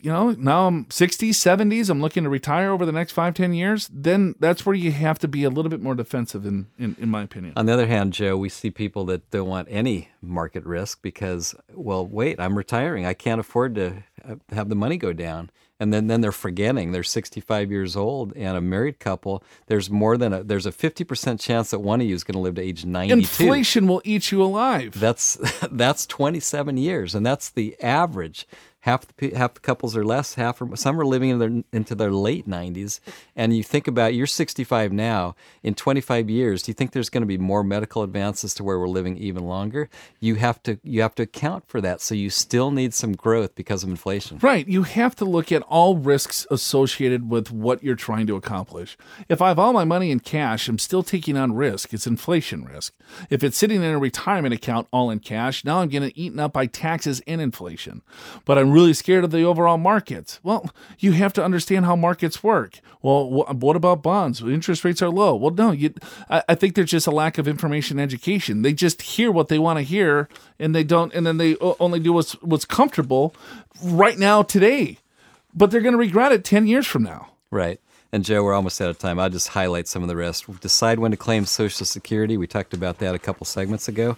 you 0.00 0.10
know 0.10 0.30
now 0.32 0.66
i'm 0.66 0.86
60s 0.86 1.36
70s 1.36 1.90
i'm 1.90 2.00
looking 2.00 2.24
to 2.24 2.30
retire 2.30 2.70
over 2.70 2.86
the 2.86 2.92
next 2.92 3.12
five 3.12 3.34
ten 3.34 3.52
years 3.52 3.90
then 3.92 4.34
that's 4.40 4.64
where 4.64 4.74
you 4.74 4.90
have 4.90 5.18
to 5.18 5.28
be 5.28 5.44
a 5.44 5.50
little 5.50 5.68
bit 5.70 5.82
more 5.82 5.94
defensive 5.94 6.46
in 6.46 6.66
in, 6.78 6.96
in 6.98 7.10
my 7.10 7.22
opinion 7.22 7.52
On 7.56 7.66
the 7.66 7.72
other 7.74 7.86
hand, 7.86 8.14
Joe, 8.14 8.36
we 8.38 8.48
see 8.48 8.70
people 8.70 9.04
that 9.06 9.30
don't 9.30 9.48
want 9.48 9.68
any 9.70 10.08
market 10.22 10.64
risk 10.64 11.02
because, 11.02 11.54
well, 11.74 12.06
wait, 12.06 12.40
I'm 12.40 12.56
retiring. 12.56 13.04
I 13.06 13.12
can't 13.14 13.38
afford 13.40 13.74
to 13.76 14.02
uh, 14.28 14.36
have 14.50 14.68
the 14.70 14.74
money 14.74 14.96
go 14.96 15.12
down. 15.12 15.50
And 15.78 15.92
then, 15.92 16.06
then 16.06 16.22
they're 16.22 16.32
forgetting 16.32 16.92
they're 16.92 17.02
65 17.02 17.70
years 17.70 17.96
old 17.96 18.34
and 18.34 18.56
a 18.56 18.60
married 18.60 18.98
couple. 18.98 19.42
There's 19.66 19.90
more 19.90 20.16
than 20.16 20.32
a 20.32 20.42
there's 20.42 20.66
a 20.66 20.72
50% 20.72 21.38
chance 21.38 21.70
that 21.70 21.80
one 21.80 22.00
of 22.00 22.06
you 22.06 22.14
is 22.14 22.24
going 22.24 22.34
to 22.34 22.40
live 22.40 22.54
to 22.54 22.62
age 22.62 22.84
92. 22.84 23.12
inflation 23.18 23.86
will 23.86 24.00
eat 24.04 24.32
you 24.32 24.42
alive 24.42 24.98
That's 24.98 25.36
that's 25.70 26.06
27 26.06 26.76
years, 26.76 27.14
and 27.14 27.24
that's 27.24 27.50
the 27.50 27.76
average. 27.82 28.46
Half 28.86 29.16
the 29.16 29.34
half 29.34 29.54
the 29.54 29.60
couples 29.60 29.96
are 29.96 30.04
less. 30.04 30.34
Half 30.34 30.62
are, 30.62 30.76
some 30.76 31.00
are 31.00 31.04
living 31.04 31.30
in 31.30 31.38
their 31.40 31.64
into 31.72 31.96
their 31.96 32.12
late 32.12 32.48
90s. 32.48 33.00
And 33.34 33.56
you 33.56 33.64
think 33.64 33.88
about 33.88 34.14
you're 34.14 34.28
65 34.28 34.92
now. 34.92 35.34
In 35.64 35.74
25 35.74 36.30
years, 36.30 36.62
do 36.62 36.70
you 36.70 36.74
think 36.74 36.92
there's 36.92 37.10
going 37.10 37.22
to 37.22 37.26
be 37.26 37.36
more 37.36 37.64
medical 37.64 38.04
advances 38.04 38.54
to 38.54 38.62
where 38.62 38.78
we're 38.78 38.86
living 38.86 39.16
even 39.16 39.44
longer? 39.44 39.88
You 40.20 40.36
have 40.36 40.62
to 40.62 40.78
you 40.84 41.02
have 41.02 41.16
to 41.16 41.24
account 41.24 41.66
for 41.66 41.80
that. 41.80 42.00
So 42.00 42.14
you 42.14 42.30
still 42.30 42.70
need 42.70 42.94
some 42.94 43.14
growth 43.14 43.56
because 43.56 43.82
of 43.82 43.90
inflation. 43.90 44.38
Right. 44.40 44.68
You 44.68 44.84
have 44.84 45.16
to 45.16 45.24
look 45.24 45.50
at 45.50 45.62
all 45.62 45.96
risks 45.96 46.46
associated 46.48 47.28
with 47.28 47.50
what 47.50 47.82
you're 47.82 47.96
trying 47.96 48.28
to 48.28 48.36
accomplish. 48.36 48.96
If 49.28 49.42
I 49.42 49.48
have 49.48 49.58
all 49.58 49.72
my 49.72 49.84
money 49.84 50.12
in 50.12 50.20
cash, 50.20 50.68
I'm 50.68 50.78
still 50.78 51.02
taking 51.02 51.36
on 51.36 51.56
risk. 51.56 51.92
It's 51.92 52.06
inflation 52.06 52.64
risk. 52.64 52.94
If 53.30 53.42
it's 53.42 53.56
sitting 53.56 53.82
in 53.82 53.90
a 53.90 53.98
retirement 53.98 54.54
account 54.54 54.86
all 54.92 55.10
in 55.10 55.18
cash, 55.18 55.64
now 55.64 55.80
I'm 55.80 55.88
getting 55.88 56.12
eaten 56.14 56.38
up 56.38 56.52
by 56.52 56.66
taxes 56.66 57.20
and 57.26 57.40
inflation. 57.40 58.02
But 58.44 58.58
I'm 58.58 58.75
really 58.76 58.92
scared 58.94 59.24
of 59.24 59.30
the 59.30 59.42
overall 59.42 59.78
markets. 59.78 60.40
Well, 60.42 60.70
you 60.98 61.12
have 61.12 61.32
to 61.34 61.44
understand 61.44 61.84
how 61.84 61.96
markets 61.96 62.42
work. 62.42 62.80
Well, 63.02 63.24
wh- 63.26 63.62
what 63.62 63.76
about 63.76 64.02
bonds? 64.02 64.42
Interest 64.42 64.84
rates 64.84 65.02
are 65.02 65.10
low. 65.10 65.34
Well, 65.34 65.52
no, 65.52 65.70
you, 65.72 65.94
I, 66.28 66.42
I 66.48 66.54
think 66.54 66.74
there's 66.74 66.90
just 66.90 67.06
a 67.06 67.10
lack 67.10 67.38
of 67.38 67.48
information 67.48 67.98
education. 67.98 68.62
They 68.62 68.72
just 68.72 69.02
hear 69.02 69.32
what 69.32 69.48
they 69.48 69.58
want 69.58 69.78
to 69.78 69.82
hear 69.82 70.28
and 70.58 70.74
they 70.74 70.84
don't, 70.84 71.12
and 71.14 71.26
then 71.26 71.36
they 71.38 71.56
only 71.56 72.00
do 72.00 72.12
what's, 72.12 72.32
what's 72.42 72.64
comfortable 72.64 73.34
right 73.82 74.18
now, 74.18 74.42
today 74.42 74.98
but 75.56 75.70
they're 75.70 75.80
going 75.80 75.94
to 75.94 75.98
regret 75.98 76.30
it 76.30 76.44
10 76.44 76.66
years 76.66 76.86
from 76.86 77.02
now. 77.02 77.32
Right. 77.50 77.80
And 78.12 78.24
Joe, 78.24 78.44
we're 78.44 78.54
almost 78.54 78.80
out 78.80 78.90
of 78.90 78.98
time. 78.98 79.18
I'll 79.18 79.30
just 79.30 79.48
highlight 79.48 79.88
some 79.88 80.02
of 80.02 80.08
the 80.08 80.16
rest. 80.16 80.60
Decide 80.60 80.98
when 80.98 81.10
to 81.10 81.16
claim 81.16 81.46
Social 81.46 81.86
Security. 81.86 82.36
We 82.36 82.46
talked 82.46 82.74
about 82.74 82.98
that 82.98 83.14
a 83.14 83.18
couple 83.18 83.46
segments 83.46 83.88
ago. 83.88 84.16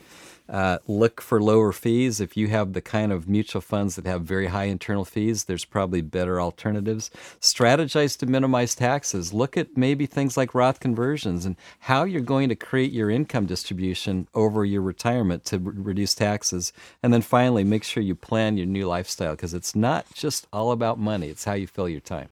Uh, 0.48 0.78
look 0.86 1.20
for 1.20 1.42
lower 1.42 1.72
fees. 1.72 2.20
If 2.20 2.36
you 2.36 2.48
have 2.48 2.72
the 2.72 2.80
kind 2.80 3.12
of 3.12 3.28
mutual 3.28 3.60
funds 3.60 3.96
that 3.96 4.06
have 4.06 4.22
very 4.22 4.46
high 4.46 4.64
internal 4.64 5.04
fees, 5.04 5.44
there's 5.44 5.64
probably 5.64 6.00
better 6.00 6.40
alternatives. 6.40 7.10
Strategize 7.40 8.18
to 8.18 8.26
minimize 8.26 8.74
taxes. 8.74 9.34
Look 9.34 9.56
at 9.56 9.76
maybe 9.76 10.06
things 10.06 10.36
like 10.36 10.54
Roth 10.54 10.80
conversions 10.80 11.44
and 11.44 11.56
how 11.80 12.04
you're 12.04 12.22
going 12.22 12.48
to 12.48 12.56
create 12.56 12.92
your 12.92 13.10
income 13.10 13.46
distribution 13.46 14.26
over 14.34 14.64
your 14.64 14.82
retirement 14.82 15.44
to 15.46 15.58
re- 15.58 15.72
reduce 15.76 16.14
taxes. 16.14 16.72
And 17.02 17.12
then 17.12 17.22
finally, 17.22 17.64
make 17.64 17.84
sure 17.84 18.02
you 18.02 18.14
plan 18.14 18.56
your 18.56 18.66
new 18.66 18.86
lifestyle 18.86 19.32
because 19.32 19.54
it's 19.54 19.76
not 19.76 20.06
just 20.14 20.46
all 20.52 20.72
about 20.72 20.98
money, 20.98 21.28
it's 21.28 21.44
how 21.44 21.54
you 21.54 21.66
fill 21.66 21.88
your 21.88 22.00
time. 22.00 22.30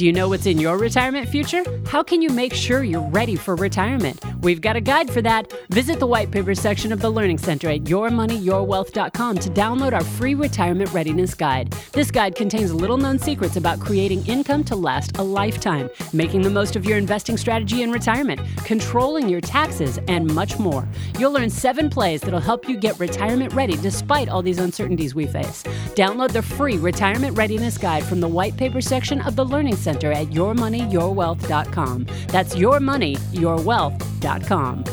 Do 0.00 0.06
you 0.06 0.14
know 0.14 0.30
what's 0.30 0.46
in 0.46 0.58
your 0.58 0.78
retirement 0.78 1.28
future? 1.28 1.62
How 1.84 2.02
can 2.02 2.22
you 2.22 2.30
make 2.30 2.54
sure 2.54 2.82
you're 2.82 3.06
ready 3.10 3.36
for 3.36 3.54
retirement? 3.54 4.18
We've 4.40 4.62
got 4.62 4.74
a 4.74 4.80
guide 4.80 5.10
for 5.10 5.20
that. 5.20 5.52
Visit 5.68 5.98
the 5.98 6.06
white 6.06 6.30
paper 6.30 6.54
section 6.54 6.90
of 6.90 7.02
the 7.02 7.10
Learning 7.10 7.36
Center 7.36 7.68
at 7.68 7.84
yourmoneyyourwealth.com 7.84 9.38
to 9.40 9.50
download 9.50 9.92
our 9.92 10.02
free 10.02 10.34
retirement 10.34 10.90
readiness 10.94 11.34
guide. 11.34 11.74
This 11.92 12.10
guide 12.10 12.34
contains 12.34 12.72
little 12.72 12.96
known 12.96 13.18
secrets 13.18 13.56
about 13.56 13.78
creating 13.78 14.26
income 14.26 14.64
to 14.64 14.74
last 14.74 15.18
a 15.18 15.22
lifetime, 15.22 15.90
making 16.14 16.40
the 16.40 16.48
most 16.48 16.76
of 16.76 16.86
your 16.86 16.96
investing 16.96 17.36
strategy 17.36 17.82
in 17.82 17.92
retirement, 17.92 18.40
controlling 18.64 19.28
your 19.28 19.42
taxes, 19.42 19.98
and 20.08 20.32
much 20.34 20.58
more. 20.58 20.88
You'll 21.18 21.32
learn 21.32 21.50
seven 21.50 21.90
plays 21.90 22.22
that'll 22.22 22.40
help 22.40 22.66
you 22.66 22.78
get 22.78 22.98
retirement 22.98 23.52
ready 23.52 23.76
despite 23.76 24.30
all 24.30 24.40
these 24.40 24.60
uncertainties 24.60 25.14
we 25.14 25.26
face. 25.26 25.62
Download 25.94 26.32
the 26.32 26.40
free 26.40 26.78
retirement 26.78 27.36
readiness 27.36 27.76
guide 27.76 28.04
from 28.04 28.20
the 28.20 28.28
white 28.28 28.56
paper 28.56 28.80
section 28.80 29.20
of 29.20 29.36
the 29.36 29.44
Learning 29.44 29.59
Center 29.76 30.12
at 30.12 30.28
yourmoneyyourwealth.com. 30.28 32.06
That's 32.28 32.54
yourmoneyyourwealth.com. 32.54 34.84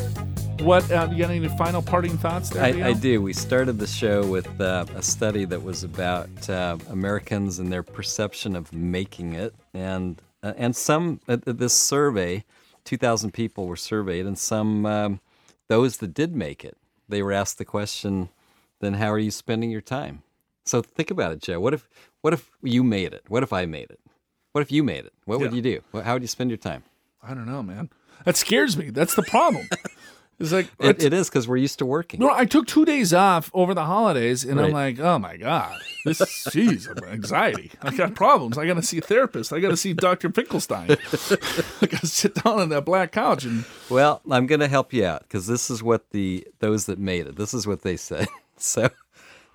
What, 0.60 0.90
uh, 0.90 1.08
you 1.12 1.18
got 1.18 1.30
any 1.30 1.46
final 1.50 1.80
parting 1.80 2.18
thoughts 2.18 2.50
there? 2.50 2.64
I, 2.64 2.88
I 2.88 2.92
do. 2.92 3.22
We 3.22 3.32
started 3.32 3.78
the 3.78 3.86
show 3.86 4.26
with 4.26 4.60
uh, 4.60 4.86
a 4.94 5.02
study 5.02 5.44
that 5.44 5.62
was 5.62 5.84
about 5.84 6.50
uh, 6.50 6.78
Americans 6.90 7.60
and 7.60 7.72
their 7.72 7.84
perception 7.84 8.56
of 8.56 8.72
making 8.72 9.34
it, 9.34 9.54
and 9.72 10.20
uh, 10.42 10.54
and 10.56 10.74
some 10.74 11.20
uh, 11.28 11.36
this 11.44 11.74
survey, 11.74 12.44
two 12.84 12.96
thousand 12.96 13.34
people 13.34 13.68
were 13.68 13.76
surveyed, 13.76 14.26
and 14.26 14.36
some 14.36 14.84
um, 14.84 15.20
those 15.68 15.98
that 15.98 16.12
did 16.12 16.34
make 16.34 16.64
it, 16.64 16.76
they 17.08 17.22
were 17.22 17.32
asked 17.32 17.58
the 17.58 17.64
question, 17.64 18.28
then 18.80 18.94
how 18.94 19.12
are 19.12 19.18
you 19.18 19.30
spending 19.30 19.70
your 19.70 19.80
time? 19.80 20.22
So 20.64 20.82
think 20.82 21.10
about 21.10 21.32
it, 21.32 21.40
Joe. 21.40 21.60
What 21.60 21.72
if 21.72 21.88
what 22.20 22.32
if 22.32 22.50
you 22.62 22.82
made 22.82 23.12
it? 23.12 23.24
What 23.28 23.42
if 23.42 23.52
I 23.52 23.64
made 23.64 23.90
it? 23.90 24.00
What 24.58 24.62
if 24.62 24.72
you 24.72 24.82
made 24.82 25.04
it? 25.06 25.12
What 25.24 25.38
would 25.38 25.52
Yeah. 25.52 25.56
you 25.56 25.62
do? 25.62 25.80
Wh- 25.94 26.02
How 26.02 26.14
would 26.14 26.22
you 26.22 26.26
spend 26.26 26.50
your 26.50 26.56
time? 26.56 26.82
I 27.22 27.32
don't 27.32 27.46
know, 27.46 27.62
man. 27.62 27.90
That 28.24 28.36
scares 28.36 28.76
me. 28.76 28.90
That's 28.90 29.14
the 29.14 29.22
problem. 29.22 29.68
It's 30.40 30.52
like, 30.52 30.68
It, 30.78 31.02
it 31.02 31.12
is 31.12 31.28
because 31.28 31.48
we're 31.48 31.56
used 31.56 31.80
to 31.80 31.84
working. 31.86 32.20
No, 32.20 32.30
I 32.30 32.44
took 32.44 32.68
two 32.68 32.84
days 32.84 33.12
off 33.12 33.50
over 33.54 33.74
the 33.74 33.84
holidays, 33.84 34.44
and 34.44 34.60
I'm 34.60 34.70
like, 34.70 35.00
oh 35.00 35.18
my 35.18 35.36
god, 35.36 35.76
this, 36.04 36.20
jeez, 36.20 36.86
anxiety. 37.10 37.72
I 37.82 37.90
got 37.92 38.14
problems. 38.14 38.56
I 38.56 38.64
got 38.64 38.74
to 38.74 38.82
see 38.82 38.98
a 38.98 39.00
therapist. 39.00 39.52
I 39.52 39.58
got 39.58 39.70
to 39.70 39.76
see 39.76 39.94
Doctor 39.94 40.30
Finkelstein. 40.30 40.90
I 40.92 41.86
got 41.86 42.00
to 42.02 42.06
sit 42.06 42.36
down 42.36 42.60
on 42.60 42.68
that 42.68 42.84
black 42.84 43.10
couch 43.10 43.44
and 43.44 43.64
Well, 43.90 44.20
I'm 44.30 44.46
going 44.46 44.60
to 44.60 44.68
help 44.68 44.92
you 44.92 45.04
out 45.04 45.22
because 45.22 45.48
this 45.48 45.70
is 45.70 45.82
what 45.82 46.08
the 46.12 46.46
those 46.60 46.86
that 46.86 47.00
made 47.00 47.26
it. 47.26 47.34
This 47.34 47.52
is 47.52 47.66
what 47.66 47.82
they 47.82 47.96
said. 47.96 48.28
So, 48.60 48.88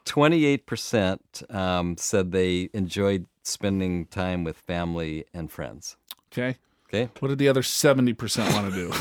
28% 0.06 1.54
um, 1.54 1.98
said 1.98 2.32
they 2.32 2.70
enjoyed 2.74 3.26
spending 3.44 4.06
time 4.08 4.44
with 4.44 4.58
family 4.58 5.26
and 5.34 5.52
friends. 5.52 5.96
okay. 6.32 6.58
Okay, 6.90 7.10
What 7.22 7.30
did 7.30 7.40
the 7.40 7.50
other 7.50 7.64
seventy 7.64 8.14
percent 8.14 8.54
want 8.54 8.72
to 8.72 8.76
do? 8.76 8.94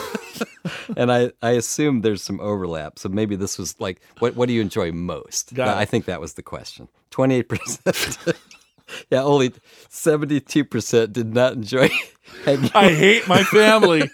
and 0.97 1.13
I 1.13 1.31
I 1.43 1.51
assume 1.51 2.01
there's 2.01 2.23
some 2.23 2.41
overlap. 2.41 2.99
So 2.99 3.11
maybe 3.11 3.37
this 3.37 3.59
was 3.59 3.79
like, 3.79 4.01
what 4.19 4.35
what 4.35 4.47
do 4.47 4.55
you 4.55 4.63
enjoy 4.63 4.93
most? 4.93 5.53
Got 5.53 5.77
it. 5.77 5.79
I 5.79 5.85
think 5.85 6.07
that 6.07 6.19
was 6.19 6.33
the 6.33 6.43
question. 6.43 6.89
28%. 7.11 8.35
yeah, 9.11 9.23
only 9.23 9.51
72% 9.91 11.13
did 11.13 11.35
not 11.35 11.53
enjoy 11.53 11.91
hanging 12.47 12.71
I 12.75 12.95
hate 12.95 13.29
my 13.29 13.43
family. 13.43 14.11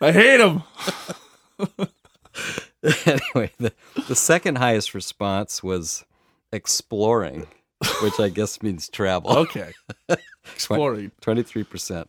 I 0.00 0.10
hate 0.10 0.38
them. 0.38 0.64
anyway, 3.06 3.52
the, 3.58 3.72
the 4.08 4.14
second 4.14 4.56
highest 4.56 4.94
response 4.94 5.62
was 5.62 6.04
exploring, 6.52 7.46
which 8.02 8.18
I 8.18 8.28
guess 8.28 8.62
means 8.62 8.88
travel. 8.88 9.30
Okay. 9.30 9.72
Exploring. 10.54 11.12
23%. 11.20 12.06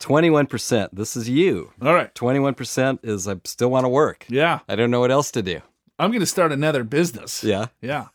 21%, 0.00 0.88
this 0.92 1.16
is 1.16 1.28
you. 1.28 1.72
All 1.80 1.94
right. 1.94 2.12
21% 2.14 2.98
is 3.04 3.28
I 3.28 3.36
still 3.44 3.70
want 3.70 3.84
to 3.84 3.88
work. 3.88 4.26
Yeah. 4.28 4.60
I 4.68 4.74
don't 4.74 4.90
know 4.90 5.00
what 5.00 5.12
else 5.12 5.30
to 5.32 5.42
do. 5.42 5.60
I'm 5.98 6.10
going 6.10 6.20
to 6.20 6.26
start 6.26 6.50
another 6.50 6.82
business. 6.82 7.44
Yeah. 7.44 7.66
Yeah. 7.80 8.06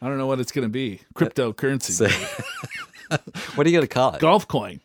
I 0.00 0.08
don't 0.08 0.16
know 0.16 0.26
what 0.26 0.40
it's 0.40 0.52
going 0.52 0.64
to 0.64 0.70
be. 0.70 1.00
Cryptocurrency. 1.14 2.10
What 3.54 3.66
are 3.66 3.70
you 3.70 3.76
going 3.76 3.86
to 3.86 3.94
call 3.94 4.14
it? 4.14 4.20
golf 4.20 4.48
coin. 4.48 4.80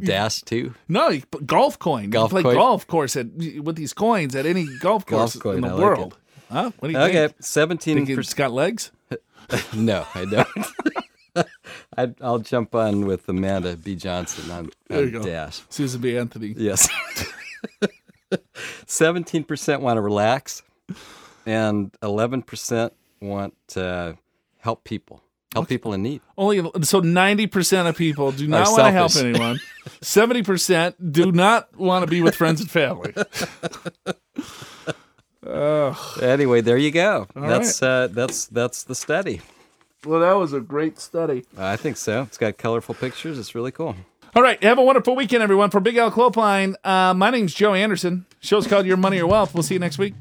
Dash 0.00 0.42
two? 0.42 0.74
No, 0.88 1.08
you 1.08 1.22
put 1.26 1.46
golf 1.46 1.78
coin. 1.78 2.10
Golf 2.10 2.30
you 2.30 2.34
play 2.34 2.42
coin. 2.42 2.54
golf 2.54 2.86
course 2.86 3.16
at 3.16 3.26
with 3.60 3.76
these 3.76 3.92
coins 3.92 4.34
at 4.34 4.46
any 4.46 4.66
golf 4.80 5.06
Golf 5.06 5.32
course 5.32 5.36
coin, 5.42 5.56
in 5.56 5.60
the 5.62 5.68
I 5.68 5.72
like 5.72 5.82
world. 5.82 6.16
Huh? 6.50 6.70
What 6.78 6.88
do 6.88 6.92
you 6.94 6.98
Okay, 7.00 7.28
think? 7.28 7.42
17 7.42 8.06
Think 8.06 8.18
it's 8.18 8.34
got 8.34 8.52
legs? 8.52 8.90
No, 9.74 10.04
I 10.14 10.24
don't. 10.24 10.48
I, 11.96 12.12
I'll 12.20 12.40
jump 12.40 12.74
on 12.74 13.06
with 13.06 13.28
Amanda 13.28 13.76
B. 13.76 13.94
Johnson 13.94 14.50
on, 14.50 14.70
on. 14.90 15.22
Dash. 15.22 15.60
Susan 15.68 16.00
B. 16.00 16.16
Anthony. 16.18 16.54
Yes. 16.56 16.88
17% 18.86 19.80
want 19.80 19.96
to 19.96 20.00
relax, 20.00 20.62
and 21.44 21.92
11% 22.02 22.90
want 23.20 23.54
to 23.68 24.16
help 24.58 24.84
people, 24.84 25.22
help 25.56 25.68
people 25.68 25.94
in 25.94 26.02
need. 26.02 26.20
Only 26.36 26.70
so 26.82 27.00
ninety 27.00 27.46
percent 27.46 27.88
of 27.88 27.96
people 27.96 28.30
do 28.30 28.46
not 28.48 28.68
want 28.68 28.84
to 28.84 28.90
help 28.92 29.16
anyone. 29.16 29.58
Seventy 30.02 30.42
percent 30.42 31.12
do 31.12 31.32
not 31.32 31.74
want 31.76 32.04
to 32.04 32.10
be 32.10 32.20
with 32.22 32.34
friends 32.36 32.60
and 32.60 32.70
family. 32.70 33.14
Anyway, 36.20 36.60
there 36.60 36.76
you 36.76 36.90
go. 36.90 37.28
All 37.36 37.42
that's 37.42 37.80
uh, 37.80 38.08
that's 38.10 38.46
that's 38.46 38.82
the 38.82 38.96
study. 38.96 39.40
Well, 40.04 40.18
that 40.18 40.32
was 40.32 40.52
a 40.52 40.60
great 40.60 40.98
study. 40.98 41.44
I 41.56 41.76
think 41.76 41.96
so. 41.98 42.22
It's 42.22 42.36
got 42.36 42.58
colorful 42.58 42.96
pictures. 42.96 43.38
It's 43.38 43.54
really 43.54 43.70
cool. 43.70 43.94
All 44.34 44.42
right, 44.42 44.60
have 44.64 44.78
a 44.78 44.82
wonderful 44.82 45.14
weekend, 45.14 45.44
everyone. 45.44 45.70
For 45.70 45.78
Big 45.78 45.96
Al 45.98 46.10
Clopine, 46.10 46.74
uh, 46.82 47.14
my 47.14 47.30
name's 47.30 47.54
Joe 47.54 47.74
Anderson. 47.74 48.26
Show's 48.40 48.66
called 48.66 48.86
Your 48.86 48.96
Money 48.96 49.18
Your 49.18 49.28
Wealth. 49.28 49.54
We'll 49.54 49.62
see 49.62 49.74
you 49.74 49.80
next 49.80 49.98
week. 49.98 50.14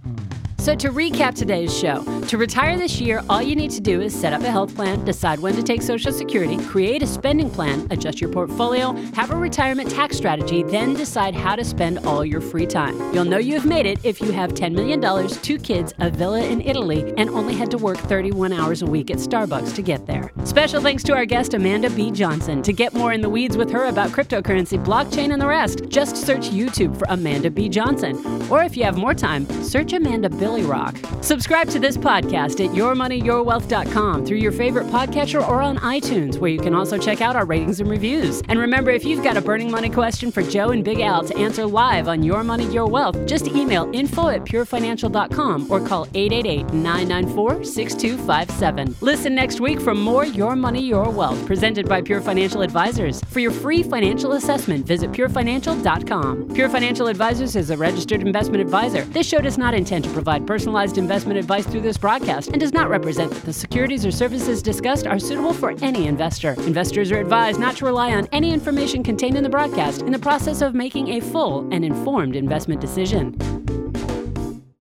So, 0.65 0.73
to 0.73 0.89
recap 0.89 1.35
today's 1.35 1.71
show, 1.77 2.03
to 2.23 2.39
retire 2.39 2.75
this 2.75 2.99
year, 2.99 3.23
all 3.29 3.39
you 3.39 3.55
need 3.55 3.69
to 3.69 3.81
do 3.81 4.01
is 4.01 4.19
set 4.19 4.33
up 4.33 4.41
a 4.41 4.49
health 4.49 4.73
plan, 4.73 5.05
decide 5.05 5.37
when 5.37 5.55
to 5.57 5.61
take 5.61 5.83
Social 5.83 6.11
Security, 6.11 6.57
create 6.57 7.03
a 7.03 7.05
spending 7.07 7.51
plan, 7.51 7.85
adjust 7.91 8.19
your 8.19 8.31
portfolio, 8.31 8.93
have 9.13 9.29
a 9.29 9.35
retirement 9.35 9.91
tax 9.91 10.17
strategy, 10.17 10.63
then 10.63 10.95
decide 10.95 11.35
how 11.35 11.55
to 11.55 11.63
spend 11.63 11.99
all 11.99 12.25
your 12.25 12.41
free 12.41 12.65
time. 12.65 12.95
You'll 13.13 13.25
know 13.25 13.37
you 13.37 13.53
have 13.53 13.67
made 13.67 13.85
it 13.85 13.99
if 14.03 14.19
you 14.19 14.31
have 14.31 14.55
$10 14.55 14.73
million, 14.73 14.99
two 15.43 15.59
kids, 15.59 15.93
a 15.99 16.09
villa 16.09 16.41
in 16.41 16.61
Italy, 16.61 17.13
and 17.15 17.29
only 17.29 17.53
had 17.53 17.69
to 17.69 17.77
work 17.77 17.97
31 17.97 18.51
hours 18.51 18.81
a 18.81 18.87
week 18.87 19.11
at 19.11 19.17
Starbucks 19.17 19.75
to 19.75 19.83
get 19.83 20.07
there. 20.07 20.31
Special 20.45 20.81
thanks 20.81 21.03
to 21.03 21.13
our 21.13 21.27
guest, 21.27 21.53
Amanda 21.53 21.91
B. 21.91 22.09
Johnson. 22.09 22.63
To 22.63 22.73
get 22.73 22.91
more 22.95 23.13
in 23.13 23.21
the 23.21 23.29
weeds 23.29 23.55
with 23.55 23.69
her 23.69 23.85
about 23.85 24.09
cryptocurrency, 24.09 24.83
blockchain, 24.83 25.31
and 25.31 25.39
the 25.39 25.45
rest, 25.45 25.89
just 25.89 26.17
search 26.17 26.49
YouTube 26.49 26.97
for 26.97 27.05
Amanda 27.09 27.51
B. 27.51 27.69
Johnson. 27.69 28.15
Or 28.49 28.63
if 28.63 28.75
you 28.75 28.83
have 28.83 28.97
more 28.97 29.13
time, 29.13 29.45
search 29.61 29.93
Amanda 29.93 30.29
Rock. 30.63 30.95
Subscribe 31.21 31.69
to 31.69 31.79
this 31.79 31.97
podcast 31.97 32.63
at 32.63 32.75
yourmoneyyourwealth.com 32.75 34.25
through 34.25 34.37
your 34.37 34.51
favorite 34.51 34.87
podcatcher 34.87 35.45
or 35.47 35.61
on 35.61 35.77
iTunes, 35.77 36.37
where 36.37 36.51
you 36.51 36.59
can 36.59 36.73
also 36.73 36.97
check 36.97 37.21
out 37.21 37.35
our 37.35 37.45
ratings 37.45 37.79
and 37.79 37.89
reviews. 37.89 38.41
And 38.47 38.59
remember, 38.59 38.91
if 38.91 39.03
you've 39.03 39.23
got 39.23 39.37
a 39.37 39.41
burning 39.41 39.71
money 39.71 39.89
question 39.89 40.31
for 40.31 40.43
Joe 40.43 40.69
and 40.69 40.83
Big 40.83 40.99
Al 40.99 41.23
to 41.23 41.37
answer 41.37 41.65
live 41.65 42.07
on 42.07 42.23
Your 42.23 42.43
Money, 42.43 42.65
Your 42.71 42.87
Wealth, 42.87 43.25
just 43.25 43.47
email 43.47 43.89
info 43.93 44.29
at 44.29 44.41
purefinancial.com 44.45 45.71
or 45.71 45.79
call 45.85 46.07
888 46.13 46.73
994 46.73 47.63
6257. 47.63 48.95
Listen 49.01 49.35
next 49.35 49.59
week 49.59 49.79
for 49.79 49.93
more 49.93 50.25
Your 50.25 50.55
Money, 50.55 50.83
Your 50.83 51.09
Wealth, 51.09 51.45
presented 51.45 51.87
by 51.87 52.01
Pure 52.01 52.21
Financial 52.21 52.61
Advisors. 52.61 53.21
For 53.25 53.39
your 53.39 53.51
free 53.51 53.83
financial 53.83 54.33
assessment, 54.33 54.85
visit 54.85 55.11
purefinancial.com. 55.11 56.53
Pure 56.53 56.69
Financial 56.69 57.07
Advisors 57.07 57.55
is 57.55 57.69
a 57.69 57.77
registered 57.77 58.21
investment 58.21 58.61
advisor. 58.61 59.05
This 59.05 59.27
show 59.27 59.39
does 59.39 59.57
not 59.57 59.73
intend 59.73 60.03
to 60.05 60.09
personalized 60.45 60.97
investment 60.97 61.39
advice 61.39 61.65
through 61.65 61.81
this 61.81 61.97
broadcast 61.97 62.49
and 62.49 62.59
does 62.59 62.73
not 62.73 62.89
represent 62.89 63.31
that 63.31 63.43
the 63.43 63.53
securities 63.53 64.05
or 64.05 64.11
services 64.11 64.61
discussed 64.61 65.07
are 65.07 65.19
suitable 65.19 65.53
for 65.53 65.73
any 65.81 66.07
investor. 66.07 66.53
Investors 66.61 67.11
are 67.11 67.19
advised 67.19 67.59
not 67.59 67.75
to 67.77 67.85
rely 67.85 68.13
on 68.13 68.27
any 68.31 68.53
information 68.53 69.03
contained 69.03 69.37
in 69.37 69.43
the 69.43 69.49
broadcast 69.49 70.01
in 70.01 70.11
the 70.11 70.19
process 70.19 70.61
of 70.61 70.73
making 70.73 71.09
a 71.09 71.19
full 71.19 71.67
and 71.71 71.83
informed 71.83 72.35
investment 72.35 72.81
decision. 72.81 73.35